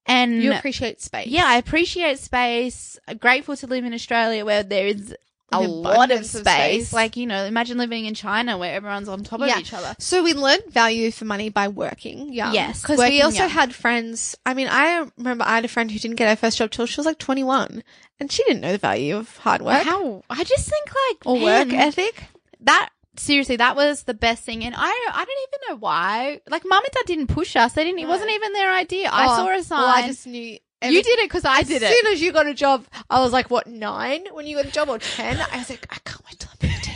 And 0.09 0.43
you 0.43 0.53
appreciate 0.53 1.01
space. 1.01 1.27
yeah, 1.29 1.45
I 1.47 1.57
appreciate 1.59 2.19
space. 2.19 2.99
I'm 3.07 3.19
grateful 3.19 3.57
to 3.57 3.67
live 3.67 3.85
in 3.85 3.93
Australia 3.93 4.45
where 4.45 4.63
there 4.63 4.87
is 4.87 5.15
a 5.51 5.61
lot 5.63 6.11
of 6.11 6.27
space. 6.27 6.35
of 6.35 6.41
space. 6.47 6.93
Like, 6.93 7.17
you 7.17 7.27
know, 7.27 7.45
imagine 7.45 7.79
living 7.79 8.05
in 8.05 8.13
China 8.15 8.59
where 8.59 8.75
everyone's 8.75 9.09
on 9.09 9.25
top 9.25 9.41
Yeah. 9.41 9.55
of 9.55 9.61
each 9.61 9.73
other. 9.73 9.95
So 9.99 10.23
we 10.23 10.35
learned 10.35 10.65
value 10.69 11.11
for 11.11 11.25
money 11.25 11.49
by 11.49 11.69
working. 11.69 12.33
Yeah. 12.35 12.53
Yes, 12.53 12.83
Because 12.83 12.99
we 12.99 13.23
also 13.23 13.41
young. 13.45 13.49
had 13.51 13.75
friends. 13.75 14.37
I 14.45 14.53
mean, 14.55 14.69
I 14.71 15.07
remember 15.17 15.45
I 15.45 15.55
had 15.57 15.65
a 15.65 15.69
friend 15.69 15.91
who 15.91 15.99
didn't 15.99 16.17
get 16.17 16.29
her 16.29 16.37
first 16.37 16.59
job 16.59 16.71
till 16.71 16.85
she 16.87 16.99
was 17.01 17.07
like 17.07 17.19
21 17.19 17.83
and 18.21 18.31
she 18.31 18.45
didn't 18.45 18.61
know 18.61 18.73
the 18.73 18.79
value 18.79 19.17
of 19.17 19.37
hard 19.39 19.63
work 19.63 19.85
How 19.85 20.23
I 20.29 20.45
just 20.45 20.69
think 20.69 20.87
like 21.11 21.25
or 21.27 21.41
work 21.43 21.73
ethic. 21.73 22.25
that 22.61 22.91
seriously 23.19 23.57
that 23.57 23.75
was 23.77 24.05
the 24.05 24.15
best 24.15 24.43
thing 24.45 24.65
and 24.65 24.75
i 24.77 24.89
i 25.13 25.25
don't 25.25 25.29
even 25.49 25.61
know 25.75 25.77
why 25.81 26.41
like 26.49 26.65
mom 26.67 26.83
and 26.85 26.93
dad 26.93 27.05
didn't 27.07 27.27
push 27.27 27.57
us 27.57 27.73
they 27.75 27.85
didn't 27.85 27.99
it 27.99 28.07
wasn't 28.09 28.31
even 28.31 28.53
their 28.53 28.73
idea 28.73 29.09
i 29.13 29.25
Oh, 29.27 29.37
saw 29.37 29.57
a 29.57 29.63
sign 29.63 29.79
Well, 29.81 29.89
I 29.89 30.07
just 30.07 30.27
knew. 30.27 30.59
you 30.83 31.03
did 31.03 31.19
it 31.19 31.27
because 31.29 31.45
i 31.45 31.63
did 31.63 31.83
it. 31.83 31.91
as 31.91 31.97
soon 31.97 32.13
as 32.13 32.21
you 32.23 32.33
got 32.33 32.47
a 32.47 32.55
job, 32.55 32.87
I 33.11 33.21
was 33.21 33.33
like, 33.33 33.51
what, 33.51 33.67
nine 33.67 34.25
when 34.33 34.47
you 34.47 34.57
got 34.57 34.67
a 34.67 34.71
job 34.71 34.89
or 34.89 34.99
10? 34.99 35.37
I 35.53 35.59
was 35.59 35.71
like, 35.71 35.87
I 35.91 35.99
can't 36.05 36.25
wait 36.27 36.39
till 36.39 36.51
I'm 36.53 36.69
13. 36.71 36.95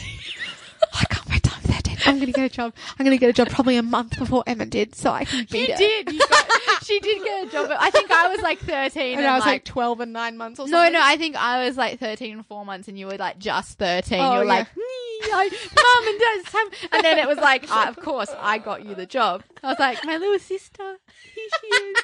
I 0.94 1.04
can't 1.11 1.28
wait 1.28 1.42
till 1.42 1.52
I'm 2.06 2.16
going 2.16 2.26
to 2.26 2.32
get 2.32 2.44
a 2.44 2.48
job. 2.54 2.72
I'm 2.98 3.04
going 3.06 3.16
to 3.16 3.20
get 3.20 3.30
a 3.30 3.32
job 3.32 3.48
probably 3.48 3.76
a 3.76 3.82
month 3.82 4.18
before 4.18 4.42
Emma 4.46 4.66
did 4.66 4.94
so 4.94 5.10
I 5.10 5.24
can 5.24 5.46
beat 5.50 5.68
you 5.68 5.72
her. 5.74 5.78
did 5.78 6.12
you 6.12 6.18
got, 6.18 6.84
she 6.84 6.98
did 7.00 7.22
get 7.22 7.46
a 7.46 7.50
job 7.50 7.70
i 7.78 7.90
think 7.90 8.10
i 8.10 8.28
was 8.28 8.40
like 8.40 8.58
13 8.58 9.18
And 9.18 9.26
I 9.26 9.36
was 9.36 9.44
like 9.46 9.64
12 9.64 10.00
and 10.00 10.12
nine 10.12 10.36
months 10.36 10.58
or 10.58 10.66
no, 10.66 10.78
something. 10.78 10.92
no, 10.94 11.00
I 11.02 11.16
think 11.16 11.36
I 11.36 11.64
was 11.66 11.76
like 11.76 12.00
13 12.00 12.32
and 12.32 12.46
four 12.46 12.64
months 12.64 12.88
and 12.88 12.98
you 12.98 13.06
were 13.06 13.16
like 13.16 13.38
just 13.38 13.78
13. 13.78 14.18
Oh, 14.20 14.32
you 14.32 14.38
were 14.38 14.44
yeah. 14.44 14.50
like, 14.50 14.66
"Nee, 14.76 15.30
I, 15.32 15.50
mom 15.76 16.08
and 16.08 16.20
dad's 16.20 16.52
time. 16.52 16.88
And 16.92 17.04
then 17.04 17.18
it 17.18 17.28
was 17.28 17.38
like, 17.38 17.70
of 17.70 17.96
course, 17.96 18.30
I 18.38 18.58
got 18.58 18.84
you 18.84 18.94
the 18.94 19.06
job. 19.06 19.44
I 19.62 19.68
was 19.68 19.78
like, 19.78 20.04
my 20.04 20.16
little 20.16 20.38
sister, 20.38 20.96
here 21.34 21.48
she 21.60 21.66
is. 21.68 21.96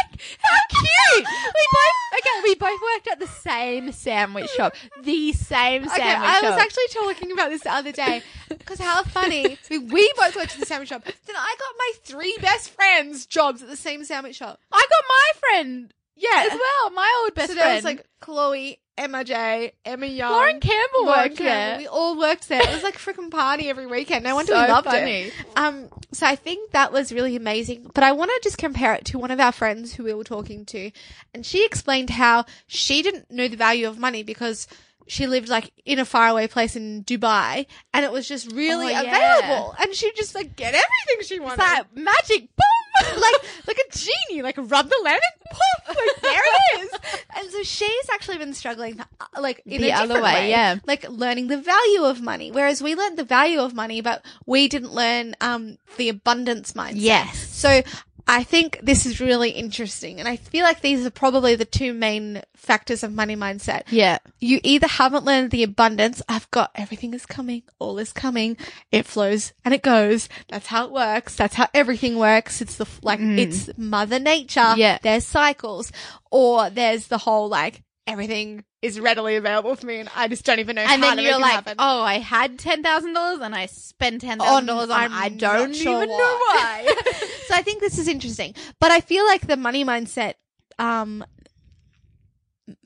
Like, 0.00 0.20
how 0.40 0.58
cute. 0.70 1.26
We 1.26 1.66
both, 1.72 2.18
okay, 2.18 2.42
we 2.44 2.54
both 2.54 2.80
worked 2.94 3.08
at 3.08 3.18
the 3.20 3.26
same 3.26 3.92
sandwich 3.92 4.50
shop. 4.50 4.74
The 5.02 5.32
same 5.32 5.84
Okay, 5.84 5.96
sandwich 5.96 6.28
I 6.28 6.40
shop. 6.40 6.50
was 6.50 6.60
actually 6.60 6.88
talking 6.92 7.32
about 7.32 7.50
this 7.50 7.62
the 7.62 7.72
other 7.72 7.92
day 7.92 8.22
because 8.48 8.78
how 8.80 9.02
funny 9.04 9.58
we, 9.70 9.78
we 9.78 10.12
both 10.16 10.36
worked 10.36 10.54
at 10.54 10.60
the 10.60 10.66
sandwich 10.66 10.88
shop. 10.90 11.04
Then 11.04 11.36
I 11.36 11.54
got 11.58 11.74
my 11.78 11.92
three 12.04 12.36
best 12.40 12.70
friends 12.70 13.26
jobs 13.26 13.62
at 13.62 13.68
the 13.68 13.76
same 13.76 14.04
sandwich 14.04 14.36
shop. 14.36 14.60
I 14.72 14.78
got 14.90 15.04
my 15.08 15.40
friend 15.40 15.94
Yeah, 16.18 16.48
as 16.50 16.52
well, 16.52 16.90
my 16.92 17.20
old 17.24 17.34
best 17.34 17.48
so 17.48 17.54
friend. 17.54 17.68
there 17.68 17.74
was 17.76 17.84
like 17.84 18.04
Chloe, 18.20 18.80
Emma 18.96 19.22
J, 19.22 19.72
Emma 19.84 20.06
Young, 20.06 20.32
Lauren 20.32 20.58
Campbell 20.60 21.04
Lauren 21.06 21.20
worked 21.30 21.36
Campbell. 21.36 21.44
there. 21.44 21.78
We 21.78 21.86
all 21.86 22.18
worked 22.18 22.48
there. 22.48 22.60
It 22.62 22.70
was 22.74 22.82
like 22.82 22.96
a 22.96 22.98
freaking 22.98 23.30
party 23.30 23.68
every 23.68 23.86
weekend. 23.86 24.24
No 24.24 24.34
wonder 24.34 24.52
So 24.52 24.60
we 24.60 24.68
loved 24.68 24.86
funny. 24.86 25.10
it. 25.28 25.32
Um, 25.56 25.88
so 26.12 26.26
I 26.26 26.34
think 26.34 26.72
that 26.72 26.92
was 26.92 27.12
really 27.12 27.36
amazing. 27.36 27.90
But 27.94 28.02
I 28.02 28.10
want 28.12 28.30
to 28.34 28.40
just 28.42 28.58
compare 28.58 28.94
it 28.94 29.04
to 29.06 29.18
one 29.18 29.30
of 29.30 29.38
our 29.38 29.52
friends 29.52 29.94
who 29.94 30.02
we 30.04 30.12
were 30.14 30.24
talking 30.24 30.64
to, 30.66 30.90
and 31.32 31.46
she 31.46 31.64
explained 31.64 32.10
how 32.10 32.44
she 32.66 33.02
didn't 33.02 33.30
know 33.30 33.46
the 33.46 33.56
value 33.56 33.86
of 33.86 33.98
money 33.98 34.22
because 34.24 34.66
she 35.06 35.26
lived 35.26 35.48
like 35.48 35.72
in 35.86 35.98
a 35.98 36.04
faraway 36.04 36.48
place 36.48 36.74
in 36.76 37.04
Dubai, 37.04 37.66
and 37.94 38.04
it 38.04 38.10
was 38.12 38.26
just 38.28 38.50
really 38.52 38.86
Oh, 38.94 39.00
yeah. 39.00 39.36
available, 39.38 39.74
and 39.80 39.94
she'd 39.94 40.16
just 40.16 40.34
like 40.34 40.56
get 40.56 40.74
everything 40.74 41.24
she 41.24 41.38
wanted. 41.40 41.62
It's 41.62 41.72
like 41.72 41.96
magic, 41.96 42.40
boom! 42.56 42.77
like 43.20 43.34
like 43.66 43.78
a 43.78 43.98
genie, 43.98 44.42
like 44.42 44.56
rub 44.56 44.88
the 44.88 45.00
lemon, 45.02 45.20
poof, 45.50 45.96
like 45.96 46.22
there 46.22 46.40
it 46.44 46.80
is. 46.80 46.90
And 47.36 47.50
so 47.50 47.62
she's 47.62 48.08
actually 48.12 48.38
been 48.38 48.54
struggling, 48.54 49.00
uh, 49.00 49.04
like 49.40 49.62
in 49.66 49.80
The 49.82 49.90
a 49.90 49.94
other 49.94 50.14
different 50.14 50.24
way, 50.24 50.50
yeah. 50.50 50.76
like 50.86 51.08
learning 51.08 51.48
the 51.48 51.58
value 51.58 52.04
of 52.04 52.20
money. 52.20 52.50
Whereas 52.50 52.82
we 52.82 52.94
learned 52.94 53.16
the 53.18 53.24
value 53.24 53.60
of 53.60 53.74
money, 53.74 54.00
but 54.00 54.24
we 54.46 54.68
didn't 54.68 54.92
learn 54.92 55.34
um 55.40 55.78
the 55.96 56.08
abundance 56.08 56.72
mindset. 56.72 56.92
Yes. 56.96 57.38
So 57.38 57.82
I 58.30 58.44
think 58.44 58.78
this 58.82 59.06
is 59.06 59.20
really 59.20 59.50
interesting, 59.50 60.20
and 60.20 60.28
I 60.28 60.36
feel 60.36 60.62
like 60.62 60.82
these 60.82 61.06
are 61.06 61.10
probably 61.10 61.54
the 61.54 61.64
two 61.64 61.94
main 61.94 62.42
factors 62.54 63.02
of 63.02 63.12
money 63.12 63.36
mindset. 63.36 63.84
Yeah. 63.88 64.18
You 64.38 64.60
either 64.62 64.86
haven't 64.86 65.24
learned 65.24 65.50
the 65.50 65.62
abundance, 65.62 66.20
I've 66.28 66.50
got 66.50 66.70
everything 66.74 67.14
is 67.14 67.24
coming, 67.24 67.62
all 67.78 67.98
is 67.98 68.12
coming, 68.12 68.58
it 68.92 69.06
flows 69.06 69.54
and 69.64 69.72
it 69.72 69.82
goes. 69.82 70.28
That's 70.48 70.66
how 70.66 70.84
it 70.84 70.92
works. 70.92 71.36
That's 71.36 71.54
how 71.54 71.68
everything 71.72 72.18
works. 72.18 72.60
It's 72.60 72.76
the, 72.76 72.86
like, 73.02 73.20
it's 73.20 73.70
mother 73.78 74.18
nature. 74.18 74.60
Mm. 74.60 74.76
Yeah. 74.76 74.98
There's 75.02 75.24
cycles. 75.24 75.90
Or 76.30 76.68
there's 76.68 77.06
the 77.06 77.18
whole, 77.18 77.48
like, 77.48 77.82
everything 78.06 78.64
is 78.80 79.00
readily 79.00 79.36
available 79.36 79.74
for 79.74 79.86
me 79.86 79.96
and 79.98 80.08
I 80.14 80.28
just 80.28 80.44
don't 80.44 80.60
even 80.60 80.76
know 80.76 80.82
and 80.82 81.02
how 81.02 81.08
then 81.08 81.16
to 81.16 81.22
you're 81.22 81.32
make 81.32 81.38
it 81.38 81.42
like, 81.42 81.52
happen. 81.52 81.74
oh, 81.78 82.02
I 82.02 82.18
had 82.18 82.58
ten 82.58 82.82
thousand 82.82 83.12
dollars 83.12 83.40
and 83.40 83.54
I 83.54 83.66
spent 83.66 84.20
ten 84.20 84.38
thousand 84.38 84.66
dollars 84.66 84.90
on. 84.90 85.00
I'm 85.00 85.12
I 85.12 85.28
don't 85.30 85.70
not 85.70 85.76
sure 85.76 86.02
even 86.02 86.08
know 86.08 86.14
why. 86.16 86.84
why. 86.86 87.12
so 87.46 87.54
I 87.54 87.62
think 87.62 87.80
this 87.80 87.98
is 87.98 88.06
interesting. 88.06 88.54
But 88.80 88.92
I 88.92 89.00
feel 89.00 89.26
like 89.26 89.46
the 89.46 89.56
money 89.56 89.84
mindset, 89.84 90.34
um, 90.78 91.24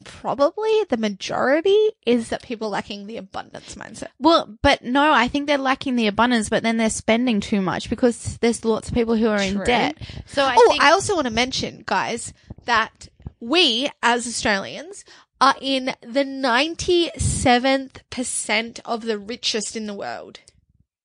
probably 0.04 0.84
the 0.88 0.96
majority 0.96 1.90
is 2.06 2.30
that 2.30 2.42
people 2.42 2.70
lacking 2.70 3.06
the 3.06 3.18
abundance 3.18 3.74
mindset. 3.74 4.08
well, 4.18 4.56
but 4.62 4.82
no, 4.82 5.12
I 5.12 5.28
think 5.28 5.46
they're 5.46 5.58
lacking 5.58 5.96
the 5.96 6.06
abundance, 6.06 6.48
but 6.48 6.62
then 6.62 6.78
they're 6.78 6.88
spending 6.88 7.40
too 7.40 7.60
much 7.60 7.90
because 7.90 8.38
there's 8.38 8.64
lots 8.64 8.88
of 8.88 8.94
people 8.94 9.16
who 9.16 9.28
are 9.28 9.40
in 9.40 9.62
debt. 9.64 9.98
So 10.24 10.42
I 10.44 10.56
oh, 10.58 10.68
think 10.70 10.82
I 10.82 10.92
also 10.92 11.14
want 11.14 11.26
to 11.26 11.32
mention, 11.32 11.82
guys, 11.84 12.32
that 12.64 13.08
we 13.40 13.90
as 14.02 14.26
Australians 14.26 15.04
are 15.42 15.56
in 15.60 15.86
the 16.00 16.24
97th 16.24 17.96
percent 18.10 18.80
of 18.84 19.02
the 19.02 19.18
richest 19.18 19.76
in 19.76 19.86
the 19.86 19.94
world. 19.94 20.38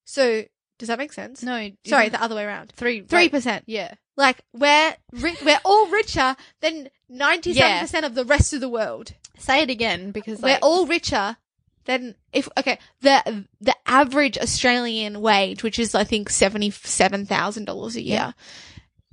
So, 0.06 0.44
does 0.80 0.88
that 0.88 1.00
make 1.00 1.12
sense? 1.12 1.42
no, 1.44 1.72
Sorry, 1.86 2.10
the 2.10 2.22
other 2.22 2.36
way 2.36 2.46
around. 2.46 2.72
three, 2.76 3.02
Three 3.02 3.30
percent. 3.30 3.64
yeah, 3.68 3.96
Like 4.16 4.42
we're 4.54 4.96
ri- 5.12 5.38
we're 5.44 5.60
all 5.66 5.88
richer 5.88 6.36
than 6.62 6.90
97 7.10 7.80
percent 7.80 8.06
of 8.06 8.16
the 8.16 8.26
rest 8.26 8.54
of 8.54 8.62
the 8.62 8.70
world. 8.70 9.14
say 9.40 9.62
it 9.64 9.70
again 9.70 10.12
because 10.12 10.40
we're 10.42 10.54
like, 10.54 10.60
all 10.64 10.86
richer 10.86 11.38
than 11.86 12.16
if 12.34 12.48
okay 12.58 12.78
the 13.02 13.46
the 13.62 13.76
average 13.86 14.38
Australian 14.38 15.20
wage, 15.22 15.64
which 15.64 15.80
is 15.80 15.96
I 15.96 16.04
think 16.04 16.30
seventy 16.30 16.70
seven 16.70 17.26
thousand 17.26 17.66
dollars 17.66 17.96
a 17.96 18.02
year, 18.02 18.34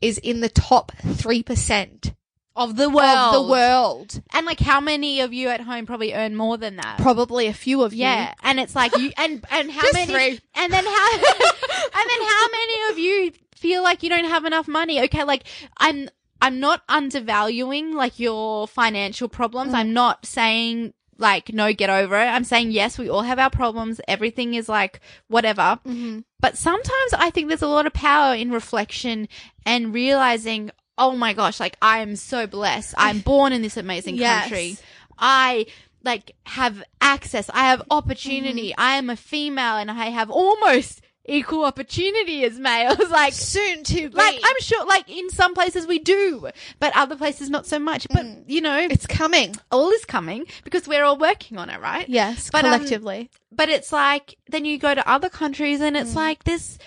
is 0.03 0.19
in 0.19 0.41
the 0.41 0.49
top 0.49 0.93
three 0.99 1.43
percent 1.43 2.13
of 2.57 2.77
the 2.77 2.87
of 2.87 2.95
world, 2.95 3.35
the 3.35 3.51
world. 3.51 4.23
and 4.33 4.47
like 4.47 4.61
how 4.61 4.81
many 4.81 5.21
of 5.21 5.33
you 5.33 5.49
at 5.49 5.61
home 5.61 5.87
probably 5.87 6.14
earn 6.14 6.37
more 6.37 6.57
than 6.57 6.77
that? 6.77 6.99
Probably 6.99 7.47
a 7.47 7.53
few 7.53 7.83
of 7.83 7.93
you. 7.93 8.01
Yeah, 8.01 8.35
and 8.43 8.61
it's 8.61 8.75
like 8.75 8.97
you 8.97 9.12
and 9.17 9.45
and 9.51 9.71
how 9.71 9.81
Just 9.83 9.95
many 9.95 10.12
three. 10.12 10.40
and 10.55 10.73
then 10.73 10.85
how 10.85 11.12
and 11.17 12.11
then 12.11 12.23
how 12.29 12.47
many 12.51 12.93
of 12.93 12.99
you 12.99 13.33
feel 13.57 13.83
like 13.83 14.03
you 14.03 14.09
don't 14.09 14.27
have 14.27 14.45
enough 14.45 14.69
money? 14.69 15.03
Okay, 15.05 15.25
like 15.25 15.45
I'm 15.79 16.09
I'm 16.40 16.61
not 16.61 16.83
undervaluing 16.88 17.95
like 17.95 18.21
your 18.21 18.69
financial 18.69 19.29
problems. 19.29 19.73
Mm. 19.73 19.77
I'm 19.77 19.93
not 19.93 20.27
saying 20.27 20.95
like 21.17 21.53
no 21.53 21.73
get 21.73 21.90
over 21.90 22.17
it. 22.17 22.27
I'm 22.27 22.45
saying 22.45 22.73
yes, 22.73 22.99
we 22.99 23.09
all 23.09 23.23
have 23.23 23.38
our 23.38 23.51
problems. 23.51 24.01
Everything 24.07 24.55
is 24.55 24.69
like 24.69 25.01
whatever. 25.29 25.79
Mm-hmm. 25.87 26.21
But 26.40 26.59
sometimes 26.59 27.14
I 27.14 27.31
think 27.31 27.49
there's 27.49 27.62
a 27.62 27.67
lot 27.69 27.87
of 27.87 27.93
power 27.95 28.35
in 28.35 28.51
reflection 28.51 29.29
and 29.64 29.95
realizing, 29.95 30.71
oh 30.98 31.12
my 31.12 31.33
gosh, 31.33 31.61
like 31.61 31.76
I 31.83 31.98
am 31.98 32.16
so 32.16 32.46
blessed. 32.46 32.94
I'm 32.96 33.20
born 33.20 33.52
in 33.52 33.62
this 33.62 33.76
amazing 33.76 34.16
Yes. 34.16 34.42
country. 34.42 34.76
I 35.18 35.66
like 36.04 36.35
have 36.44 36.83
access. 37.00 37.50
I 37.52 37.64
have 37.70 37.83
opportunity. 37.90 38.70
Mm-hmm. 38.70 38.80
I 38.80 38.96
am 38.96 39.11
a 39.11 39.16
female 39.16 39.76
and 39.76 39.90
I 39.90 40.07
have 40.11 40.30
almost 40.30 41.00
equal 41.26 41.64
opportunity 41.64 42.44
as 42.44 42.59
males. 42.59 42.98
Like, 43.11 43.33
Soon 43.33 43.83
to 43.85 44.11
be. 44.11 44.14
like 44.14 44.38
I'm 44.44 44.57
sure, 44.61 44.85
like 44.87 45.09
in 45.09 45.30
some 45.30 45.54
places 45.54 45.87
we 45.87 45.98
do, 45.98 46.48
but 46.80 46.94
other 46.96 47.16
places 47.16 47.48
not 47.48 47.64
so 47.66 47.78
much. 47.78 48.07
But 48.11 48.26
you 48.50 48.61
know, 48.61 48.76
it's 48.78 49.07
coming. 49.07 49.54
all 49.70 49.90
is 49.90 50.04
coming 50.04 50.44
because 50.64 50.87
we're 50.87 51.04
all 51.04 51.16
working 51.16 51.57
on 51.57 51.70
it, 51.70 51.80
right? 51.80 52.07
Yes, 52.09 52.50
But, 52.50 52.64
um, 52.66 52.72
collectively. 52.72 53.30
but 53.50 53.68
it's 53.70 53.90
like 53.92 54.37
then 54.50 54.64
you 54.66 54.78
go 54.78 54.94
to 54.94 55.09
other 55.09 55.30
countries 55.30 55.80
and 55.80 55.96
it's 55.96 56.14
like 56.14 56.44
this. 56.44 56.78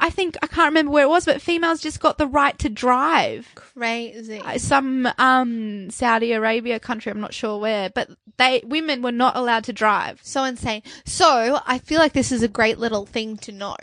I 0.00 0.10
think 0.10 0.36
I 0.42 0.46
can't 0.46 0.68
remember 0.70 0.92
where 0.92 1.04
it 1.04 1.08
was, 1.08 1.24
but 1.24 1.40
females 1.40 1.80
just 1.80 2.00
got 2.00 2.18
the 2.18 2.26
right 2.26 2.58
to 2.58 2.68
drive. 2.68 3.48
Crazy. 3.54 4.40
Uh, 4.40 4.58
Some 4.58 5.08
um 5.18 5.90
Saudi 5.90 6.32
Arabia 6.32 6.78
country, 6.80 7.10
I'm 7.12 7.20
not 7.20 7.32
sure 7.34 7.58
where, 7.58 7.90
but 7.90 8.10
they 8.36 8.62
women 8.64 9.02
were 9.02 9.12
not 9.12 9.36
allowed 9.36 9.64
to 9.64 9.72
drive. 9.72 10.20
so 10.22 10.44
insane. 10.44 10.82
So 11.04 11.58
I 11.66 11.78
feel 11.78 11.98
like 11.98 12.12
this 12.12 12.32
is 12.32 12.42
a 12.42 12.48
great 12.48 12.78
little 12.78 13.06
thing 13.06 13.36
to 13.38 13.52
know. 13.52 13.76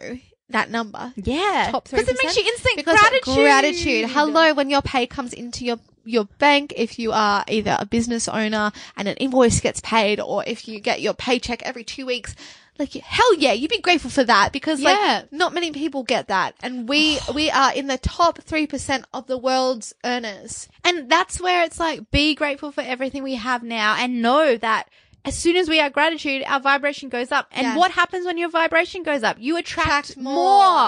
That 0.49 0.69
number. 0.69 1.13
Yeah, 1.15 1.69
Top 1.71 1.87
three 1.87 1.99
because 1.99 2.13
it 2.13 2.19
makes 2.23 2.37
you 2.37 2.43
instant 2.43 2.75
Because 2.75 2.99
gratitude. 2.99 3.35
gratitude. 3.35 4.09
Hello, 4.09 4.53
when 4.53 4.69
your 4.69 4.83
pay 4.83 5.07
comes 5.07 5.33
into 5.33 5.65
your 5.65 5.77
your 6.05 6.25
bank, 6.37 6.73
if 6.75 6.99
you 6.99 7.11
are 7.13 7.43
either 7.47 7.75
a 7.79 7.85
business 7.85 8.27
owner 8.27 8.71
and 8.97 9.07
an 9.07 9.15
invoice 9.17 9.61
gets 9.61 9.79
paid, 9.81 10.19
or 10.19 10.43
if 10.45 10.67
you 10.67 10.79
get 10.79 11.01
your 11.01 11.13
paycheck 11.15 11.63
every 11.63 11.83
two 11.83 12.05
weeks, 12.05 12.35
like 12.79 12.93
hell 12.93 13.35
yeah, 13.35 13.53
you'd 13.53 13.69
be 13.69 13.79
grateful 13.81 14.09
for 14.09 14.23
that 14.23 14.51
because 14.51 14.79
Yeah. 14.79 15.21
like 15.21 15.31
not 15.31 15.53
many 15.53 15.71
people 15.71 16.03
get 16.03 16.27
that, 16.27 16.55
and 16.63 16.87
we 16.89 17.19
we 17.33 17.49
are 17.51 17.73
in 17.73 17.87
the 17.87 17.97
top 17.97 18.39
three 18.41 18.65
percent 18.67 19.05
of 19.13 19.27
the 19.27 19.37
world's 19.37 19.93
earners. 20.03 20.67
And 20.83 21.09
that's 21.09 21.39
where 21.39 21.63
it's 21.63 21.79
like, 21.79 22.09
be 22.11 22.35
grateful 22.35 22.71
for 22.71 22.81
everything 22.81 23.23
we 23.23 23.35
have 23.35 23.63
now 23.63 23.95
and 23.97 24.21
know 24.21 24.57
that 24.57 24.89
as 25.25 25.35
soon 25.37 25.55
as 25.55 25.69
we 25.69 25.79
are 25.79 25.89
gratitude, 25.89 26.43
our 26.47 26.59
vibration 26.59 27.07
goes 27.07 27.31
up. 27.31 27.47
And 27.53 27.65
Yeah. 27.67 27.77
what 27.77 27.91
happens 27.91 28.25
when 28.25 28.37
your 28.37 28.49
vibration 28.49 29.03
goes 29.03 29.23
up? 29.23 29.37
You 29.39 29.55
attract, 29.55 30.09
Attract 30.09 30.17
more. 30.17 30.33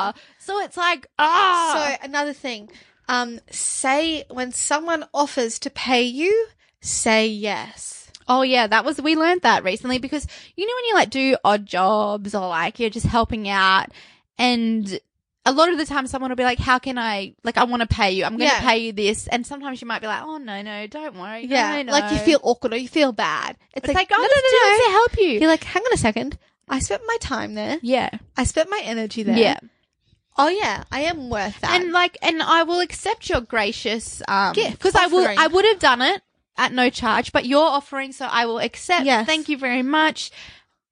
more. 0.06 0.14
So 0.40 0.60
it's 0.60 0.76
like, 0.76 1.08
ah. 1.18 1.98
So 2.00 2.06
another 2.06 2.34
thing, 2.34 2.70
um, 3.08 3.40
say 3.50 4.26
when 4.30 4.52
someone 4.52 5.06
offers 5.14 5.58
to 5.60 5.70
pay 5.70 6.02
you, 6.02 6.48
say 6.82 7.28
yes. 7.28 7.95
Oh 8.28 8.42
yeah, 8.42 8.68
that 8.68 8.84
was, 8.86 9.02
we 9.02 9.16
learned 9.16 9.42
that 9.42 9.64
recently 9.64 10.00
because 10.00 10.26
you 10.56 10.66
know 10.66 10.74
when 10.76 10.86
you 10.86 10.94
like 10.96 11.10
do 11.10 11.38
odd 11.44 11.66
jobs 11.66 12.34
or 12.36 12.48
like 12.48 12.80
you're 12.80 12.90
just 12.90 13.06
helping 13.06 13.48
out 13.50 13.88
and 14.38 15.00
a 15.48 15.52
lot 15.52 15.70
of 15.70 15.78
the 15.78 15.86
time 15.86 16.08
someone 16.08 16.32
will 16.32 16.36
be 16.36 16.44
like, 16.44 16.58
how 16.58 16.80
can 16.80 16.98
I, 16.98 17.36
like, 17.44 17.56
I 17.56 17.66
want 17.66 17.82
to 17.82 17.88
pay 17.88 18.12
you. 18.14 18.24
I'm 18.26 18.36
going 18.36 18.50
to 18.50 18.56
Yeah. 18.56 18.62
pay 18.62 18.80
you 18.80 18.94
this. 18.94 19.28
And 19.28 19.46
sometimes 19.46 19.80
you 19.80 19.88
might 19.88 20.02
be 20.02 20.08
like, 20.08 20.24
oh 20.24 20.38
no, 20.38 20.64
no, 20.64 20.88
don't 20.88 21.16
worry. 21.20 21.46
Yeah, 21.46 21.76
no, 21.76 21.82
no. 21.84 21.92
like 21.92 22.12
you 22.12 22.18
feel 22.18 22.40
awkward 22.42 22.74
or 22.74 22.78
you 22.78 22.88
feel 22.88 23.12
bad. 23.12 23.56
it's 23.76 23.88
like, 23.88 24.10
oh, 24.12 24.16
no, 24.18 24.24
no, 24.24 24.28
no, 24.28 24.86
to 24.86 24.92
help 24.92 25.18
you. 25.20 25.40
You're 25.40 25.50
like, 25.50 25.64
hang 25.64 25.84
on 25.84 25.94
a 25.94 25.98
second. 25.98 26.40
I 26.68 26.80
spent 26.80 27.04
my 27.06 27.18
time 27.22 27.54
there. 27.54 27.78
yeah. 27.84 28.10
I 28.36 28.44
spent 28.46 28.72
my 28.72 28.82
energy 28.84 29.22
there. 29.22 29.38
Yeah. 29.38 29.60
Oh 30.38 30.50
yeah, 30.50 30.84
I 30.92 31.02
am 31.02 31.30
worth 31.30 31.62
that. 31.62 31.80
and 31.80 31.92
like 31.94 32.18
and 32.22 32.42
i 32.44 32.64
will 32.64 32.82
accept 32.82 33.30
your 33.30 33.40
gracious 33.40 34.22
um 34.28 34.54
Gift 34.54 34.72
because 34.74 34.94
i 34.96 35.08
will 35.08 35.22
offering. 35.22 35.38
i 35.40 35.48
would 35.48 35.64
have 35.64 35.80
done 35.80 36.02
it 36.02 36.22
at 36.58 36.72
no 36.74 36.90
charge 36.90 37.32
but 37.32 37.46
you're 37.46 37.60
offering 37.62 38.12
so 38.12 38.26
i 38.26 38.46
will 38.46 38.60
accept 38.60 39.06
Yes. 39.06 39.26
thank 39.26 39.50
you 39.50 39.58
very 39.58 39.84
much 39.84 40.32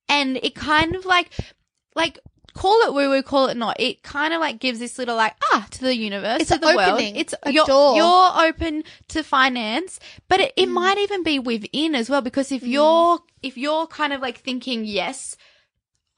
and 0.09 0.37
it 0.37 0.55
kind 0.55 0.95
of 0.95 1.05
like 1.05 1.29
like 1.95 2.19
call 2.53 2.81
it 2.81 2.93
woo 2.93 3.09
woo 3.09 3.23
call 3.23 3.47
it 3.47 3.57
not 3.57 3.79
it 3.79 4.03
kind 4.03 4.33
of 4.33 4.39
like 4.39 4.59
gives 4.59 4.77
this 4.79 4.99
little 4.99 5.15
like 5.15 5.35
ah 5.53 5.65
to 5.71 5.81
the 5.81 5.95
universe 5.95 6.41
It's 6.41 6.51
to 6.51 6.57
the 6.59 6.67
world 6.67 6.79
opening 6.93 7.15
it's 7.15 7.33
a 7.43 7.51
you're, 7.51 7.65
door. 7.65 7.95
you're 7.95 8.47
open 8.47 8.83
to 9.07 9.23
finance 9.23 9.99
but 10.27 10.39
it, 10.39 10.53
Mm. 10.57 10.69
might 10.69 10.97
even 10.99 11.23
be 11.23 11.39
within 11.39 11.95
as 11.95 12.09
well 12.09 12.21
because 12.21 12.51
if 12.51 12.63
you're 12.63 13.19
if 13.41 13.57
you're 13.57 13.87
kind 13.87 14.13
of 14.13 14.21
like 14.21 14.37
thinking 14.39 14.85
yes 14.85 15.35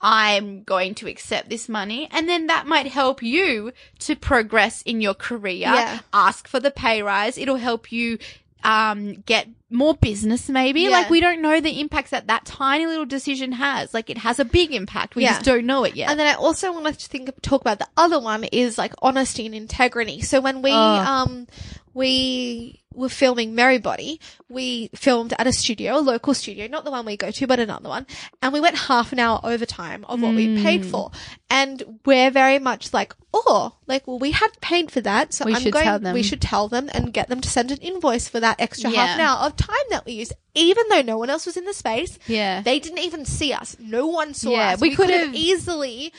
I'm 0.02 0.64
going 0.64 0.94
to 0.96 1.08
accept 1.08 1.50
this 1.50 1.68
money. 1.70 2.08
And 2.12 2.28
then 2.30 2.48
that 2.48 2.68
might 2.68 2.86
help 2.88 3.24
you 3.24 3.72
to 4.00 4.16
progress 4.16 4.82
in 4.84 5.02
your 5.02 5.14
career. 5.16 5.54
Yeah. 5.62 6.00
Ask 6.14 6.48
for 6.48 6.60
the 6.60 6.70
pay 6.70 7.02
rise. 7.02 7.38
It'll 7.38 7.56
help 7.56 7.92
you 7.92 8.20
um, 8.64 9.14
get 9.26 9.48
more 9.70 9.94
business 9.96 10.48
maybe. 10.50 10.82
Yeah. 10.82 10.90
Like 10.90 11.10
we 11.10 11.20
don't 11.20 11.42
know 11.42 11.60
the 11.60 11.80
impacts 11.80 12.12
that 12.12 12.28
that 12.28 12.46
tiny 12.46 12.86
little 12.86 13.06
decision 13.06 13.52
has. 13.54 13.94
Like 13.94 14.10
it 14.10 14.18
has 14.20 14.40
a 14.40 14.46
big 14.46 14.74
impact. 14.74 15.16
We 15.16 15.24
Yeah. 15.24 15.34
just 15.34 15.46
don't 15.46 15.66
know 15.66 15.84
it 15.84 15.96
yet. 15.96 16.10
And 16.10 16.20
then 16.20 16.28
I 16.28 16.34
also 16.36 16.72
want 16.72 16.86
to 16.88 16.94
think 17.08 17.30
talk 17.42 17.62
about 17.62 17.80
the 17.80 17.88
other 17.98 18.20
one 18.20 18.44
is 18.46 18.78
like 18.78 18.94
honesty 19.02 19.46
and 19.46 19.54
integrity. 19.56 20.22
So 20.22 20.40
when 20.42 20.62
we 20.62 20.72
Oh. 20.72 20.76
um 20.76 21.48
we 21.96 22.82
were 22.94 23.10
filming 23.10 23.56
Merry 23.56 23.78
Body, 23.80 24.22
we 24.48 24.90
filmed 24.96 25.34
at 25.40 25.48
a 25.48 25.52
studio, 25.52 25.98
a 25.98 26.00
local 26.00 26.34
studio, 26.34 26.68
not 26.68 26.86
the 26.86 26.92
one 26.92 27.06
we 27.06 27.18
go 27.18 27.30
to, 27.32 27.48
but 27.48 27.60
another 27.60 27.90
one, 27.90 28.06
and 28.42 28.54
we 28.54 28.60
went 28.62 28.78
half 28.78 29.12
an 29.12 29.20
hour 29.20 29.40
overtime 29.44 30.06
of 30.08 30.22
what 30.22 30.34
we 30.36 30.62
paid 30.62 30.82
Mm. 30.84 30.92
for. 30.92 31.12
And 31.50 32.00
we're 32.06 32.32
very 32.32 32.58
much 32.60 32.94
like, 32.94 33.14
oh, 33.34 33.74
like 33.88 34.08
well 34.08 34.20
we 34.20 34.32
had 34.32 34.50
paid 34.62 34.92
for 34.92 35.02
that, 35.02 35.34
so 35.34 35.46
We 35.46 35.56
I'm 35.56 35.62
should 35.62 35.74
going 35.74 35.86
tell 35.86 36.00
them. 36.00 36.14
we 36.14 36.24
should 36.24 36.42
tell 36.42 36.68
them 36.70 36.90
and 36.94 37.12
get 37.14 37.28
them 37.28 37.42
to 37.42 37.50
send 37.50 37.72
an 37.72 37.80
invoice 37.80 38.28
for 38.30 38.40
that 38.40 38.60
extra 38.62 38.90
Yeah. 38.92 39.06
half 39.08 39.16
an 39.20 39.22
hour 39.26 39.40
of 39.48 39.56
time 39.58 39.88
that 39.90 40.06
we 40.06 40.14
used, 40.14 40.34
even 40.54 40.86
though 40.90 41.02
no 41.02 41.18
one 41.18 41.30
else 41.30 41.46
was 41.46 41.58
in 41.58 41.66
the 41.66 41.74
space. 41.74 42.18
yeah. 42.28 42.62
They 42.62 42.80
didn't 42.80 43.00
even 43.00 43.26
see 43.26 43.52
us. 43.52 43.76
No 43.80 44.08
one 44.08 44.34
saw 44.34 44.52
Yeah, 44.52 44.74
us. 44.74 44.82
we 44.82 44.90
We, 44.90 44.96
could 44.96 45.10
have 45.10 45.34
easily 45.36 46.14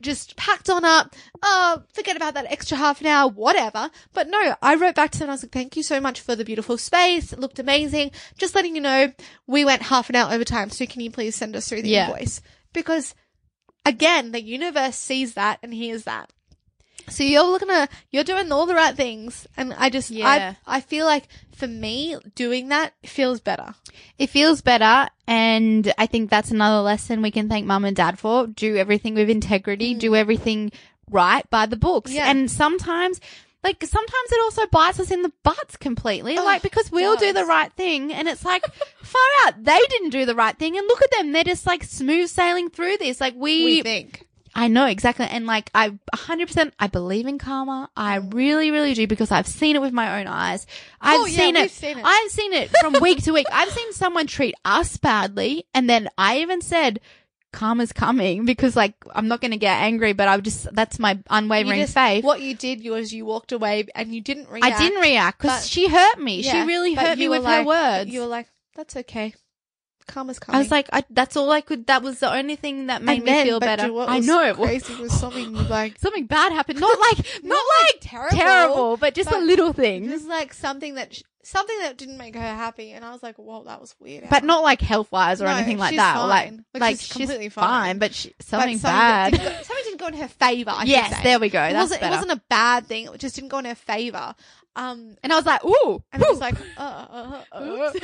just 0.00 0.36
packed 0.36 0.70
on 0.70 0.84
up. 0.84 1.14
Oh, 1.42 1.82
forget 1.92 2.16
about 2.16 2.34
that 2.34 2.50
extra 2.50 2.76
half 2.76 3.00
an 3.00 3.06
hour, 3.06 3.30
whatever. 3.30 3.90
But 4.12 4.28
no, 4.28 4.56
I 4.62 4.74
wrote 4.74 4.94
back 4.94 5.10
to 5.12 5.18
them. 5.18 5.28
I 5.30 5.32
was 5.32 5.42
like, 5.42 5.52
thank 5.52 5.76
you 5.76 5.82
so 5.82 6.00
much 6.00 6.20
for 6.20 6.34
the 6.36 6.44
beautiful 6.44 6.78
space. 6.78 7.32
It 7.32 7.38
looked 7.38 7.58
amazing. 7.58 8.10
Just 8.38 8.54
letting 8.54 8.74
you 8.74 8.80
know, 8.80 9.12
we 9.46 9.64
went 9.64 9.82
half 9.82 10.08
an 10.08 10.16
hour 10.16 10.32
overtime. 10.32 10.70
So 10.70 10.86
can 10.86 11.00
you 11.00 11.10
please 11.10 11.36
send 11.36 11.54
us 11.56 11.68
through 11.68 11.82
the 11.82 11.90
Yeah. 11.90 12.06
invoice? 12.10 12.40
Because 12.72 13.14
again, 13.84 14.32
the 14.32 14.42
universe 14.42 14.96
sees 14.96 15.34
that 15.34 15.58
and 15.62 15.72
hears 15.74 16.04
that. 16.04 16.32
So 17.08 17.22
you're 17.24 17.42
looking 17.44 17.70
at, 17.70 17.90
you're 18.10 18.24
doing 18.24 18.50
all 18.52 18.66
the 18.66 18.74
right 18.74 18.94
things. 18.94 19.46
And 19.56 19.72
I 19.74 19.90
just, 19.90 20.10
Yeah. 20.10 20.54
I, 20.66 20.76
I 20.76 20.80
feel 20.80 21.06
like 21.06 21.28
for 21.52 21.66
me, 21.66 22.16
doing 22.34 22.68
that 22.68 22.94
feels 23.04 23.40
better. 23.40 23.74
It 24.18 24.28
feels 24.30 24.60
better, 24.62 25.08
and 25.26 25.92
I 25.98 26.06
think 26.06 26.30
that's 26.30 26.50
another 26.50 26.80
lesson 26.82 27.20
we 27.22 27.30
can 27.30 27.48
thank 27.48 27.66
mum 27.66 27.84
and 27.84 27.94
dad 27.96 28.18
for. 28.18 28.46
Do 28.46 28.76
everything 28.76 29.14
with 29.14 29.28
integrity, 29.30 29.94
do 29.94 30.14
everything 30.16 30.72
right 31.10 31.48
by 31.50 31.66
the 31.66 31.76
books. 31.76 32.10
Mm. 32.10 32.14
Yeah. 32.14 32.30
And 32.30 32.50
sometimes, 32.50 33.20
like, 33.62 33.82
sometimes 33.84 34.32
it 34.32 34.40
also 34.42 34.66
bites 34.68 35.00
us 35.00 35.10
in 35.10 35.20
the 35.22 35.32
butts 35.42 35.76
completely, 35.76 36.38
Oh, 36.38 36.44
like, 36.44 36.62
because 36.62 36.90
we'll 36.90 37.16
do 37.16 37.32
the 37.32 37.40
does. 37.40 37.48
right 37.48 37.72
thing, 37.74 38.10
and 38.12 38.26
it's 38.28 38.44
like, 38.44 38.64
far 39.02 39.22
out, 39.44 39.62
they 39.62 39.78
didn't 39.90 40.10
do 40.10 40.24
the 40.24 40.34
right 40.34 40.56
thing, 40.58 40.78
and 40.78 40.86
look 40.86 41.02
at 41.02 41.10
them, 41.10 41.32
they're 41.32 41.44
just 41.44 41.66
like 41.66 41.82
smooth 41.84 42.28
sailing 42.30 42.70
through 42.70 42.96
this. 42.98 43.20
Like, 43.20 43.34
we, 43.36 43.64
We 43.64 43.82
think. 43.82 44.26
I 44.54 44.68
know 44.68 44.86
exactly. 44.86 45.26
And 45.26 45.46
like, 45.46 45.70
I 45.74 45.90
100%, 46.14 46.72
I 46.78 46.86
believe 46.88 47.26
in 47.26 47.38
karma. 47.38 47.88
I 47.96 48.16
really, 48.16 48.70
really 48.70 48.94
do 48.94 49.06
because 49.06 49.30
I've 49.30 49.46
seen 49.46 49.76
it 49.76 49.80
with 49.82 49.92
my 49.92 50.20
own 50.20 50.26
eyes. 50.26 50.66
I've 51.00 51.20
Oh, 51.20 51.24
yeah, 51.26 51.38
seen, 51.38 51.54
we've 51.54 51.64
it, 51.64 51.70
seen 51.70 51.98
it. 51.98 52.04
I've 52.04 52.30
seen 52.30 52.52
it 52.52 52.70
from 52.80 52.94
week 53.00 53.22
to 53.24 53.32
week. 53.32 53.46
I've 53.52 53.70
seen 53.70 53.92
someone 53.92 54.26
treat 54.26 54.54
us 54.64 54.96
badly. 54.96 55.66
And 55.74 55.88
then 55.88 56.08
I 56.18 56.38
even 56.40 56.60
said, 56.62 57.00
karma's 57.52 57.92
coming 57.92 58.44
because 58.44 58.76
like, 58.76 58.94
I'm 59.12 59.28
not 59.28 59.40
going 59.40 59.50
to 59.52 59.56
get 59.56 59.76
angry, 59.82 60.12
but 60.12 60.28
I 60.28 60.36
would 60.36 60.44
just, 60.44 60.72
that's 60.74 60.98
my 60.98 61.18
unwavering 61.30 61.80
just- 61.80 61.94
faith. 61.94 62.24
What 62.24 62.40
you 62.40 62.54
did 62.54 62.84
was 62.88 63.12
you 63.12 63.24
walked 63.26 63.52
away 63.52 63.86
and 63.94 64.14
you 64.14 64.20
didn't 64.20 64.48
react. 64.48 64.64
I 64.66 64.78
didn't 64.78 65.00
react 65.00 65.40
because 65.42 65.68
she 65.68 65.88
hurt 65.88 66.18
me. 66.18 66.40
Yeah, 66.42 66.52
she 66.62 66.66
really 66.68 66.94
hurt 66.94 67.18
me 67.18 67.28
with 67.28 67.44
her 67.44 67.64
words. 67.64 68.10
You 68.10 68.20
were 68.20 68.26
like, 68.26 68.48
"That's 68.76 68.96
okay, 68.96 69.34
karma's 70.10 70.38
coming." 70.38 70.56
I 70.56 70.58
was 70.58 70.70
like, 70.70 70.88
I, 70.92 71.04
that's 71.10 71.36
all 71.36 71.50
I 71.50 71.60
could, 71.60 71.86
that 71.86 72.02
was 72.02 72.18
the 72.20 72.32
only 72.32 72.56
thing 72.56 72.86
that 72.88 73.02
made 73.02 73.16
And 73.16 73.24
me 73.24 73.30
then- 73.32 73.46
feel 73.46 73.60
better. 73.60 73.84
I 74.06 74.18
know 74.20 74.42
it 74.44 74.58
was 74.58 74.68
crazy 74.84 74.94
was 75.02 75.12
something 75.18 75.52
like 75.68 75.98
something 76.00 76.26
bad 76.26 76.52
happened. 76.52 76.80
Not 76.80 76.98
like, 76.98 77.18
not, 77.42 77.44
Not 77.44 77.64
like, 77.78 77.94
like 77.94 78.00
terrible, 78.00 78.36
terrible, 78.36 78.96
but 78.96 79.14
just 79.14 79.28
a 79.28 79.32
but 79.32 79.42
little 79.44 79.70
it 79.70 79.76
thing. 79.76 80.10
was 80.10 80.24
like 80.26 80.52
something 80.52 80.94
that 80.96 81.14
sh- 81.14 81.22
something 81.42 81.78
that 81.80 81.96
didn't 81.96 82.18
make 82.18 82.34
her 82.34 82.40
happy, 82.40 82.92
and 82.92 83.02
I 83.04 83.12
was 83.12 83.22
like, 83.22 83.36
"Whoa, 83.36 83.64
that 83.64 83.80
was 83.80 83.94
weird." 83.98 84.28
But 84.30 84.44
not 84.44 84.62
like 84.62 84.80
health 84.80 85.10
wise 85.10 85.40
or 85.40 85.46
No, 85.46 85.52
anything 85.52 85.78
like 85.78 85.90
she's 85.90 85.98
that. 85.98 86.18
Or 86.18 86.26
like, 86.28 86.52
which 86.72 86.80
like 86.80 86.94
is 86.94 87.02
she's 87.02 87.12
completely 87.16 87.48
fine. 87.48 87.64
fine. 87.64 87.98
but 87.98 88.14
she, 88.14 88.34
But 88.36 88.46
something 88.46 88.78
something 88.78 88.98
bad. 88.98 89.32
didn't 89.32 89.44
go- 89.46 89.62
something 89.62 89.84
didn't 89.84 90.00
go 90.00 90.06
in 90.08 90.14
her 90.14 90.28
favor. 90.28 90.70
I 90.70 90.84
Yes, 90.84 91.22
there 91.22 91.38
we 91.40 91.48
go. 91.48 91.62
It 91.62 91.72
That's 91.72 91.90
wasn't. 91.90 92.02
It 92.02 92.10
wasn't 92.10 92.32
a 92.32 92.42
bad 92.48 92.86
thing. 92.86 93.06
It 93.06 93.18
just 93.18 93.34
didn't 93.34 93.48
go 93.50 93.58
in 93.58 93.64
her 93.64 93.74
favor. 93.74 94.34
Um, 94.76 95.16
and 95.22 95.32
I 95.32 95.36
was 95.36 95.46
like, 95.46 95.64
ooh, 95.64 96.02
and 96.12 96.22
I 96.22 96.30
was 96.30 96.38
like, 96.40 96.54
uh, 96.78 96.80
uh, 96.80 97.42
uh, 97.52 97.56
uh. 97.56 97.92
but 97.92 98.02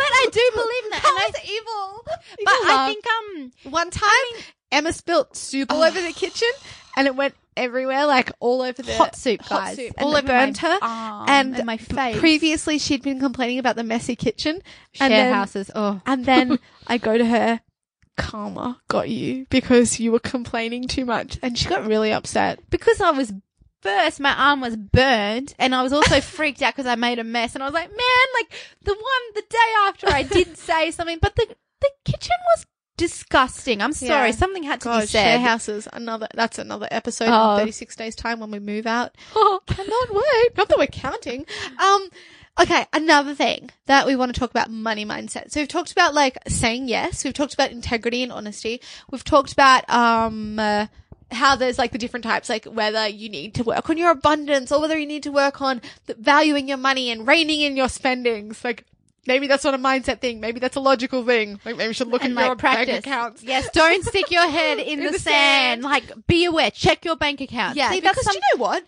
I 0.00 0.28
do 0.32 0.50
believe 0.54 0.90
that. 0.90 1.02
And 1.04 1.18
I, 1.18 1.32
evil. 1.44 2.04
but 2.44 2.54
I 2.54 2.86
think 2.88 3.04
um, 3.06 3.72
One 3.72 3.90
time, 3.90 4.44
Emma 4.70 4.92
spilt 4.92 5.36
soup 5.36 5.70
all 5.70 5.82
over 5.82 6.00
the 6.00 6.12
kitchen, 6.12 6.48
and 6.96 7.06
it 7.06 7.14
went 7.14 7.34
everywhere, 7.56 8.06
like 8.06 8.32
all 8.40 8.62
over 8.62 8.82
the 8.82 8.94
hot 8.96 9.14
soup, 9.14 9.42
hot 9.42 9.60
guys, 9.60 9.76
soup, 9.76 9.92
all 9.98 10.14
it 10.16 10.20
over 10.20 10.28
burned 10.28 10.56
her 10.58 10.78
arm 10.80 11.28
and, 11.28 11.56
and 11.56 11.66
my 11.66 11.76
face. 11.76 12.18
Previously, 12.18 12.78
she'd 12.78 13.02
been 13.02 13.20
complaining 13.20 13.58
about 13.58 13.76
the 13.76 13.84
messy 13.84 14.16
kitchen, 14.16 14.62
Share 14.92 15.04
and 15.04 15.12
then, 15.12 15.34
houses. 15.34 15.70
Oh, 15.74 16.00
and 16.06 16.24
then 16.24 16.58
I 16.86 16.98
go 16.98 17.16
to 17.16 17.24
her. 17.24 17.60
Karma 18.16 18.78
got 18.88 19.08
you 19.08 19.46
because 19.48 19.98
you 19.98 20.12
were 20.12 20.20
complaining 20.20 20.86
too 20.86 21.04
much, 21.04 21.38
and 21.42 21.56
she 21.56 21.68
got 21.68 21.86
really 21.86 22.12
upset. 22.12 22.58
because 22.70 23.00
I 23.00 23.10
was 23.10 23.32
first, 23.82 24.20
my 24.20 24.32
arm 24.34 24.60
was 24.60 24.76
burned, 24.76 25.54
and 25.58 25.74
I 25.74 25.82
was 25.82 25.92
also 25.92 26.20
freaked 26.22 26.62
out 26.62 26.74
because 26.74 26.86
I 26.86 26.94
made 26.94 27.18
a 27.18 27.24
mess, 27.24 27.54
and 27.54 27.62
I 27.62 27.66
was 27.66 27.74
like, 27.74 27.90
man, 27.90 28.28
like 28.40 28.52
the 28.82 28.92
one 28.92 29.34
the 29.34 29.42
day 29.48 29.58
after 29.86 30.08
I 30.08 30.22
did 30.22 30.56
say 30.56 30.90
something, 30.90 31.18
but 31.20 31.36
the 31.36 31.46
the 31.80 31.90
kitchen 32.04 32.36
was 32.54 32.66
disgusting. 32.96 33.82
I'm 33.82 33.92
sorry. 33.92 34.28
Yeah. 34.30 34.34
Something 34.36 34.62
had 34.62 34.80
to 34.82 34.84
God, 34.84 35.00
be 35.02 35.06
share 35.08 35.36
said. 35.36 35.40
houses. 35.40 35.88
Another. 35.92 36.28
That's 36.34 36.58
another 36.58 36.86
episode 36.90 37.28
Oh. 37.30 37.54
in 37.54 37.58
36 37.60 37.96
days 37.96 38.14
time 38.14 38.38
when 38.40 38.50
we 38.50 38.58
move 38.60 38.86
out. 38.86 39.16
Cannot 39.34 40.10
wait. 40.12 40.56
Not 40.56 40.68
that 40.68 40.78
we're 40.78 40.86
counting. 40.86 41.46
Um. 41.82 42.08
Okay, 42.60 42.84
another 42.92 43.34
thing 43.34 43.70
that 43.86 44.06
we 44.06 44.14
want 44.14 44.34
to 44.34 44.38
talk 44.38 44.50
about 44.50 44.70
money 44.70 45.06
mindset. 45.06 45.50
So 45.50 45.58
we've 45.60 45.68
talked 45.68 45.90
about 45.90 46.12
like 46.12 46.36
saying 46.48 46.86
yes. 46.86 47.24
We've 47.24 47.32
talked 47.32 47.54
about 47.54 47.70
integrity 47.72 48.22
and 48.22 48.30
honesty. 48.30 48.80
We've 49.10 49.24
talked 49.24 49.52
about 49.52 49.88
um 49.88 50.58
uh, 50.58 50.86
how 51.32 51.56
there's 51.56 51.78
like 51.78 51.92
the 51.92 51.98
different 51.98 52.24
types, 52.24 52.48
like 52.48 52.64
whether 52.66 53.06
you 53.08 53.28
need 53.28 53.54
to 53.54 53.64
work 53.64 53.88
on 53.90 53.96
your 53.96 54.10
abundance 54.10 54.70
or 54.70 54.80
whether 54.80 54.98
you 54.98 55.06
need 55.06 55.22
to 55.24 55.32
work 55.32 55.60
on 55.60 55.80
the, 56.06 56.14
valuing 56.14 56.68
your 56.68 56.78
money 56.78 57.10
and 57.10 57.26
reining 57.26 57.60
in 57.62 57.76
your 57.76 57.88
spendings. 57.88 58.62
Like 58.64 58.84
maybe 59.26 59.46
that's 59.46 59.64
not 59.64 59.72
a 59.74 59.78
mindset 59.78 60.20
thing. 60.20 60.40
Maybe 60.40 60.58
that's 60.60 60.76
a 60.76 60.80
logical 60.80 61.24
thing. 61.24 61.60
Like 61.64 61.76
maybe 61.76 61.88
you 61.88 61.92
should 61.94 62.08
look 62.08 62.24
and 62.24 62.36
at 62.36 62.40
your 62.40 62.48
like 62.50 62.58
practice. 62.58 62.86
bank 62.86 63.06
accounts. 63.06 63.42
Yes, 63.42 63.68
don't 63.72 64.04
stick 64.04 64.30
your 64.30 64.48
head 64.48 64.78
in, 64.78 64.86
In 65.00 65.04
the, 65.06 65.12
the 65.12 65.18
sand. 65.18 65.82
sand. 65.82 65.82
Like, 65.82 66.26
be 66.26 66.44
aware. 66.44 66.70
Check 66.70 67.04
your 67.04 67.16
bank 67.16 67.40
account. 67.40 67.76
Yeah, 67.76 67.90
See, 67.90 68.00
because 68.00 68.24
some- 68.24 68.34
you 68.34 68.40
know 68.56 68.62
what? 68.62 68.84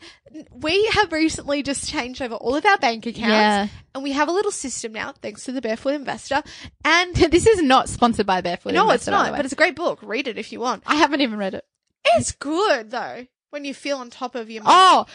We 0.53 0.84
have 0.86 1.12
recently 1.12 1.62
just 1.62 1.88
changed 1.88 2.20
over 2.20 2.34
all 2.34 2.57
of 2.57 2.66
our 2.66 2.76
bank 2.78 3.07
accounts, 3.07 3.28
Yeah. 3.28 3.68
and 3.95 4.03
we 4.03 4.11
have 4.11 4.26
a 4.26 4.32
little 4.32 4.51
system 4.51 4.90
now, 4.92 5.12
thanks 5.22 5.45
to 5.45 5.53
the 5.53 5.61
Barefoot 5.61 5.95
Investor. 5.95 6.42
And 6.84 7.14
this 7.30 7.47
is 7.47 7.62
not 7.62 7.88
sponsored 7.88 8.26
by 8.26 8.40
Barefoot. 8.40 8.70
Investor. 8.70 8.84
No, 8.84 8.90
Investor, 8.90 9.11
it's 9.12 9.28
not, 9.30 9.36
but 9.36 9.45
it's 9.45 9.53
a 9.53 9.57
great 9.57 9.76
book. 9.76 10.01
Read 10.03 10.26
it 10.26 10.36
if 10.36 10.51
you 10.51 10.59
want. 10.59 10.82
I 10.86 10.97
haven't 10.97 11.20
even 11.20 11.38
read 11.38 11.55
it. 11.55 11.64
It's 12.05 12.32
good 12.32 12.90
though 12.90 13.26
when 13.50 13.64
you 13.64 13.74
feel 13.74 13.98
on 13.98 14.11
top 14.11 14.34
of 14.34 14.50
your 14.50 14.62
money. 14.62 14.74
Oh, 14.76 15.07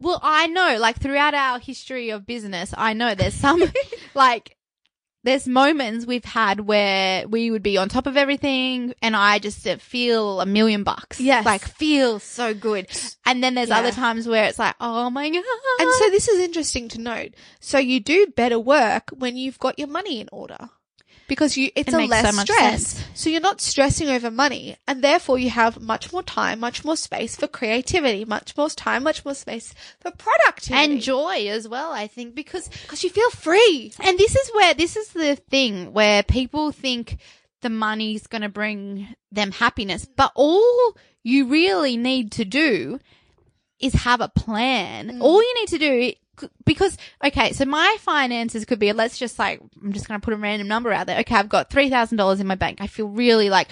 well, 0.00 0.20
I 0.22 0.46
know, 0.48 0.76
like 0.78 1.00
throughout 1.00 1.34
our 1.34 1.58
history 1.58 2.10
of 2.10 2.26
business, 2.26 2.74
I 2.76 2.92
know 2.92 3.14
there's 3.14 3.32
some, 3.34 3.62
like, 4.14 4.54
there's 5.24 5.48
moments 5.48 6.06
we've 6.06 6.24
had 6.24 6.60
where 6.60 7.26
we 7.26 7.50
would 7.50 7.62
be 7.62 7.78
on 7.78 7.88
top 7.88 8.06
of 8.06 8.16
everything 8.16 8.94
and 9.02 9.16
I 9.16 9.38
just 9.40 9.66
uh, 9.66 9.78
feel 9.78 10.40
a 10.40 10.46
million 10.46 10.84
bucks. 10.84 11.18
Yes. 11.18 11.44
Like, 11.44 11.62
feel 11.62 12.20
so 12.20 12.54
good. 12.54 12.86
And 13.24 13.42
then 13.42 13.54
there's 13.54 13.70
Yeah. 13.70 13.78
other 13.78 13.90
times 13.90 14.28
where 14.28 14.44
it's 14.44 14.58
like, 14.58 14.76
oh 14.80 15.10
my 15.10 15.28
God. 15.30 15.42
And 15.80 15.90
so 15.94 16.10
this 16.10 16.28
is 16.28 16.38
interesting 16.40 16.88
to 16.90 17.00
note. 17.00 17.34
So 17.58 17.78
you 17.78 17.98
do 17.98 18.26
better 18.36 18.58
work 18.58 19.10
when 19.16 19.36
you've 19.36 19.58
got 19.58 19.78
your 19.80 19.88
money 19.88 20.20
in 20.20 20.28
order. 20.30 20.68
Because 21.28 21.56
you, 21.56 21.70
it's 21.74 21.92
It 21.92 21.94
a 21.94 22.06
less 22.06 22.34
so 22.34 22.42
stress. 22.42 22.86
sense. 22.88 23.04
So 23.14 23.30
you're 23.30 23.40
not 23.40 23.60
stressing 23.60 24.08
over 24.08 24.30
money 24.30 24.76
and 24.86 25.02
therefore 25.02 25.38
you 25.38 25.50
have 25.50 25.80
much 25.80 26.12
more 26.12 26.22
time, 26.22 26.60
much 26.60 26.84
more 26.84 26.96
space 26.96 27.36
for 27.36 27.46
creativity, 27.48 28.24
much 28.24 28.56
more 28.56 28.70
time, 28.70 29.02
much 29.02 29.24
more 29.24 29.34
space 29.34 29.74
for 30.00 30.10
productivity. 30.12 30.92
and 30.92 31.00
joy 31.00 31.48
as 31.48 31.66
well, 31.68 31.92
I 31.92 32.06
think, 32.06 32.34
because 32.34 32.68
because 32.82 33.02
you 33.02 33.10
feel 33.10 33.30
free. 33.30 33.92
And 34.00 34.18
this 34.18 34.36
is 34.36 34.50
where 34.54 34.74
this 34.74 34.96
is 34.96 35.08
the 35.08 35.36
thing 35.36 35.92
where 35.92 36.22
people 36.22 36.72
think 36.72 37.18
the 37.62 37.70
money's 37.70 38.26
going 38.26 38.42
to 38.42 38.48
bring 38.48 39.14
them 39.32 39.50
happiness, 39.52 40.04
but 40.04 40.30
all 40.34 40.96
you 41.22 41.46
really 41.48 41.96
need 41.96 42.30
to 42.32 42.44
do 42.44 43.00
is 43.80 43.92
have 43.94 44.20
a 44.20 44.28
plan. 44.28 45.18
Mm. 45.18 45.20
All 45.20 45.42
you 45.42 45.54
need 45.60 45.68
to 45.68 45.78
do 45.78 46.12
because 46.64 46.96
okay, 47.24 47.52
so 47.52 47.64
my 47.64 47.96
finances 48.00 48.64
could 48.64 48.78
be 48.78 48.92
let's 48.92 49.18
just 49.18 49.38
like 49.38 49.60
I'm 49.82 49.92
just 49.92 50.08
going 50.08 50.20
to 50.20 50.24
put 50.24 50.34
a 50.34 50.36
random 50.36 50.68
number 50.68 50.92
out 50.92 51.06
there. 51.06 51.20
Okay, 51.20 51.34
I've 51.34 51.48
got 51.48 51.70
$3,000 51.70 52.40
in 52.40 52.46
my 52.46 52.54
bank. 52.54 52.78
I 52.80 52.86
feel 52.86 53.08
really 53.08 53.50
like 53.50 53.68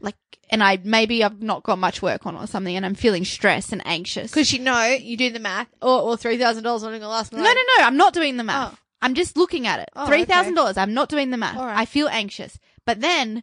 like 0.00 0.16
and 0.50 0.62
I 0.62 0.78
maybe 0.82 1.24
I've 1.24 1.42
not 1.42 1.62
got 1.62 1.78
much 1.78 2.02
work 2.02 2.26
on 2.26 2.36
or 2.36 2.46
something 2.46 2.76
and 2.76 2.84
I'm 2.84 2.94
feeling 2.94 3.24
stressed 3.24 3.72
and 3.72 3.86
anxious. 3.86 4.30
Because 4.30 4.52
you 4.52 4.58
know, 4.58 4.86
you 4.86 5.16
do 5.16 5.30
the 5.30 5.38
math, 5.40 5.68
or, 5.80 6.00
or 6.00 6.16
$3,000 6.16 6.62
not 6.62 6.80
going 6.80 7.00
to 7.00 7.08
last 7.08 7.32
me. 7.32 7.38
No, 7.38 7.44
no, 7.44 7.52
no. 7.52 7.84
I'm 7.84 7.96
not 7.96 8.12
doing 8.12 8.36
the 8.36 8.44
math. 8.44 8.74
Oh. 8.74 8.78
I'm 9.02 9.14
just 9.14 9.36
looking 9.36 9.66
at 9.66 9.80
it. 9.80 9.90
Oh, 9.96 10.06
Three 10.06 10.24
thousand 10.24 10.54
dollars. 10.54 10.76
I'm 10.78 10.94
not 10.94 11.08
doing 11.08 11.30
the 11.30 11.36
math. 11.36 11.56
Right. 11.56 11.76
I 11.76 11.84
feel 11.84 12.08
anxious, 12.08 12.58
but 12.86 13.00
then 13.00 13.42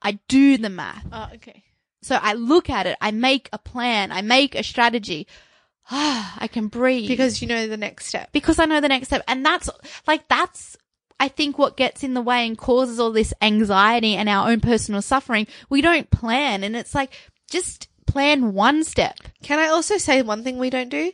I 0.00 0.18
do 0.28 0.56
the 0.56 0.70
math. 0.70 1.06
Oh, 1.12 1.28
okay. 1.34 1.62
So 2.02 2.18
I 2.20 2.32
look 2.32 2.68
at 2.70 2.86
it. 2.86 2.96
I 3.00 3.10
make 3.10 3.48
a 3.52 3.58
plan. 3.58 4.10
I 4.10 4.22
make 4.22 4.54
a 4.54 4.62
strategy. 4.62 5.26
Ah, 5.90 6.36
I 6.40 6.46
can 6.48 6.68
breathe 6.68 7.08
Because 7.08 7.40
you 7.42 7.48
know 7.48 7.66
the 7.66 7.76
next 7.76 8.06
step. 8.06 8.30
because 8.32 8.58
I 8.58 8.64
know 8.64 8.80
the 8.80 8.88
next 8.88 9.08
step, 9.08 9.22
and 9.28 9.44
that's 9.44 9.68
like 10.06 10.28
that's. 10.28 10.76
I 11.20 11.28
think 11.28 11.58
what 11.58 11.76
gets 11.76 12.02
in 12.02 12.14
the 12.14 12.20
way 12.20 12.44
and 12.44 12.58
causes 12.58 12.98
all 12.98 13.12
this 13.12 13.32
anxiety 13.40 14.16
and 14.16 14.28
our 14.28 14.50
own 14.50 14.60
personal 14.60 15.00
suffering. 15.00 15.46
We 15.70 15.80
don't 15.80 16.10
plan, 16.10 16.64
and 16.64 16.74
it's 16.74 16.94
like 16.94 17.12
just 17.48 17.88
plan 18.06 18.52
one 18.52 18.82
step. 18.82 19.16
Can 19.42 19.60
I 19.60 19.68
also 19.68 19.96
say 19.96 20.22
one 20.22 20.42
thing 20.42 20.58
we 20.58 20.70
don't 20.70 20.88
do? 20.88 21.12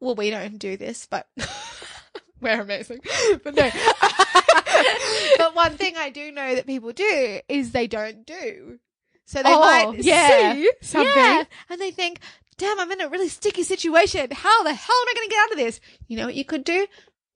Well, 0.00 0.14
we 0.14 0.30
don't 0.30 0.58
do 0.58 0.76
this, 0.78 1.06
but 1.06 1.28
we're 2.40 2.60
amazing. 2.62 3.00
But 3.44 3.54
no. 3.54 3.70
but 5.38 5.54
one 5.54 5.76
thing 5.76 5.94
I 5.96 6.10
do 6.10 6.32
know 6.32 6.54
that 6.54 6.66
people 6.66 6.92
do 6.92 7.40
is 7.48 7.72
they 7.72 7.86
don't 7.86 8.26
do. 8.26 8.78
So 9.26 9.42
they 9.42 9.52
Oh, 9.54 9.60
might 9.92 10.02
yeah. 10.02 10.54
see 10.54 10.70
something 10.82 11.14
Yeah. 11.14 11.44
and 11.70 11.80
they 11.80 11.90
think, 11.90 12.20
damn, 12.58 12.78
I'm 12.80 12.90
in 12.92 13.00
a 13.00 13.08
really 13.08 13.28
sticky 13.28 13.62
situation. 13.62 14.28
How 14.32 14.62
the 14.62 14.74
hell 14.74 14.96
am 15.02 15.08
I 15.08 15.12
going 15.14 15.28
to 15.28 15.34
get 15.34 15.42
out 15.44 15.50
of 15.52 15.58
this? 15.58 15.80
You 16.08 16.16
know 16.16 16.26
what 16.26 16.34
you 16.34 16.44
could 16.44 16.64
do? 16.64 16.86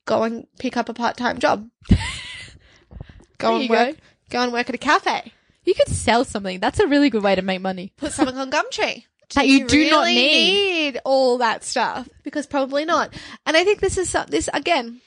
Go 0.07 0.23
and 0.23 0.47
pick 0.59 0.77
up 0.77 0.89
a 0.89 0.95
part-time 0.95 1.39
job. 1.39 1.69
go 1.89 3.49
There 3.49 3.53
and 3.53 3.63
you 3.65 3.71
work. 3.71 3.97
go. 4.31 4.43
And 4.43 4.53
work 4.53 4.69
at 4.69 4.75
a 4.75 4.79
cafe. 4.79 5.33
You 5.65 5.75
could 5.75 5.89
sell 5.89 6.25
something. 6.25 6.61
That's 6.61 6.81
a 6.81 6.87
really 6.87 7.11
good 7.11 7.23
way 7.23 7.35
to 7.35 7.43
make 7.43 7.61
money. 7.61 7.93
Put 7.97 8.13
something 8.13 8.37
on 8.37 8.51
Gumtree. 8.51 9.05
That 9.35 9.47
you 9.47 9.67
do 9.67 9.91
not 9.91 10.07
really 10.07 10.15
need. 10.15 10.93
need 10.95 11.01
all 11.05 11.37
that 11.37 11.63
stuff 11.63 12.09
because 12.25 12.47
probably 12.47 12.87
not. 12.87 13.13
And 13.45 13.59
I 13.59 13.63
think 13.65 13.81
this 13.81 13.99
is 13.99 14.09
some- 14.09 14.29
this 14.29 14.49
again. 14.55 15.03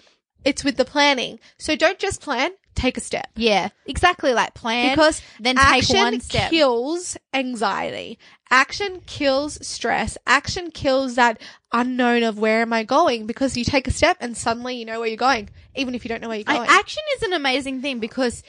It's 0.45 0.63
with 0.63 0.77
the 0.77 0.85
planning. 0.85 1.39
So 1.57 1.75
don't 1.75 1.97
just 1.97 2.21
plan. 2.21 2.51
Take 2.73 2.97
a 2.97 3.01
step 3.01 3.29
Yeah, 3.35 3.69
exactly. 3.85 4.33
Like 4.33 4.53
plan 4.53 4.95
because 4.95 5.21
then 5.39 5.55
take 5.57 5.87
one 5.89 6.19
step. 6.21 6.49
kills 6.49 7.17
anxiety. 7.33 8.17
Action 8.49 9.01
kills 9.05 9.65
stress. 9.65 10.17
Action 10.25 10.71
kills 10.71 11.15
that 11.15 11.41
unknown 11.73 12.23
of 12.23 12.39
where 12.39 12.61
am 12.61 12.73
I 12.73 12.83
going 12.83 13.27
because 13.27 13.55
you 13.57 13.63
take 13.63 13.87
a 13.87 13.91
step 13.91 14.17
and 14.19 14.35
suddenly 14.35 14.75
you 14.77 14.85
know 14.85 14.99
where 14.99 15.07
you're 15.07 15.17
going, 15.17 15.49
even 15.75 15.95
if 15.95 16.03
you 16.05 16.09
don't 16.09 16.21
know 16.21 16.29
where 16.29 16.37
you're 16.39 16.49
I- 16.49 16.55
going. 16.57 16.69
action 16.69 17.03
is 17.17 17.23
an 17.23 17.33
amazing 17.33 17.81
thing 17.81 17.99
because 17.99 18.41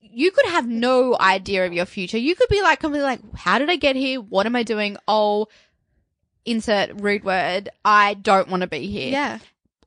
you 0.00 0.30
could 0.30 0.46
have 0.46 0.68
no 0.68 1.16
idea 1.18 1.66
of 1.66 1.72
your 1.72 1.86
future. 1.86 2.18
You 2.18 2.34
could 2.34 2.48
be 2.48 2.62
like 2.62 2.80
completely 2.80 3.04
like, 3.06 3.20
how 3.36 3.58
did 3.58 3.70
I 3.70 3.76
get 3.76 3.96
here? 3.96 4.20
What 4.20 4.46
am 4.46 4.54
I 4.56 4.62
doing? 4.64 4.96
Oh, 5.08 5.46
insert 6.44 7.00
rude 7.00 7.24
word. 7.24 7.68
I 7.84 8.14
don't 8.14 8.48
want 8.48 8.62
to 8.62 8.66
be 8.66 8.86
here. 8.86 9.10
yeah. 9.12 9.38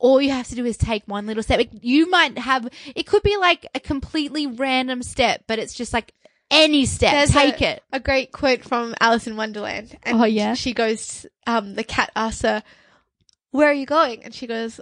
All 0.04 0.22
you 0.22 0.32
have 0.32 0.50
to 0.50 0.56
do 0.56 0.66
is 0.66 0.76
take 0.76 1.04
one 1.06 1.26
little 1.28 1.42
step. 1.42 1.62
It- 1.62 1.82
You 1.82 2.10
might 2.10 2.38
have, 2.38 2.68
it 2.94 3.08
could 3.08 3.24
be 3.24 3.38
like 3.38 3.66
a 3.74 3.80
completely 3.80 4.48
random 4.48 5.02
step, 5.02 5.46
but 5.48 5.60
it's 5.60 5.74
just 5.74 5.94
like 5.94 6.14
any 6.52 6.86
step. 6.86 7.14
There's 7.14 7.32
take 7.32 7.62
a, 7.62 7.76
it. 7.78 7.84
A 7.94 8.00
great 8.02 8.34
quote 8.34 8.66
from 8.66 8.96
Alice 9.00 9.28
in 9.28 9.38
Wonderland. 9.38 9.98
And 10.04 10.20
Oh, 10.22 10.26
yeah? 10.26 10.56
She 10.56 10.74
goes, 10.74 11.26
um, 11.48 11.76
the 11.76 11.86
cat 11.86 12.12
asks 12.18 12.42
her, 12.42 12.64
where 13.52 13.70
are 13.70 13.74
you 13.74 13.86
going? 13.86 14.26
And 14.26 14.36
she 14.36 14.46
goes, 14.46 14.82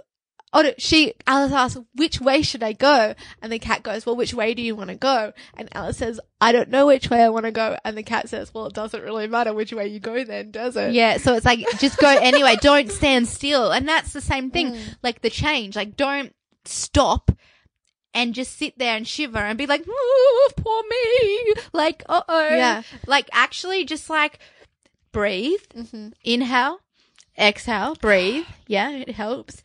oh, 0.52 0.62
no, 0.62 0.72
she, 0.78 1.14
Alice 1.26 1.52
asks, 1.52 1.80
which 1.94 2.20
way 2.20 2.42
should 2.42 2.62
I 2.62 2.72
go? 2.72 3.14
And 3.40 3.52
the 3.52 3.58
cat 3.58 3.82
goes, 3.82 4.04
well, 4.04 4.16
which 4.16 4.34
way 4.34 4.54
do 4.54 4.62
you 4.62 4.76
want 4.76 4.90
to 4.90 4.96
go? 4.96 5.32
And 5.56 5.68
Alice 5.72 5.96
says, 5.98 6.20
I 6.40 6.52
don't 6.52 6.68
know 6.68 6.86
which 6.86 7.08
way 7.08 7.22
I 7.22 7.28
want 7.30 7.46
to 7.46 7.52
go. 7.52 7.76
And 7.84 7.96
the 7.96 8.02
cat 8.02 8.28
says, 8.28 8.52
well, 8.52 8.66
it 8.66 8.74
doesn't 8.74 9.02
really 9.02 9.26
matter 9.26 9.54
which 9.54 9.72
way 9.72 9.88
you 9.88 10.00
go 10.00 10.24
then, 10.24 10.50
does 10.50 10.76
it? 10.76 10.92
Yeah, 10.92 11.16
so 11.16 11.34
it's 11.34 11.46
like 11.46 11.64
just 11.78 11.98
go 11.98 12.08
anyway. 12.08 12.56
Don't 12.60 12.90
stand 12.90 13.28
still, 13.28 13.70
and 13.72 13.88
that's 13.88 14.12
the 14.12 14.20
same 14.20 14.50
thing. 14.50 14.72
Mm. 14.72 14.96
Like 15.02 15.22
the 15.22 15.30
change, 15.30 15.76
like 15.76 15.96
don't 15.96 16.34
stop 16.64 17.30
and 18.14 18.34
just 18.34 18.56
sit 18.58 18.78
there 18.78 18.96
and 18.96 19.06
shiver 19.06 19.38
and 19.38 19.56
be 19.58 19.66
like, 19.66 19.86
"Ooh, 19.86 20.48
poor 20.56 20.82
me." 20.88 21.54
Like, 21.72 22.04
uh 22.08 22.22
oh. 22.28 22.48
Yeah. 22.48 22.82
Like 23.06 23.28
actually, 23.32 23.84
just 23.84 24.10
like 24.10 24.38
breathe, 25.12 25.60
hmm 25.90 26.08
inhale, 26.22 26.80
exhale, 27.38 27.94
breathe. 27.94 28.46
Yeah, 28.66 28.90
it 28.90 29.10
helps. 29.10 29.62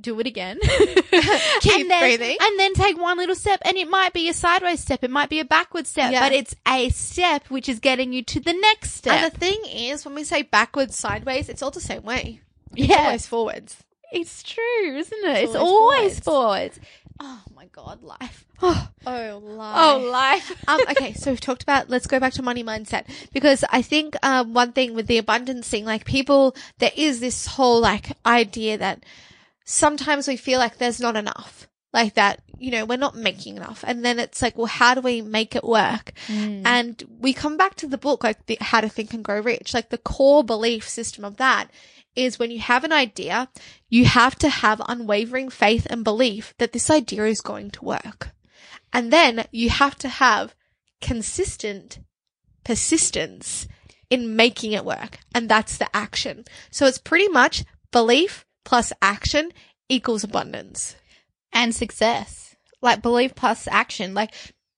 Do 0.00 0.18
it 0.20 0.26
again. 0.26 0.58
Keep 0.62 1.80
and 1.80 1.90
then, 1.90 2.00
breathing. 2.00 2.36
And 2.40 2.58
then 2.58 2.72
take 2.74 2.96
one 2.98 3.16
little 3.18 3.34
step. 3.34 3.60
And 3.64 3.76
it 3.76 3.88
might 3.90 4.12
be 4.12 4.28
a 4.28 4.32
sideways 4.34 4.80
step. 4.80 5.02
It 5.02 5.10
might 5.10 5.28
be 5.28 5.40
a 5.40 5.44
backward 5.44 5.86
step. 5.86 6.12
Yeah. 6.12 6.20
But 6.20 6.32
it's 6.32 6.54
a 6.66 6.88
step 6.90 7.46
which 7.48 7.68
is 7.68 7.80
getting 7.80 8.12
you 8.12 8.22
to 8.22 8.40
the 8.40 8.52
next 8.52 8.92
step. 8.92 9.14
And 9.22 9.32
the 9.32 9.38
thing 9.38 9.60
is, 9.66 10.04
when 10.04 10.14
we 10.14 10.22
say 10.24 10.42
backwards, 10.42 10.96
sideways, 10.96 11.48
it's 11.48 11.62
all 11.62 11.70
the 11.72 11.80
same 11.80 12.02
way. 12.04 12.40
It's 12.76 12.88
Yeah. 12.88 13.06
always 13.06 13.26
forwards. 13.26 13.82
It's 14.12 14.42
true, 14.42 14.96
isn't 14.96 15.24
it? 15.24 15.36
It's 15.38 15.50
It's, 15.50 15.54
always 15.56 15.98
always 16.00 16.20
forwards. 16.20 16.80
Oh 17.20 17.42
my 17.56 17.66
god, 17.66 18.02
life. 18.02 18.44
Oh, 18.60 18.88
Oh, 19.06 19.38
life. 19.42 19.76
Oh 19.78 20.08
life. 20.10 20.64
um, 20.68 20.80
okay, 20.90 21.12
so 21.12 21.30
we've 21.30 21.40
talked 21.40 21.62
about, 21.62 21.88
let's 21.90 22.06
go 22.06 22.18
back 22.20 22.32
to 22.34 22.42
money 22.42 22.62
mindset 22.64 23.04
because 23.32 23.64
I 23.70 23.82
think, 23.82 24.14
um, 24.24 24.52
one 24.54 24.72
thing 24.72 24.94
with 24.94 25.06
the 25.08 25.18
abundance 25.18 25.68
thing, 25.68 25.84
like 25.84 26.04
people, 26.04 26.54
there 26.78 26.90
is 26.96 27.20
this 27.20 27.46
whole 27.46 27.80
like 27.80 28.12
idea 28.26 28.78
that 28.78 29.04
sometimes 29.68 30.26
we 30.26 30.38
feel 30.38 30.58
like 30.58 30.78
there's 30.78 30.98
not 30.98 31.14
enough, 31.14 31.68
like 31.92 32.14
that, 32.14 32.40
you 32.58 32.70
know, 32.70 32.86
we're 32.86 32.96
not 32.96 33.14
making 33.14 33.58
enough. 33.58 33.84
And 33.86 34.02
then 34.02 34.18
it's 34.18 34.40
like, 34.40 34.56
well, 34.56 34.66
how 34.66 34.94
do 34.94 35.02
we 35.02 35.20
make 35.20 35.54
it 35.54 35.62
work? 35.62 36.12
Mm. 36.26 36.62
And 36.64 37.02
we 37.20 37.34
come 37.34 37.58
back 37.58 37.74
to 37.76 37.86
the 37.86 37.98
book, 37.98 38.24
like 38.24 38.46
the, 38.46 38.56
how 38.62 38.80
to 38.80 38.88
think 38.88 39.12
and 39.12 39.22
grow 39.22 39.40
rich, 39.40 39.74
like 39.74 39.90
the 39.90 39.98
core 39.98 40.42
belief 40.42 40.88
system 40.88 41.22
of 41.22 41.36
that 41.36 41.68
is 42.16 42.38
when 42.38 42.50
you 42.50 42.60
have 42.60 42.82
an 42.82 42.92
idea, 42.92 43.50
you 43.90 44.06
have 44.06 44.36
to 44.36 44.48
have 44.48 44.80
unwavering 44.88 45.50
faith 45.50 45.86
and 45.90 46.02
belief 46.02 46.54
that 46.56 46.72
this 46.72 46.90
idea 46.90 47.26
is 47.26 47.42
going 47.42 47.70
to 47.72 47.84
work. 47.84 48.30
And 48.90 49.12
then 49.12 49.44
you 49.52 49.68
have 49.68 49.96
to 49.98 50.08
have 50.08 50.54
consistent 51.02 51.98
persistence 52.64 53.68
in 54.08 54.34
making 54.34 54.72
it 54.72 54.86
work. 54.86 55.18
And 55.34 55.46
that's 55.46 55.76
the 55.76 55.94
action. 55.94 56.46
So 56.70 56.86
it's 56.86 56.96
pretty 56.96 57.28
much 57.28 57.64
belief 57.92 58.46
plus 58.68 58.92
action 59.00 59.50
equals 59.88 60.24
abundance. 60.24 60.94
and 61.52 61.74
success. 61.74 62.54
Like 62.82 63.00
belief 63.00 63.34
plus 63.34 63.66
action. 63.66 64.12
Like, 64.12 64.32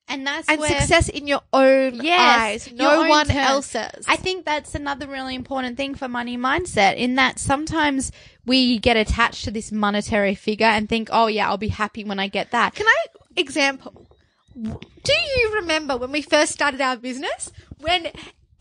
and 0.09 0.25
that's 0.27 0.49
And 0.49 0.61
where 0.61 0.71
success 0.81 1.09
in 1.09 1.27
your 1.27 1.41
own 1.53 1.97
Yes, 1.97 2.39
eyes. 2.69 2.73
No 2.73 3.09
one 3.09 3.27
terms. 3.27 3.75
else's. 3.75 4.05
I 4.09 4.15
think 4.17 4.45
that's 4.45 4.75
another 4.77 5.07
really 5.09 5.35
important 5.35 5.77
thing 5.77 5.95
for 5.97 6.07
money 6.09 6.39
mindset 6.39 6.97
in 6.97 7.17
that 7.17 7.39
sometimes 7.41 8.13
we 8.47 8.79
get 8.79 8.97
attached 8.97 9.45
to 9.45 9.51
this 9.51 9.71
monetary 9.73 10.35
figure 10.37 10.67
and 10.67 10.89
think, 10.89 11.09
oh 11.13 11.27
yeah, 11.27 11.49
I'll 11.49 11.59
be 11.59 11.69
happy 11.69 12.05
when 12.05 12.21
I 12.21 12.29
get 12.29 12.53
that. 12.53 12.75
Can 12.77 12.87
I 12.87 13.05
example? 13.37 14.07
Do 14.55 15.13
you 15.37 15.53
remember 15.57 15.97
when 15.97 16.13
we 16.13 16.23
first 16.23 16.53
started 16.53 16.81
our 16.81 16.97
business 16.97 17.51
when 17.81 18.09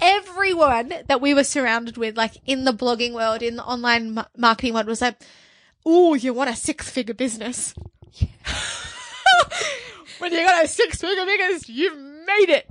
everyone 0.01 0.93
that 1.07 1.21
we 1.21 1.33
were 1.33 1.43
surrounded 1.43 1.97
with, 1.97 2.17
like 2.17 2.37
in 2.45 2.65
the 2.65 2.71
blogging 2.71 3.13
world, 3.13 3.41
in 3.41 3.55
the 3.57 3.63
online 3.63 4.13
ma- 4.13 4.25
marketing 4.37 4.73
world, 4.73 4.87
was 4.87 5.01
like, 5.01 5.21
"Oh, 5.85 6.13
you 6.13 6.33
want 6.33 6.49
a 6.49 6.55
six-figure 6.55 7.13
business? 7.13 7.73
when 10.19 10.31
you 10.33 10.45
got 10.45 10.65
a 10.65 10.67
six-figure 10.67 11.25
business, 11.25 11.69
you've 11.69 11.97
made 11.97 12.49
it." 12.49 12.69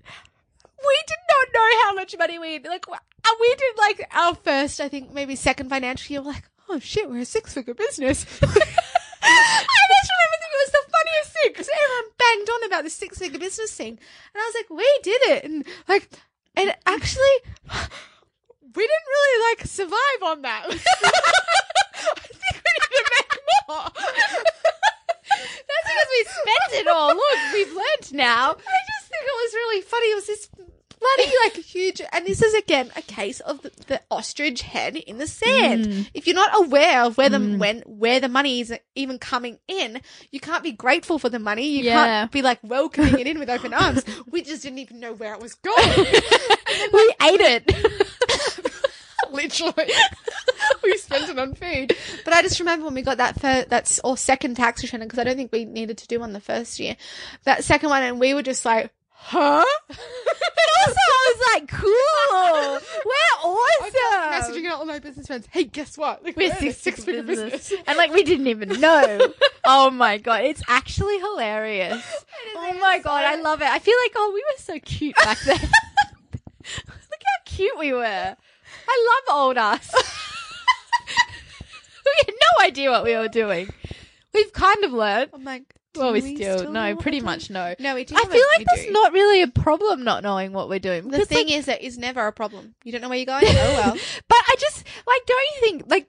We 0.80 1.02
did 1.06 1.18
not 1.28 1.48
know 1.54 1.68
how 1.84 1.94
much 1.94 2.16
money 2.16 2.38
we 2.38 2.58
like. 2.60 2.86
We 2.88 3.54
did 3.56 3.76
like 3.76 4.08
our 4.12 4.34
first, 4.34 4.80
I 4.80 4.88
think, 4.88 5.12
maybe 5.12 5.36
second 5.36 5.68
financial 5.68 6.12
year. 6.12 6.22
Like, 6.22 6.44
"Oh 6.68 6.78
shit, 6.78 7.10
we're 7.10 7.20
a 7.20 7.24
six-figure 7.24 7.74
business." 7.74 8.24
I 9.20 9.64
just 10.00 10.10
remember 10.14 10.36
thinking 10.40 10.54
it 10.54 10.64
was 10.64 10.72
the 10.72 10.84
funniest 10.92 11.32
thing 11.32 11.50
because 11.52 11.68
everyone 11.68 12.12
banged 12.18 12.50
on 12.50 12.66
about 12.66 12.84
the 12.84 12.90
six 12.90 13.18
figure 13.18 13.38
business 13.38 13.74
thing. 13.74 13.98
And 13.98 14.36
I 14.36 14.44
was 14.44 14.54
like, 14.54 14.70
we 14.70 15.00
did 15.02 15.22
it. 15.22 15.44
And 15.44 15.66
like, 15.88 16.10
and 16.56 16.74
actually, 16.86 17.36
we 18.74 18.82
didn't 18.86 19.08
really 19.08 19.50
like 19.50 19.66
survive 19.66 20.22
on 20.24 20.42
that. 20.42 20.64
I 20.68 20.74
think 20.74 22.62
we 22.64 22.88
need 22.90 23.04
to 23.04 23.12
make 23.18 23.32
more. 23.68 23.90
That's 25.28 25.86
because 25.86 26.10
we 26.10 26.24
spent 26.24 26.80
it 26.82 26.88
all. 26.88 27.08
Look, 27.08 27.38
we've 27.52 27.72
learned 27.72 28.12
now. 28.12 28.50
I 28.50 28.54
just 28.54 29.08
think 29.08 29.22
it 29.22 29.36
was 29.36 29.52
really 29.54 29.82
funny. 29.82 30.06
It 30.06 30.14
was 30.16 30.26
this 30.26 30.48
bloody 31.00 31.32
like 31.44 31.56
huge, 31.64 32.00
and 32.12 32.26
this 32.26 32.42
is 32.42 32.54
again 32.54 32.90
a 32.96 33.02
case 33.02 33.40
of 33.40 33.62
the, 33.62 33.70
the 33.86 34.02
ostrich 34.10 34.62
head 34.62 34.96
in 34.96 35.18
the 35.18 35.26
sand. 35.26 35.86
Mm. 35.86 36.10
If 36.14 36.26
you're 36.26 36.34
not 36.34 36.64
aware 36.66 37.02
of 37.04 37.16
where 37.16 37.28
the 37.28 37.38
when 37.40 37.80
where 37.86 38.20
the 38.20 38.28
money 38.28 38.60
is 38.60 38.72
even 38.94 39.18
coming 39.18 39.58
in, 39.68 40.00
you 40.30 40.40
can't 40.40 40.62
be 40.62 40.72
grateful 40.72 41.18
for 41.18 41.28
the 41.28 41.38
money. 41.38 41.66
You 41.78 41.84
Yeah. 41.84 42.04
can't 42.04 42.32
be 42.32 42.42
like 42.42 42.58
welcoming 42.62 43.18
it 43.18 43.26
in 43.26 43.38
with 43.38 43.48
open 43.50 43.72
arms. 43.74 44.04
We 44.30 44.42
just 44.42 44.62
didn't 44.62 44.78
even 44.78 45.00
know 45.00 45.12
where 45.12 45.34
it 45.34 45.40
was 45.40 45.54
going. 45.54 45.76
we 46.92 47.14
ate 47.22 47.40
it. 47.40 48.74
Literally, 49.30 49.90
we 50.82 50.96
spent 50.96 51.28
it 51.28 51.38
on 51.38 51.54
food. 51.54 51.94
But 52.24 52.32
I 52.32 52.40
just 52.40 52.60
remember 52.60 52.86
when 52.86 52.94
we 52.94 53.02
got 53.02 53.18
that 53.18 53.38
first, 53.38 53.68
that's 53.68 54.00
or 54.02 54.16
second 54.16 54.54
tax 54.56 54.82
return 54.82 55.00
because 55.00 55.18
I 55.18 55.24
don't 55.24 55.36
think 55.36 55.52
we 55.52 55.66
needed 55.66 55.98
to 55.98 56.06
do 56.06 56.20
one 56.20 56.32
the 56.32 56.40
first 56.40 56.78
year. 56.78 56.96
That 57.44 57.62
second 57.62 57.90
one, 57.90 58.02
and 58.02 58.18
we 58.18 58.32
were 58.32 58.42
just 58.42 58.64
like, 58.64 58.90
huh. 59.18 59.64
But 59.88 59.98
also, 60.80 60.96
I 60.96 61.34
was 61.34 61.40
like, 61.54 61.68
cool. 61.68 62.80
We're 63.04 63.50
awesome. 63.50 64.32
messaging 64.32 64.66
out 64.66 64.78
all 64.78 64.86
my 64.86 64.98
business 64.98 65.26
friends. 65.26 65.46
Hey, 65.50 65.64
guess 65.64 65.98
what? 65.98 66.24
Like, 66.24 66.36
We're 66.36 66.52
a 66.52 66.72
six 66.72 67.04
figure 67.04 67.22
business. 67.22 67.72
And 67.86 67.96
like 67.96 68.12
we 68.12 68.22
didn't 68.22 68.46
even 68.46 68.80
know. 68.80 69.32
oh 69.64 69.90
my 69.90 70.18
god, 70.18 70.44
it's 70.44 70.62
actually 70.68 71.18
hilarious. 71.18 72.04
Oh 72.56 72.72
my 72.80 72.98
god, 72.98 73.24
I 73.24 73.36
love 73.36 73.60
it. 73.60 73.68
I 73.68 73.78
feel 73.78 73.96
like 74.04 74.12
oh 74.16 74.30
we 74.34 74.40
were 74.40 74.58
so 74.58 74.78
cute 74.80 75.16
back 75.16 75.38
then. 75.44 75.60
Look 75.60 77.22
how 77.24 77.42
cute 77.44 77.78
we 77.78 77.92
were. 77.92 78.36
I 78.88 79.22
love 79.28 79.36
old 79.36 79.58
us. 79.58 79.92
we 82.04 82.12
had 82.26 82.34
no 82.34 82.66
idea 82.66 82.90
what 82.90 83.04
we 83.04 83.16
were 83.16 83.28
doing. 83.28 83.68
We've 84.32 84.52
kind 84.52 84.84
of 84.84 84.92
learned. 84.92 85.30
I'm 85.32 85.44
like, 85.44 85.74
Well, 85.98 86.12
we 86.12 86.20
do 86.20 86.36
still, 86.36 86.70
know 86.70 86.92
no, 86.92 86.96
pretty 86.96 87.20
much 87.20 87.50
no. 87.50 87.74
No, 87.78 87.94
we 87.94 88.04
do. 88.04 88.14
I 88.16 88.24
feel 88.24 88.44
like 88.52 88.58
we 88.58 88.64
that's 88.64 88.84
do. 88.86 88.92
not 88.92 89.12
really 89.12 89.42
a 89.42 89.48
problem 89.48 90.04
not 90.04 90.22
knowing 90.22 90.52
what 90.52 90.68
we're 90.68 90.78
doing. 90.78 91.08
The 91.08 91.24
thing 91.24 91.46
like, 91.46 91.56
is 91.56 91.66
that 91.66 91.82
is 91.82 91.98
never 91.98 92.26
a 92.26 92.32
problem. 92.32 92.74
You 92.84 92.92
don't 92.92 93.00
know 93.00 93.08
where 93.08 93.18
you're 93.18 93.26
going. 93.26 93.44
Oh 93.48 93.74
well. 93.74 93.92
but 94.28 94.38
I 94.38 94.54
just 94.58 94.84
like, 95.06 95.26
don't 95.26 95.46
you 95.54 95.60
think 95.60 95.84
like? 95.88 96.08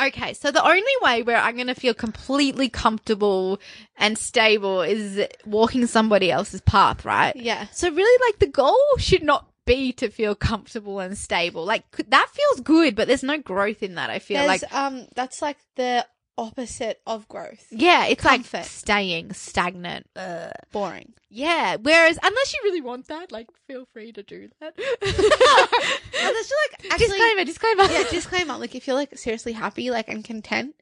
Okay, 0.00 0.34
so 0.34 0.50
the 0.50 0.64
only 0.64 0.82
way 1.02 1.22
where 1.22 1.36
I'm 1.36 1.54
going 1.54 1.68
to 1.68 1.74
feel 1.74 1.94
completely 1.94 2.68
comfortable 2.68 3.60
and 3.96 4.18
stable 4.18 4.82
is 4.82 5.26
walking 5.44 5.86
somebody 5.86 6.30
else's 6.30 6.60
path, 6.60 7.04
right? 7.04 7.34
yeah. 7.36 7.66
So 7.72 7.90
really, 7.90 8.26
like 8.26 8.38
the 8.38 8.46
goal 8.46 8.78
should 8.98 9.22
not 9.22 9.48
be 9.66 9.92
to 9.92 10.08
feel 10.08 10.34
comfortable 10.34 11.00
and 11.00 11.18
stable. 11.18 11.64
Like 11.64 11.84
that 12.08 12.28
feels 12.32 12.60
good, 12.60 12.94
but 12.94 13.08
there's 13.08 13.22
no 13.22 13.38
growth 13.38 13.82
in 13.82 13.96
that. 13.96 14.08
I 14.08 14.20
feel 14.20 14.38
There's, 14.38 14.62
like 14.62 14.74
um, 14.74 15.06
that's 15.14 15.42
like 15.42 15.58
the 15.74 16.06
opposite 16.38 17.00
of 17.06 17.28
growth. 17.28 17.66
yeah, 17.70 18.06
it's 18.06 18.22
comfort. 18.22 18.58
like 18.58 18.66
staying 18.66 19.32
stagnant. 19.32 20.06
Ugh. 20.16 20.52
Boring. 20.72 21.12
Yeah. 21.30 21.76
Whereas 21.76 22.18
unless 22.22 22.54
you 22.54 22.60
really 22.64 22.80
want 22.80 23.08
that, 23.08 23.32
like 23.32 23.48
feel 23.66 23.86
free 23.92 24.12
to 24.12 24.22
do 24.22 24.48
that. 24.60 24.76
There's 25.00 25.16
just 25.16 26.54
like 26.72 26.92
actually, 26.92 27.06
disclaimer, 27.08 27.44
disclaimer. 27.44 27.82
yeah, 27.84 28.04
disclaimer. 28.10 28.56
Like 28.58 28.74
if 28.74 28.86
you're 28.86 28.96
like 28.96 29.16
seriously 29.18 29.52
happy, 29.52 29.90
like 29.90 30.08
and 30.08 30.24
content, 30.24 30.74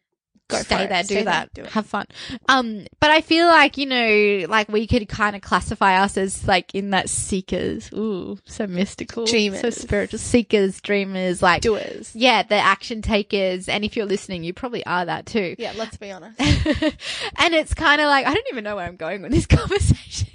go 0.49 0.59
stay 0.59 0.77
for 0.77 0.83
it. 0.85 0.89
there, 0.89 1.03
do 1.03 1.07
Stay 1.07 1.15
there, 1.17 1.25
that, 1.25 1.55
do 1.55 1.63
it. 1.63 1.71
have 1.71 1.87
fun. 1.87 2.07
Um, 2.49 2.87
but 3.01 3.11
I 3.11 3.21
feel 3.21 3.47
like 3.47 3.77
you 3.79 3.87
know, 3.87 4.47
like 4.49 4.69
we 4.69 4.87
could 4.87 5.09
kind 5.09 5.35
of 5.37 5.43
classify 5.43 6.03
us 6.03 6.17
as 6.17 6.47
like 6.47 6.75
in 6.75 6.91
that 6.91 7.09
seekers. 7.09 7.91
Ooh, 7.93 8.39
so 8.45 8.67
mystical, 8.67 9.27
dreamers, 9.27 9.61
so 9.61 9.71
spiritual 9.71 10.19
seekers, 10.19 10.81
dreamers, 10.81 11.43
like 11.43 11.63
Doers. 11.63 12.15
yeah, 12.15 12.43
the 12.43 12.57
action 12.57 13.03
takers. 13.03 13.69
And 13.69 13.85
if 13.85 13.97
you're 13.97 14.07
listening, 14.07 14.45
you 14.45 14.53
probably 14.53 14.85
are 14.87 15.05
that 15.05 15.27
too. 15.27 15.57
Yeah, 15.59 15.73
let's 15.77 15.97
be 15.97 16.11
honest. 16.13 16.39
and 16.41 17.55
it's 17.55 17.75
kind 17.75 18.01
of 18.01 18.07
like 18.09 18.27
I 18.27 18.35
don't 18.35 18.47
even 18.51 18.65
know 18.65 18.77
where 18.77 18.87
I'm 18.87 18.97
going 18.97 19.23
with 19.23 19.33
this 19.33 19.47
conversation. 19.49 20.29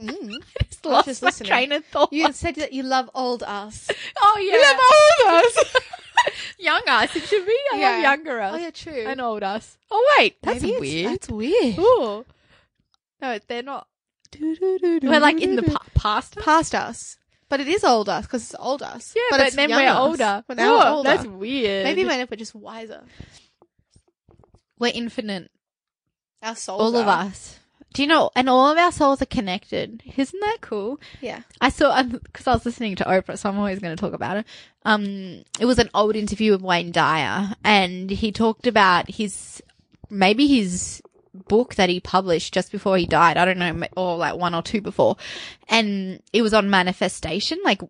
Mm. 0.00 0.42
I 0.60 0.64
just 0.64 0.84
lost 0.86 1.06
just 1.08 1.22
my 1.22 1.26
listening. 1.28 1.48
train 1.48 1.72
of 1.72 1.84
thought. 1.86 2.12
You 2.12 2.32
said 2.32 2.54
that 2.56 2.72
you 2.72 2.82
love 2.82 3.10
old 3.14 3.42
us. 3.42 3.88
oh 4.20 4.38
yeah, 4.38 4.54
You 4.54 4.62
love 4.62 4.80
old 5.34 5.44
us. 5.44 5.76
young 6.58 6.82
us. 6.88 7.16
It 7.16 7.22
should 7.24 7.46
be. 7.46 7.56
I 7.72 7.76
Yeah. 7.78 7.90
love 7.92 8.02
younger 8.02 8.40
us 8.40 8.54
Oh 8.54 8.56
yeah, 8.58 8.70
true. 8.70 9.04
and 9.06 9.20
old 9.20 9.42
us. 9.42 9.76
Oh 9.90 10.14
wait, 10.18 10.36
that's 10.42 10.62
Maybe 10.62 10.78
weird. 10.80 11.12
That's 11.12 11.28
weird. 11.28 11.78
Ooh. 11.78 12.24
No, 13.20 13.38
they're 13.46 13.62
not. 13.62 13.86
We're 14.40 15.20
like 15.20 15.40
in 15.40 15.56
the 15.56 15.62
pa- 15.64 15.84
past. 15.94 16.36
past 16.36 16.74
us. 16.74 17.16
But 17.48 17.60
it 17.60 17.66
is 17.68 17.82
old 17.82 18.08
us 18.08 18.26
because 18.26 18.44
it's 18.44 18.54
old 18.60 18.80
us. 18.82 19.12
Yeah, 19.16 19.22
but, 19.30 19.40
it's 19.40 19.56
then 19.56 19.70
we're 19.70 19.88
us. 19.88 19.98
older. 19.98 20.44
But 20.46 20.56
now 20.56 20.78
we're 20.78 20.88
older. 20.88 21.08
That's 21.10 21.26
weird. 21.26 21.82
Maybe 21.84 22.04
when 22.04 22.26
we're 22.30 22.36
just 22.36 22.54
wiser. 22.54 23.02
we're 24.78 24.92
infinite. 24.94 25.50
Our 26.42 26.56
souls. 26.56 26.80
All 26.80 26.96
of 26.96 27.06
us. 27.08 27.58
Do 27.92 28.02
you 28.02 28.08
know? 28.08 28.30
And 28.36 28.48
all 28.48 28.70
of 28.70 28.78
our 28.78 28.92
souls 28.92 29.20
are 29.20 29.26
connected. 29.26 30.02
Isn't 30.16 30.40
that 30.40 30.58
cool? 30.60 31.00
Yeah. 31.20 31.42
I 31.60 31.70
saw 31.70 32.02
because 32.02 32.46
I 32.46 32.52
was 32.52 32.64
listening 32.64 32.96
to 32.96 33.04
Oprah, 33.04 33.36
so 33.36 33.48
I'm 33.48 33.58
always 33.58 33.80
going 33.80 33.96
to 33.96 34.00
talk 34.00 34.12
about 34.12 34.36
it. 34.38 34.46
Um, 34.84 35.42
it 35.58 35.66
was 35.66 35.78
an 35.78 35.90
old 35.92 36.14
interview 36.16 36.52
with 36.52 36.62
Wayne 36.62 36.92
Dyer, 36.92 37.54
and 37.64 38.08
he 38.10 38.30
talked 38.32 38.66
about 38.66 39.10
his 39.10 39.62
maybe 40.08 40.46
his 40.46 41.02
book 41.48 41.76
that 41.76 41.88
he 41.88 42.00
published 42.00 42.54
just 42.54 42.72
before 42.72 42.96
he 42.96 43.06
died. 43.06 43.36
I 43.36 43.44
don't 43.44 43.58
know, 43.58 43.86
or 43.96 44.16
like 44.16 44.36
one 44.36 44.54
or 44.54 44.62
two 44.62 44.80
before, 44.80 45.16
and 45.68 46.22
it 46.32 46.42
was 46.42 46.54
on 46.54 46.70
manifestation, 46.70 47.58
like 47.64 47.82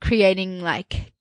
creating 0.00 0.60
like. 0.62 1.12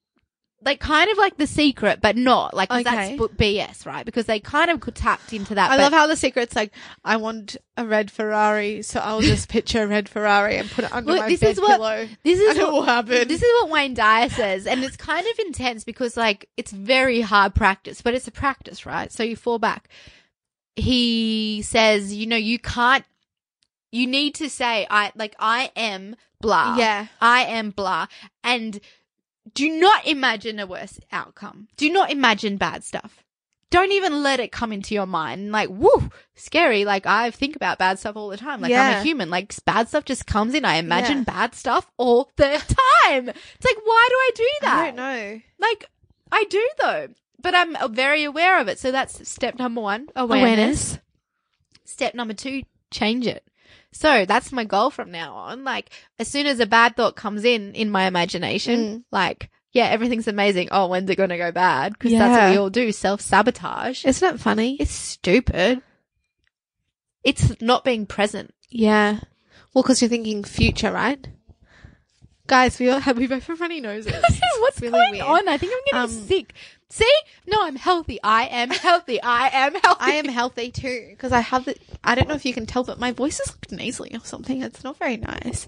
Like 0.66 0.80
kind 0.80 1.10
of 1.10 1.18
like 1.18 1.38
the 1.38 1.48
secret, 1.48 2.00
but 2.02 2.16
not 2.16 2.54
like 2.54 2.70
'cause 2.70 2.86
Okay. 2.86 2.96
that's 2.96 3.18
bu- 3.18 3.28
BS, 3.30 3.86
right? 3.86 4.06
Because 4.06 4.26
they 4.28 4.40
kind 4.40 4.72
of 4.72 4.80
could 4.80 4.96
tapped 4.96 5.34
into 5.34 5.56
that. 5.56 5.72
I 5.72 5.76
but- 5.78 5.84
love 5.84 5.94
how 5.94 6.08
the 6.08 6.16
secret's 6.16 6.56
like, 6.56 6.72
I 7.04 7.18
want 7.18 7.58
a 7.76 7.86
red 7.86 8.10
Ferrari, 8.12 8.82
so 8.82 9.00
I'll 9.02 9.22
just 9.22 9.50
picture 9.50 9.84
a 9.84 9.88
red 9.88 10.08
Ferrari 10.08 10.58
and 10.58 10.70
put 10.72 10.86
it 10.86 10.92
under 10.94 11.12
Look, 11.12 11.22
my 11.22 11.30
this 11.30 11.40
bed 11.42 11.52
is 11.52 11.60
what- 11.60 11.72
pillow. 11.78 12.08
This 12.24 12.40
is 12.40 12.50
and 12.52 12.60
it 12.60 12.64
what, 12.64 12.74
will 12.74 12.84
happen. 12.84 13.28
This 13.28 13.42
is 13.42 13.52
what 13.62 13.70
Wayne 13.72 13.94
Dyer 13.94 14.30
says, 14.30 14.66
and 14.66 14.84
it's 14.84 14.96
kind 14.98 15.26
of 15.28 15.40
intense 15.40 15.84
because 15.84 16.16
like 16.16 16.48
it's 16.58 16.72
very 16.72 17.22
hard 17.22 17.54
practice, 17.56 18.02
but 18.02 18.14
it's 18.14 18.28
a 18.28 18.32
practice, 18.32 18.86
right? 18.86 19.12
So 19.12 19.24
you 19.24 19.36
fall 19.36 19.60
back. 19.60 19.90
He 20.76 21.62
says, 21.64 22.14
you 22.14 22.26
know, 22.26 22.36
you 22.38 22.58
can't. 22.60 23.06
You 23.92 24.08
need 24.08 24.34
to 24.36 24.50
say, 24.50 24.88
I 24.90 25.12
like, 25.16 25.36
I 25.38 25.72
am 25.76 26.16
blah. 26.42 26.78
Yeah. 26.78 27.08
I 27.22 27.44
am 27.44 27.70
blah, 27.70 28.08
and 28.44 28.80
do 29.54 29.70
not 29.70 30.06
imagine 30.08 30.60
a 30.60 30.68
worse 30.68 31.00
outcome. 31.12 31.68
Do 31.78 31.92
not 31.92 32.12
imagine 32.12 32.58
bad 32.58 32.84
stuff. 32.84 33.24
Don't 33.70 33.92
even 33.92 34.22
let 34.22 34.40
it 34.40 34.52
come 34.52 34.72
into 34.72 34.94
your 34.94 35.08
mind. 35.08 35.52
Like, 35.52 35.68
woo, 35.70 36.10
scary. 36.36 36.86
Like, 36.86 37.08
I 37.08 37.32
think 37.32 37.56
about 37.56 37.80
bad 37.80 37.98
stuff 37.98 38.16
all 38.16 38.30
the 38.30 38.38
time. 38.38 38.62
Like, 38.62 38.72
I'm 38.72 39.00
a 39.00 39.04
human. 39.04 39.32
Like, 39.32 39.54
bad 39.66 39.88
stuff 39.90 40.06
just 40.06 40.28
comes 40.28 40.54
in. 40.54 40.64
I 40.64 40.76
imagine 40.76 41.20
Yeah. 41.20 41.24
bad 41.24 41.56
stuff 41.56 41.90
all 41.98 42.30
the 42.36 42.44
time. 43.04 43.30
It's 43.30 43.66
like, 43.66 43.78
why 43.84 44.08
do 44.10 44.16
I 44.16 44.30
do 44.36 44.50
that? 44.62 44.78
I 44.80 44.86
don't 44.86 44.96
know. 44.96 45.42
Like, 45.60 45.86
I 46.32 46.44
do 46.50 46.68
though, 46.82 47.08
but 47.42 47.56
I'm 47.56 47.76
uh, 47.76 47.88
very 47.88 48.24
aware 48.24 48.60
of 48.60 48.68
it. 48.68 48.78
So 48.78 48.92
that's 48.92 49.28
step 49.28 49.58
number 49.58 49.82
one 49.82 50.08
awareness. 50.16 51.00
Step 51.86 52.14
number 52.16 52.34
two, 52.36 52.64
change 52.92 53.26
it. 53.28 53.44
So 53.94 54.26
that's 54.26 54.52
my 54.52 54.64
goal 54.66 54.90
from 54.90 55.12
now 55.12 55.34
on. 55.36 55.64
Like 55.64 55.90
as 56.20 56.28
soon 56.28 56.48
as 56.48 56.60
a 56.60 56.66
bad 56.66 56.96
thought 56.96 57.16
comes 57.16 57.46
in 57.46 57.74
in 57.76 57.90
my 57.92 58.06
imagination, 58.08 58.80
Mm. 58.80 59.04
like 59.12 59.50
yeah, 59.72 59.86
everything's 59.86 60.28
amazing. 60.28 60.68
Oh, 60.72 60.88
when's 60.88 61.10
it 61.10 61.16
going 61.16 61.30
to 61.30 61.38
go 61.38 61.52
bad? 61.52 61.94
Because 61.94 62.12
that's 62.12 62.40
what 62.42 62.52
we 62.52 62.58
all 62.58 62.70
do. 62.70 62.92
Self 62.92 63.22
sabotage. 63.22 64.06
Isn't 64.06 64.36
it 64.36 64.40
funny? 64.40 64.78
It's 64.80 64.92
stupid. 64.92 65.82
It's 67.24 67.60
not 67.62 67.84
being 67.84 68.06
present. 68.06 68.54
Yeah. 68.70 69.20
Well, 69.74 69.82
because 69.84 70.02
you're 70.02 70.10
thinking 70.10 70.44
future, 70.44 70.92
right? 70.92 71.28
Guys, 72.46 72.78
we 72.78 72.90
all 72.90 73.00
have 73.00 73.18
we 73.18 73.26
both 73.28 73.48
have 73.48 73.62
runny 73.62 73.80
noses. 73.80 74.14
What's 74.60 74.82
really 74.82 74.92
going 74.92 75.12
weird. 75.14 75.26
on? 75.26 75.48
I 75.48 75.58
think 75.58 75.72
I'm 75.74 75.80
getting 76.04 76.18
Um, 76.20 76.28
sick. 76.28 76.54
See? 76.94 77.12
No, 77.48 77.58
I'm 77.66 77.76
healthy. 77.76 78.20
I 78.24 78.44
am 78.46 78.70
healthy. 78.70 79.20
I 79.20 79.48
am 79.52 79.74
healthy. 79.74 80.00
I 80.00 80.12
am 80.12 80.26
healthy 80.26 80.70
too 80.70 81.08
because 81.10 81.32
I 81.32 81.40
have 81.40 81.66
the. 81.66 81.76
I 82.04 82.14
don't 82.14 82.28
know 82.28 82.36
if 82.36 82.46
you 82.46 82.54
can 82.54 82.68
tell, 82.68 82.84
but 82.84 83.00
my 83.00 83.12
voice 83.12 83.40
is 83.40 83.50
like 83.50 83.72
nasally 83.72 84.12
or 84.14 84.20
something. 84.24 84.62
It's 84.62 84.84
not 84.84 84.98
very 85.00 85.18
nice. 85.18 85.66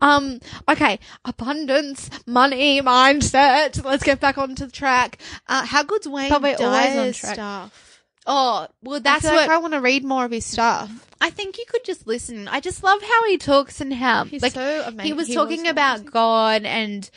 Um. 0.00 0.38
Okay. 0.68 1.00
Abundance, 1.24 2.10
money, 2.28 2.80
mindset. 2.80 3.84
Let's 3.84 4.04
get 4.04 4.20
back 4.20 4.38
onto 4.38 4.66
the 4.66 4.70
track. 4.70 5.18
Uh, 5.48 5.66
how 5.66 5.82
good's 5.82 6.06
Wayne 6.06 6.30
But 6.30 6.42
we're 6.42 6.56
always 6.64 6.96
on 6.96 7.12
track. 7.12 7.34
stuff? 7.34 8.02
Oh, 8.30 8.68
well, 8.82 9.00
That's 9.00 9.24
I 9.24 9.32
what 9.32 9.40
like 9.48 9.50
I 9.50 9.58
want 9.58 9.72
to 9.72 9.80
read 9.80 10.04
more 10.04 10.26
of 10.26 10.30
his 10.30 10.46
stuff. 10.46 10.90
I 11.20 11.30
think 11.30 11.58
you 11.58 11.64
could 11.68 11.82
just 11.84 12.06
listen. 12.06 12.46
I 12.46 12.60
just 12.60 12.84
love 12.84 13.02
how 13.02 13.24
he 13.26 13.36
talks 13.36 13.80
and 13.80 13.92
how 13.92 14.26
He's 14.26 14.42
like 14.42 14.52
so 14.52 14.84
amazing. 14.86 15.06
he 15.06 15.12
was 15.12 15.28
talking 15.34 15.66
about 15.66 16.04
God 16.04 16.62
and 16.64 17.10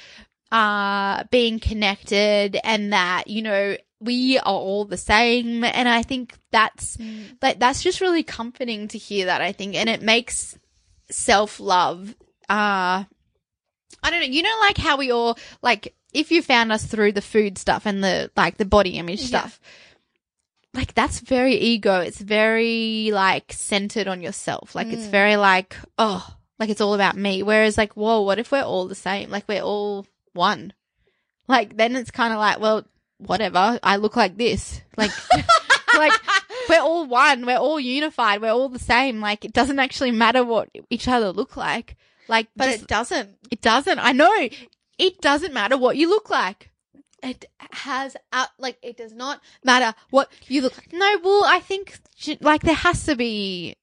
uh 0.51 1.23
being 1.31 1.59
connected 1.59 2.57
and 2.63 2.91
that 2.93 3.27
you 3.27 3.41
know 3.41 3.77
we 3.99 4.37
are 4.39 4.43
all 4.45 4.83
the 4.85 4.97
same 4.97 5.63
and 5.63 5.87
I 5.87 6.01
think 6.03 6.33
that's 6.51 6.97
like 7.41 7.59
that's 7.59 7.81
just 7.83 8.01
really 8.01 8.23
comforting 8.23 8.87
to 8.89 8.97
hear 8.97 9.27
that 9.27 9.41
I 9.41 9.51
think 9.53 9.75
and 9.75 9.87
it 9.89 10.01
makes 10.01 10.57
self-love 11.09 12.15
uh 12.49 13.03
I 14.03 14.09
don't 14.09 14.19
know 14.21 14.25
you 14.25 14.41
know 14.41 14.57
like 14.61 14.77
how 14.77 14.97
we 14.97 15.11
all 15.11 15.37
like 15.61 15.95
if 16.13 16.31
you 16.31 16.41
found 16.41 16.71
us 16.71 16.85
through 16.85 17.13
the 17.13 17.21
food 17.21 17.57
stuff 17.57 17.85
and 17.85 18.03
the 18.03 18.31
like 18.35 18.57
the 18.57 18.65
body 18.65 18.91
image 18.97 19.21
Yeah. 19.21 19.27
stuff 19.27 19.59
like 20.73 20.93
that's 20.93 21.19
very 21.19 21.55
ego. 21.55 21.99
It's 21.99 22.21
very 22.21 23.11
like 23.11 23.51
centered 23.51 24.07
on 24.07 24.21
yourself. 24.21 24.73
Like 24.73 24.93
it's 24.93 25.05
Mm. 25.05 25.11
very 25.11 25.35
like, 25.35 25.75
oh, 25.97 26.25
like 26.59 26.69
it's 26.69 26.79
all 26.79 26.93
about 26.93 27.17
me. 27.17 27.43
Whereas 27.43 27.77
like, 27.77 27.97
whoa, 27.97 28.21
what 28.21 28.39
if 28.39 28.53
we're 28.53 28.61
all 28.63 28.87
the 28.87 28.95
same? 28.95 29.29
Like 29.29 29.43
we're 29.49 29.61
all 29.61 30.05
one. 30.33 30.73
Like 31.47 31.77
then 31.77 31.95
it's 31.95 32.11
kind 32.11 32.33
of 32.33 32.39
like, 32.39 32.59
well, 32.59 32.85
whatever. 33.17 33.79
I 33.83 33.97
look 33.97 34.15
like 34.15 34.37
this. 34.37 34.81
Like, 34.97 35.11
like 35.95 36.13
we're 36.69 36.79
all 36.81 37.05
one. 37.05 37.45
We're 37.45 37.57
all 37.57 37.79
unified. 37.79 38.41
We're 38.41 38.51
all 38.51 38.69
the 38.69 38.79
same. 38.79 39.19
Like 39.19 39.45
it 39.45 39.53
doesn't 39.53 39.79
actually 39.79 40.11
matter 40.11 40.43
what 40.43 40.69
each 40.89 41.07
other 41.07 41.31
look 41.31 41.57
like. 41.57 41.97
Like, 42.27 42.47
but 42.55 42.65
just- 42.65 42.83
it 42.83 42.87
doesn't. 42.87 43.29
it 43.49 43.61
doesn't. 43.61 43.99
I 43.99 44.11
know. 44.11 44.49
It 44.97 45.19
doesn't 45.21 45.53
matter 45.53 45.77
what 45.77 45.97
you 45.97 46.09
look 46.09 46.29
like. 46.29 46.69
It 47.23 47.45
has 47.71 48.17
out 48.33 48.49
like 48.57 48.77
it 48.81 48.97
does 48.97 49.13
not 49.13 49.41
matter 49.63 49.95
what 50.09 50.31
you 50.47 50.61
look 50.61 50.77
like. 50.77 50.91
No, 50.91 51.19
well, 51.23 51.43
I 51.45 51.59
think 51.59 51.99
like 52.39 52.61
there 52.63 52.73
has 52.73 53.05
to 53.05 53.15
be 53.15 53.75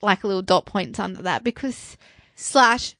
like 0.00 0.24
a 0.24 0.26
little 0.26 0.42
dot 0.42 0.66
points 0.66 0.98
under 0.98 1.22
that 1.22 1.44
because 1.44 1.96
Slash, 2.34 2.96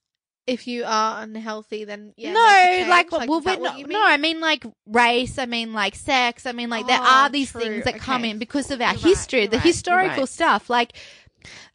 if 0.46 0.66
you 0.66 0.84
are 0.84 1.22
unhealthy, 1.22 1.84
then 1.84 2.12
yeah. 2.16 2.32
no, 2.32 2.46
change. 2.46 2.88
like, 2.88 3.10
well, 3.28 3.40
we're 3.40 3.58
not, 3.58 3.78
no. 3.88 4.02
I 4.04 4.16
mean 4.16 4.40
like 4.40 4.64
race. 4.86 5.38
I 5.38 5.46
mean 5.46 5.72
like 5.72 5.94
sex. 5.94 6.46
I 6.46 6.52
mean 6.52 6.68
like 6.70 6.86
there 6.86 6.98
Oh, 7.00 7.04
are 7.24 7.28
these 7.30 7.52
true, 7.52 7.60
things 7.60 7.84
that 7.84 7.98
come 7.98 8.24
in 8.24 8.38
because 8.38 8.70
of 8.70 8.80
our 8.80 8.92
You're 8.94 9.00
history, 9.02 9.40
you're 9.40 9.48
the 9.48 9.56
right, 9.58 9.66
historical 9.66 10.22
right. 10.22 10.28
stuff. 10.28 10.68
Like, 10.68 10.94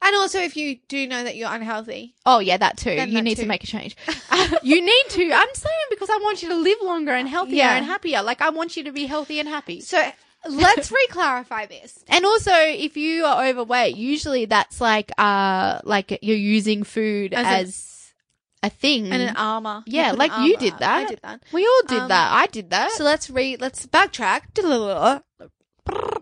And 0.02 0.16
also, 0.16 0.40
if 0.40 0.56
you 0.58 0.78
do 0.88 1.08
know 1.08 1.24
that 1.24 1.36
you're 1.36 1.52
unhealthy, 1.52 2.14
oh 2.26 2.40
yeah, 2.40 2.58
that 2.58 2.78
too. 2.78 2.92
You 2.92 2.98
that 2.98 3.24
need 3.24 3.36
too. 3.38 3.44
to 3.44 3.48
make 3.48 3.64
a 3.64 3.68
change. 3.68 3.96
you 4.64 4.82
need 4.84 5.04
to. 5.10 5.32
I'm 5.34 5.54
saying 5.54 5.86
because 5.90 6.10
I 6.10 6.20
want 6.22 6.42
you 6.44 6.50
to 6.50 6.56
live 6.56 6.78
longer 6.84 7.12
and 7.14 7.28
healthier 7.28 7.56
Yeah. 7.58 7.78
and 7.78 7.86
happier. 7.86 8.22
Like 8.22 8.42
I 8.42 8.50
want 8.50 8.76
you 8.78 8.84
to 8.84 8.92
be 8.92 9.06
healthy 9.06 9.40
and 9.40 9.48
happy. 9.50 9.82
so 9.82 10.12
let's 10.50 10.92
re-clarify 10.92 11.66
this. 11.66 12.04
And 12.10 12.26
also, 12.26 12.52
if 12.54 12.96
you 12.98 13.26
are 13.26 13.46
overweight, 13.48 13.96
usually 13.98 14.46
that's 14.46 14.80
like, 14.80 15.12
uh, 15.18 15.80
like 15.84 16.20
you're 16.22 16.38
using 16.38 16.84
food 16.84 17.34
As 17.34 17.46
as, 17.68 17.97
a- 18.68 18.70
thing. 18.70 19.12
And 19.12 19.22
an 19.24 19.36
armor. 19.36 19.84
Yeah, 19.86 20.12
like 20.14 20.32
you 20.40 20.58
did 20.58 20.74
that. 20.80 20.98
I 20.98 21.06
did 21.06 21.20
that. 21.24 21.44
we 21.52 21.66
all 21.66 21.82
did 21.88 22.00
Um, 22.04 22.08
that. 22.10 22.32
I 22.32 22.48
did 22.48 22.70
that. 22.70 22.92
So 22.92 23.04
let's 23.04 23.30
re 23.30 23.58
let's 23.58 23.86
backtrack 23.88 24.54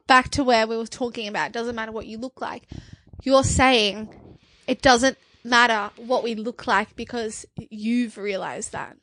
back 0.08 0.30
to 0.32 0.44
where 0.44 0.68
we 0.68 0.78
were 0.78 0.86
talking 0.88 1.28
about. 1.28 1.48
It 1.48 1.54
Doesn't 1.54 1.76
matter 1.76 1.92
what 1.92 2.06
you 2.08 2.18
look 2.18 2.42
like. 2.42 2.68
You're 3.24 3.44
saying 3.44 4.10
it 4.68 4.82
doesn't 4.82 5.18
matter 5.44 5.92
what 5.98 6.24
we 6.24 6.36
look 6.36 6.68
like 6.68 6.96
because 6.96 7.46
you've 7.58 8.18
realized 8.18 8.72
that. 8.72 8.98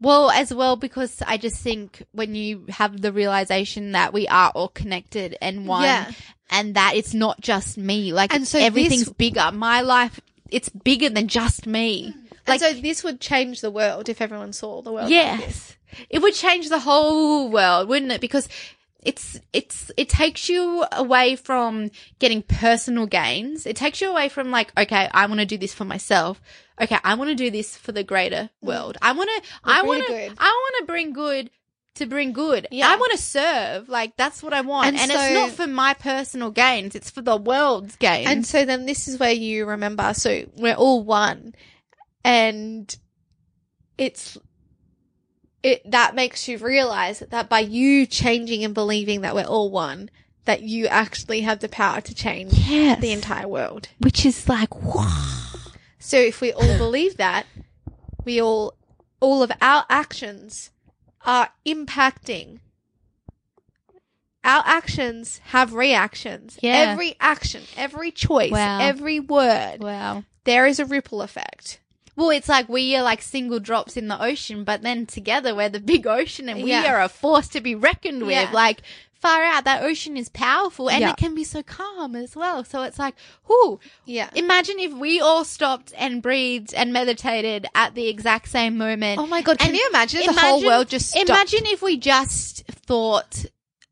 well, 0.00 0.30
as 0.30 0.52
well, 0.52 0.76
because 0.76 1.22
I 1.26 1.38
just 1.38 1.56
think 1.62 2.02
when 2.12 2.34
you 2.34 2.66
have 2.68 3.00
the 3.00 3.12
realization 3.12 3.92
that 3.92 4.12
we 4.12 4.28
are 4.28 4.50
all 4.54 4.68
connected 4.68 5.36
and 5.40 5.66
one, 5.66 5.84
Yeah. 5.84 6.12
and 6.50 6.74
that 6.74 6.92
it's 6.96 7.14
not 7.14 7.40
just 7.40 7.78
me, 7.78 8.12
like 8.12 8.34
And 8.34 8.46
so 8.46 8.58
everything's 8.58 9.06
this- 9.06 9.14
bigger. 9.14 9.50
My 9.52 9.80
life, 9.80 10.20
it's 10.50 10.68
bigger 10.68 11.08
than 11.08 11.28
just 11.28 11.66
me. 11.66 12.14
Like 12.46 12.60
so, 12.60 12.72
this 12.72 13.02
would 13.04 13.20
change 13.20 13.60
the 13.60 13.70
world 13.70 14.08
if 14.08 14.20
everyone 14.20 14.52
saw 14.52 14.82
the 14.82 14.92
world. 14.92 15.04
like. 15.04 15.12
Yes. 15.12 15.76
It 16.10 16.20
would 16.20 16.34
change 16.34 16.68
the 16.68 16.80
whole 16.80 17.50
world, 17.50 17.88
wouldn't 17.88 18.12
it? 18.12 18.20
Because 18.20 18.48
it's 19.02 19.38
it's 19.52 19.90
it 19.96 20.08
takes 20.08 20.48
you 20.48 20.84
away 20.92 21.36
from 21.36 21.90
getting 22.18 22.42
personal 22.42 23.06
gains. 23.06 23.64
It 23.64 23.76
takes 23.76 24.00
you 24.00 24.10
away 24.10 24.28
from 24.28 24.50
like, 24.50 24.72
okay, 24.76 25.08
I 25.12 25.26
want 25.26 25.40
to 25.40 25.46
do 25.46 25.56
this 25.56 25.72
for 25.72 25.84
myself. 25.84 26.40
Okay, 26.80 26.98
I 27.04 27.14
want 27.14 27.30
to 27.30 27.36
do 27.36 27.50
this 27.50 27.76
for 27.76 27.92
the 27.92 28.02
greater 28.02 28.50
mm. 28.62 28.66
world. 28.66 28.98
I 29.00 29.12
want 29.12 29.30
to 29.30 29.48
I 29.64 29.82
want 29.82 30.06
to. 30.06 30.14
I 30.38 30.48
want 30.48 30.74
to 30.80 30.86
bring 30.86 31.12
good 31.12 31.50
to 31.94 32.06
bring 32.06 32.32
good. 32.32 32.66
Yeah. 32.70 32.88
I 32.88 32.96
want 32.96 33.12
to 33.12 33.18
serve. 33.18 33.88
Like 33.88 34.16
that's 34.16 34.42
what 34.42 34.52
I 34.52 34.60
want. 34.60 34.88
And 34.88 34.96
And, 34.98 35.10
so- 35.10 35.18
it's 35.18 35.34
not 35.34 35.50
for 35.50 35.66
my 35.66 35.94
personal 35.94 36.50
gains. 36.50 36.94
It's 36.94 37.10
for 37.10 37.22
the 37.22 37.36
world's 37.36 37.96
gains. 37.96 38.28
And 38.28 38.46
so 38.46 38.64
then 38.64 38.86
this 38.86 39.08
is 39.08 39.18
where 39.18 39.32
you 39.32 39.66
remember. 39.66 40.14
So 40.14 40.46
we're 40.56 40.74
all 40.74 41.02
one, 41.02 41.54
and 42.26 42.96
it's 43.96 44.36
it 45.62 45.88
that 45.90 46.14
makes 46.14 46.48
you 46.48 46.58
realize 46.58 47.20
that 47.20 47.48
by 47.48 47.60
you 47.60 48.04
changing 48.06 48.62
and 48.64 48.74
believing 48.74 49.22
that 49.22 49.34
we're 49.34 49.44
all 49.44 49.70
one, 49.70 50.10
that 50.44 50.62
you 50.62 50.86
actually 50.86 51.40
have 51.42 51.60
the 51.60 51.68
power 51.68 52.00
to 52.00 52.14
change 52.14 52.52
Yes. 52.52 53.00
the 53.00 53.12
entire 53.12 53.48
world. 53.48 53.88
which 53.98 54.26
is 54.26 54.48
like 54.48 54.74
wow. 54.84 55.32
So 55.98 56.18
if 56.18 56.40
we 56.40 56.52
all 56.52 56.76
believe 56.78 57.16
that, 57.16 57.46
we 58.24 58.40
all 58.42 58.74
all 59.20 59.42
of 59.42 59.50
our 59.62 59.84
actions 59.88 60.70
are 61.24 61.48
impacting. 61.64 62.58
Our 64.44 64.62
actions 64.64 65.40
have 65.46 65.74
reactions. 65.74 66.58
Yeah. 66.62 66.74
Every 66.90 67.16
action, 67.18 67.62
every 67.76 68.12
choice, 68.12 68.52
Wow. 68.52 68.78
every 68.80 69.18
word, 69.18 69.78
Wow. 69.80 70.22
there 70.44 70.66
is 70.66 70.78
a 70.78 70.84
ripple 70.84 71.22
effect. 71.22 71.80
Well, 72.16 72.30
it's 72.30 72.48
like 72.48 72.68
we 72.68 72.96
are 72.96 73.02
like 73.02 73.20
single 73.22 73.60
drops 73.60 73.96
in 73.96 74.08
the 74.08 74.20
ocean, 74.20 74.64
but 74.64 74.82
then 74.82 75.06
together 75.06 75.54
we're 75.54 75.68
the 75.68 75.80
big 75.80 76.06
ocean 76.06 76.48
and 76.48 76.62
we 76.62 76.70
Yeah. 76.70 76.90
are 76.92 77.02
a 77.02 77.08
force 77.08 77.46
to 77.48 77.60
be 77.60 77.74
reckoned 77.74 78.22
with. 78.22 78.30
Yeah. 78.30 78.50
Like, 78.52 78.80
far 79.12 79.42
out, 79.42 79.64
that 79.64 79.82
ocean 79.82 80.16
is 80.16 80.28
powerful 80.30 80.88
and 80.88 81.00
Yeah. 81.02 81.10
it 81.10 81.16
can 81.18 81.34
be 81.34 81.44
so 81.44 81.62
calm 81.62 82.16
as 82.16 82.34
well. 82.34 82.64
So 82.64 82.82
it's 82.82 82.98
like, 82.98 83.14
whoo. 83.48 83.80
Yeah. 84.06 84.30
Imagine 84.34 84.78
if 84.78 84.92
we 84.92 85.20
all 85.20 85.44
stopped 85.44 85.92
and 85.96 86.22
breathed 86.22 86.72
and 86.74 86.92
meditated 86.92 87.66
at 87.74 87.94
the 87.94 88.08
exact 88.08 88.48
same 88.48 88.78
moment. 88.78 89.20
Oh 89.20 89.26
my 89.26 89.42
god, 89.42 89.58
can 89.58 89.68
And 89.68 89.76
you 89.76 89.86
imagine, 89.90 90.20
if 90.20 90.34
the 90.34 90.40
whole 90.40 90.64
world 90.64 90.88
just 90.88 91.10
stopped? 91.10 91.28
Imagine 91.28 91.66
if 91.66 91.82
we 91.82 91.96
just 91.98 92.64
thought 92.68 93.44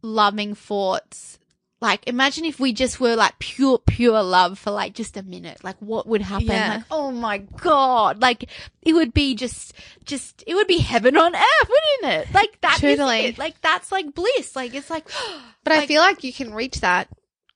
loving 0.03 0.55
thoughts. 0.55 1.39
Like, 1.85 2.07
imagine 2.07 2.47
if 2.47 2.59
we 2.59 2.73
just 2.73 2.99
were 2.99 3.15
like 3.15 3.39
pure, 3.39 3.79
pure 3.79 4.23
love 4.23 4.59
for 4.59 4.71
like 4.71 4.95
just 4.95 5.19
a 5.19 5.23
minute. 5.23 5.63
Like, 5.63 5.77
what 5.81 6.07
would 6.07 6.23
happen? 6.23 6.47
Yeah. 6.47 6.77
Like, 6.77 6.85
oh 6.91 7.11
my 7.11 7.37
god! 7.37 8.23
Like, 8.23 8.49
it 8.81 8.95
would 8.95 9.13
be 9.13 9.35
just, 9.35 9.75
just, 10.07 10.43
it 10.47 10.55
would 10.55 10.67
be 10.67 10.79
heaven 10.79 11.15
on 11.15 11.37
earth, 11.37 11.69
wouldn't 11.69 12.21
it? 12.21 12.33
Like 12.33 12.59
that 12.63 12.77
is 12.77 12.81
Totally. 12.81 13.27
it. 13.27 13.39
Like 13.39 13.61
that's 13.61 13.93
like 13.93 14.15
bliss. 14.15 14.57
Like 14.57 14.75
it's 14.75 14.89
like, 14.89 15.07
But 15.65 15.75
I 15.75 15.87
feel 15.87 16.01
like 16.01 16.25
you 16.25 16.33
can 16.33 16.55
reach 16.55 16.81
that 16.81 17.09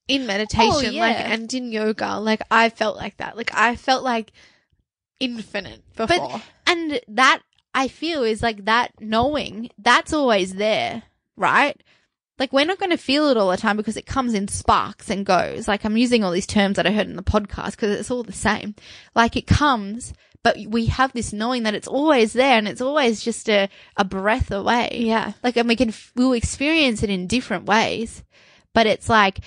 in 0.09 0.27
meditation, 0.27 0.95
Oh, 0.95 0.99
like 0.99 1.17
and 1.17 1.53
in 1.55 1.73
yoga. 1.73 2.19
Like 2.19 2.43
I 2.51 2.69
felt 2.69 2.99
like 2.99 3.17
that. 3.17 3.35
Like 3.35 3.55
I 3.55 3.77
felt 3.77 4.05
like 4.05 4.31
infinite 5.21 5.81
before. 5.97 6.07
But 6.07 6.43
and 6.67 7.01
that 7.09 7.41
I 7.75 7.89
feel 7.89 8.25
is 8.25 8.43
like 8.43 8.67
that 8.67 8.93
knowing 9.01 9.71
that's 9.79 10.13
always 10.13 10.53
there, 10.53 11.05
right? 11.35 11.83
Like 12.39 12.53
we're 12.53 12.65
not 12.65 12.79
going 12.79 12.91
to 12.91 12.97
feel 12.97 13.29
it 13.29 13.37
all 13.37 13.51
the 13.51 13.57
time 13.57 13.77
because 13.77 13.97
it 13.97 14.07
comes 14.07 14.35
in 14.35 14.49
sparks 14.49 15.11
and 15.11 15.27
goes. 15.27 15.67
Like 15.67 15.85
I'm 15.85 15.97
using 15.97 16.23
all 16.23 16.31
these 16.31 16.47
terms 16.47 16.77
that 16.77 16.87
I 16.87 16.93
heard 16.93 17.09
in 17.09 17.17
the 17.17 17.23
podcast 17.23 17.73
because 17.73 17.99
it's 17.99 18.11
all 18.11 18.23
the 18.23 18.33
same. 18.33 18.75
Like 19.15 19.37
it 19.37 19.47
comes, 19.47 20.15
but 20.43 20.57
we 20.67 20.87
have 20.87 21.13
this 21.13 21.33
knowing 21.33 21.65
that 21.65 21.75
it's 21.75 21.89
always 21.89 22.33
there 22.33 22.59
and 22.59 22.69
it's 22.69 22.81
always 22.81 23.23
just 23.23 23.49
a, 23.49 23.69
a 23.97 24.05
breath 24.05 24.51
away. 24.51 24.91
yeah. 25.01 25.33
Like, 25.43 25.57
and 25.57 25.69
we 25.69 25.77
can, 25.77 25.93
we'll 26.15 26.33
experience 26.33 27.03
it 27.03 27.11
in 27.11 27.27
different 27.27 27.67
ways, 27.67 28.23
but 28.73 28.87
it's 28.87 29.09
like, 29.09 29.41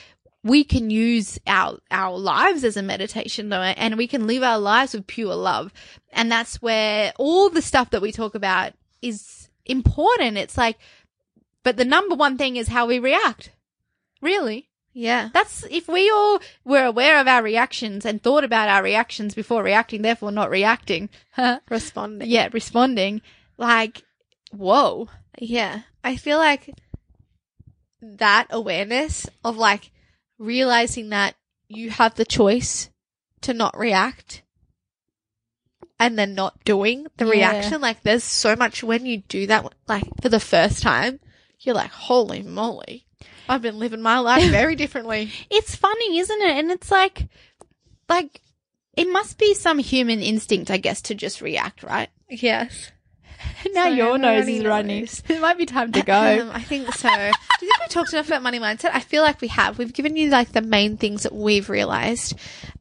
we 0.43 0.63
can 0.63 0.89
use 0.89 1.39
our 1.45 1.77
our 1.91 2.17
lives 2.17 2.63
as 2.63 2.75
a 2.75 2.81
meditation 2.81 3.49
though 3.49 3.61
and 3.61 3.95
we 3.95 4.07
can 4.07 4.25
live 4.27 4.41
our 4.41 4.57
lives 4.57 4.93
with 4.93 5.05
pure 5.05 5.35
love 5.35 5.71
and 6.11 6.31
that's 6.31 6.61
where 6.61 7.13
all 7.17 7.49
the 7.49 7.61
stuff 7.61 7.91
that 7.91 8.01
we 8.01 8.11
talk 8.11 8.33
about 8.33 8.73
is 9.01 9.49
important 9.65 10.37
it's 10.37 10.57
like 10.57 10.77
but 11.63 11.77
the 11.77 11.85
number 11.85 12.15
one 12.15 12.37
thing 12.37 12.55
is 12.57 12.69
how 12.69 12.85
we 12.85 12.97
react 12.99 13.51
really 14.21 14.69
Yeah. 14.93 15.29
that's 15.33 15.63
if 15.69 15.87
we 15.87 16.09
all 16.09 16.39
were 16.63 16.83
aware 16.85 17.19
of 17.19 17.27
our 17.27 17.41
reactions 17.43 18.05
and 18.05 18.21
thought 18.21 18.43
about 18.43 18.69
our 18.69 18.83
reactions 18.83 19.33
before 19.35 19.63
reacting 19.63 20.01
therefore 20.01 20.31
not 20.31 20.49
reacting 20.49 21.09
Responding. 21.69 22.29
yeah 22.29 22.49
responding 22.51 23.21
like 23.57 24.03
whoa 24.51 25.07
Yeah. 25.39 25.81
I 26.03 26.17
feel 26.17 26.37
like 26.39 26.73
that 28.01 28.47
awareness 28.49 29.27
of 29.43 29.55
like 29.57 29.91
realizing 30.39 31.09
that 31.09 31.35
you 31.67 31.91
have 31.91 32.15
the 32.15 32.25
choice 32.25 32.89
to 33.41 33.53
not 33.53 33.77
react 33.77 34.41
and 35.99 36.17
then 36.17 36.33
not 36.33 36.63
doing 36.65 37.05
the 37.17 37.25
Yeah. 37.25 37.31
reaction. 37.31 37.79
Like 37.81 38.01
there's 38.01 38.23
so 38.23 38.55
much 38.55 38.83
when 38.83 39.05
you 39.05 39.17
do 39.17 39.45
that, 39.47 39.71
like 39.87 40.03
for 40.21 40.29
the 40.29 40.39
first 40.39 40.81
time, 40.81 41.19
you're 41.61 41.75
like, 41.75 41.91
holy 41.91 42.41
moly. 42.43 43.05
I've 43.49 43.61
been 43.61 43.79
living 43.79 44.01
my 44.01 44.19
life 44.19 44.43
very 44.51 44.75
differently. 44.75 45.31
It's 45.49 45.75
funny, 45.75 46.19
isn't 46.19 46.41
it? 46.41 46.57
And 46.57 46.71
it's 46.71 46.91
like, 46.91 47.27
like, 48.09 48.41
it 48.95 49.07
must 49.09 49.37
be 49.37 49.53
some 49.53 49.77
human 49.79 50.19
instinct, 50.21 50.69
I 50.71 50.77
guess, 50.77 51.01
to 51.03 51.15
just 51.15 51.41
react, 51.41 51.83
right? 51.83 52.09
Yes. 52.29 52.91
now 53.73 53.85
So 53.85 53.89
your 53.91 54.17
nose 54.17 54.47
is 54.47 54.63
running. 54.65 55.07
It 55.29 55.41
might 55.41 55.57
be 55.57 55.65
time 55.65 55.91
to 55.93 55.99
Um, 55.99 56.05
go. 56.05 56.51
I 56.53 56.61
think 56.61 56.93
so. 56.93 57.09
Do 57.09 57.65
you 57.65 57.71
think 57.71 57.79
we 57.81 57.87
talked 57.89 58.13
enough 58.13 58.27
about 58.27 58.43
money 58.43 58.59
mindset? 58.59 58.91
I 58.93 58.99
feel 58.99 59.23
like 59.23 59.41
we 59.41 59.47
have. 59.49 59.77
We've 59.77 59.93
given 59.93 60.15
you 60.15 60.29
like 60.29 60.51
the 60.51 60.61
main 60.61 60.97
things 60.97 61.23
that 61.23 61.33
we've 61.33 61.69
realized. 61.69 62.35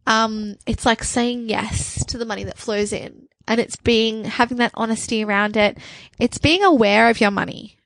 Um, 0.07 0.57
it's 0.67 0.85
like 0.87 1.05
saying 1.05 1.49
yes 1.49 2.05
to 2.07 2.19
the 2.19 2.25
money 2.25 2.45
that 2.45 2.59
flows 2.59 2.93
in 2.93 3.29
and 3.47 3.61
it's 3.61 3.77
being, 3.77 4.25
having 4.25 4.59
that 4.59 4.73
honesty 4.75 5.25
around 5.25 5.57
it. 5.57 5.79
It's 6.19 6.39
being 6.39 6.63
aware 6.65 7.09
of 7.11 7.21
your 7.21 7.31
money 7.31 7.77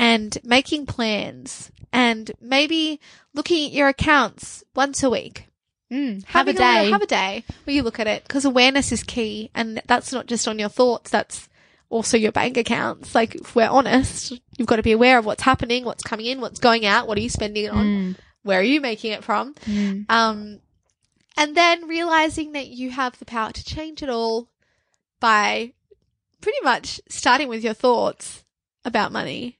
and 0.00 0.38
making 0.42 0.86
plans 0.86 1.70
and 1.92 2.32
maybe 2.40 2.98
looking 3.34 3.66
at 3.66 3.72
your 3.72 3.88
accounts 3.88 4.64
once 4.74 5.02
a 5.02 5.10
week. 5.10 5.46
Mm, 5.92 6.24
have 6.24 6.48
a 6.48 6.54
day. 6.54 6.90
have 6.90 7.02
a 7.02 7.06
day 7.06 7.44
where 7.64 7.76
you 7.76 7.82
look 7.82 8.00
at 8.00 8.06
it 8.06 8.22
because 8.22 8.46
awareness 8.46 8.92
is 8.92 9.02
key, 9.02 9.50
and 9.54 9.82
that's 9.86 10.10
not 10.10 10.26
just 10.26 10.48
on 10.48 10.58
your 10.58 10.70
thoughts. 10.70 11.10
That's 11.10 11.48
also 11.90 12.16
your 12.16 12.32
bank 12.32 12.56
accounts. 12.56 13.14
Like, 13.14 13.34
if 13.34 13.54
we're 13.54 13.68
honest, 13.68 14.32
you've 14.56 14.68
got 14.68 14.76
to 14.76 14.82
be 14.82 14.92
aware 14.92 15.18
of 15.18 15.26
what's 15.26 15.42
happening, 15.42 15.84
what's 15.84 16.04
coming 16.04 16.26
in, 16.26 16.40
what's 16.40 16.60
going 16.60 16.86
out, 16.86 17.06
what 17.06 17.18
are 17.18 17.22
you 17.22 17.28
spending 17.28 17.64
it 17.64 17.72
on, 17.72 17.84
Mm, 17.84 18.16
where 18.42 18.60
are 18.60 18.62
you 18.62 18.80
making 18.80 19.12
it 19.12 19.24
from, 19.24 19.52
mm. 19.66 20.06
um, 20.08 20.60
and 21.36 21.56
then 21.56 21.88
realizing 21.88 22.52
that 22.52 22.68
you 22.68 22.90
have 22.90 23.18
the 23.18 23.26
power 23.26 23.50
to 23.52 23.64
change 23.64 24.02
it 24.02 24.08
all 24.08 24.48
by 25.18 25.72
pretty 26.40 26.58
much 26.62 27.00
starting 27.08 27.48
with 27.48 27.62
your 27.62 27.74
thoughts 27.74 28.44
about 28.84 29.12
money. 29.12 29.58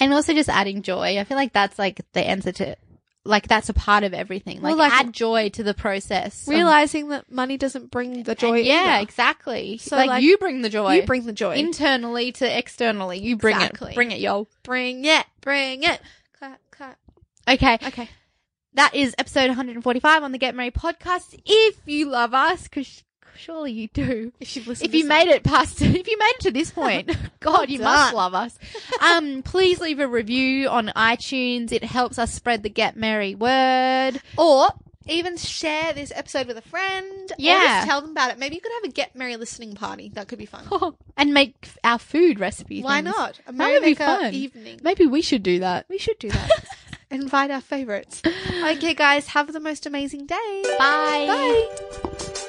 And 0.00 0.12
also 0.12 0.32
just 0.34 0.48
adding 0.48 0.82
joy. 0.82 1.18
I 1.18 1.24
feel 1.24 1.36
like 1.36 1.52
that's 1.52 1.78
like 1.78 2.00
the 2.12 2.20
answer 2.26 2.50
to, 2.52 2.76
like, 3.24 3.46
that's 3.46 3.68
a 3.68 3.72
part 3.74 4.02
of 4.02 4.12
everything. 4.14 4.56
Like, 4.62 4.70
Well, 4.76 4.78
like- 4.78 4.92
add 4.92 5.12
joy 5.12 5.48
to 5.50 5.62
the 5.62 5.74
process. 5.74 6.42
of- 6.42 6.48
Realizing 6.48 7.08
that 7.10 7.30
money 7.30 7.56
doesn't 7.56 7.90
bring 7.92 8.24
the 8.24 8.34
joy. 8.34 8.56
Yeah, 8.62 8.94
either. 8.96 9.02
exactly. 9.02 9.78
So, 9.78 9.96
like, 9.96 10.08
like, 10.08 10.22
you 10.24 10.38
bring 10.38 10.62
the 10.62 10.68
joy. 10.68 10.96
you 10.96 11.02
bring 11.04 11.24
the 11.26 11.32
joy. 11.32 11.54
internally 11.54 12.32
to 12.32 12.58
externally. 12.58 13.18
You 13.20 13.36
bring 13.36 13.54
Exactly. 13.56 13.92
it. 13.92 13.94
Bring 13.94 14.10
it, 14.10 14.18
yo. 14.18 14.48
bring 14.64 15.04
it, 15.04 15.24
bring 15.40 15.84
it. 15.84 16.00
Clap, 16.36 16.60
clap. 16.72 16.98
Okay. 17.48 17.74
Okay. 17.86 18.08
That 18.74 18.94
is 18.94 19.14
episode 19.18 19.48
145 19.48 20.22
on 20.22 20.32
the 20.32 20.38
Get 20.38 20.54
Merry 20.54 20.70
podcast. 20.70 21.38
If 21.44 21.76
you 21.86 22.06
love 22.06 22.32
us, 22.34 22.64
because 22.64 23.04
surely 23.36 23.72
you 23.72 23.88
do. 23.88 24.32
If 24.40 24.56
you've 24.56 24.66
listened 24.66 24.88
If 24.88 24.94
you 24.94 25.06
made 25.06 25.28
it 25.28 25.42
past, 25.42 25.80
if 25.82 26.08
you 26.08 26.18
made 26.18 26.32
it 26.36 26.40
to 26.42 26.50
this 26.50 26.70
point, 26.80 27.10
God, 27.40 27.68
you 27.70 27.78
must 27.80 28.14
love 28.14 28.34
us. 28.34 28.58
Um, 29.00 29.42
please 29.42 29.80
leave 29.80 30.00
a 30.00 30.08
review 30.08 30.68
on 30.68 30.88
iTunes. 30.96 31.72
It 31.72 31.84
helps 31.84 32.18
us 32.18 32.32
spread 32.32 32.62
the 32.62 32.70
Get 32.70 32.96
Merry 32.96 33.34
word. 33.34 34.20
or 34.36 34.68
even 35.08 35.36
share 35.36 35.92
this 35.92 36.12
episode 36.14 36.46
with 36.46 36.56
a 36.56 36.62
friend. 36.62 37.32
Yeah. 37.36 37.78
just 37.80 37.88
tell 37.88 38.00
them 38.02 38.10
about 38.12 38.30
it. 38.30 38.38
Maybe 38.38 38.54
you 38.54 38.60
could 38.60 38.70
have 38.82 38.84
a 38.84 38.94
get 38.94 39.16
merry 39.16 39.36
listening 39.36 39.74
party. 39.74 40.10
That 40.14 40.28
could 40.28 40.38
be 40.38 40.46
fun. 40.46 40.64
and 41.16 41.34
make 41.34 41.56
f- 41.64 41.76
our 41.82 41.98
food 41.98 42.38
recipe. 42.38 42.82
Why 42.82 43.02
things. 43.02 43.16
not? 43.16 43.40
A 43.48 43.52
That 43.52 43.70
would 43.72 43.82
be 43.82 43.94
fun. 43.94 44.32
evening. 44.32 44.78
Maybe 44.84 45.06
we 45.06 45.20
should 45.20 45.42
do 45.42 45.58
that. 45.58 45.86
We 45.88 45.98
should 45.98 46.20
do 46.20 46.30
that. 46.30 46.50
Invite 47.10 47.50
our 47.50 47.60
favorites. 47.60 48.22
Okay, 48.24 48.94
guys, 48.94 49.26
have 49.26 49.52
the 49.52 49.60
most 49.60 49.86
amazing 49.86 50.26
day. 50.26 50.62
Bye. 50.78 51.26
Bye. 51.28 52.48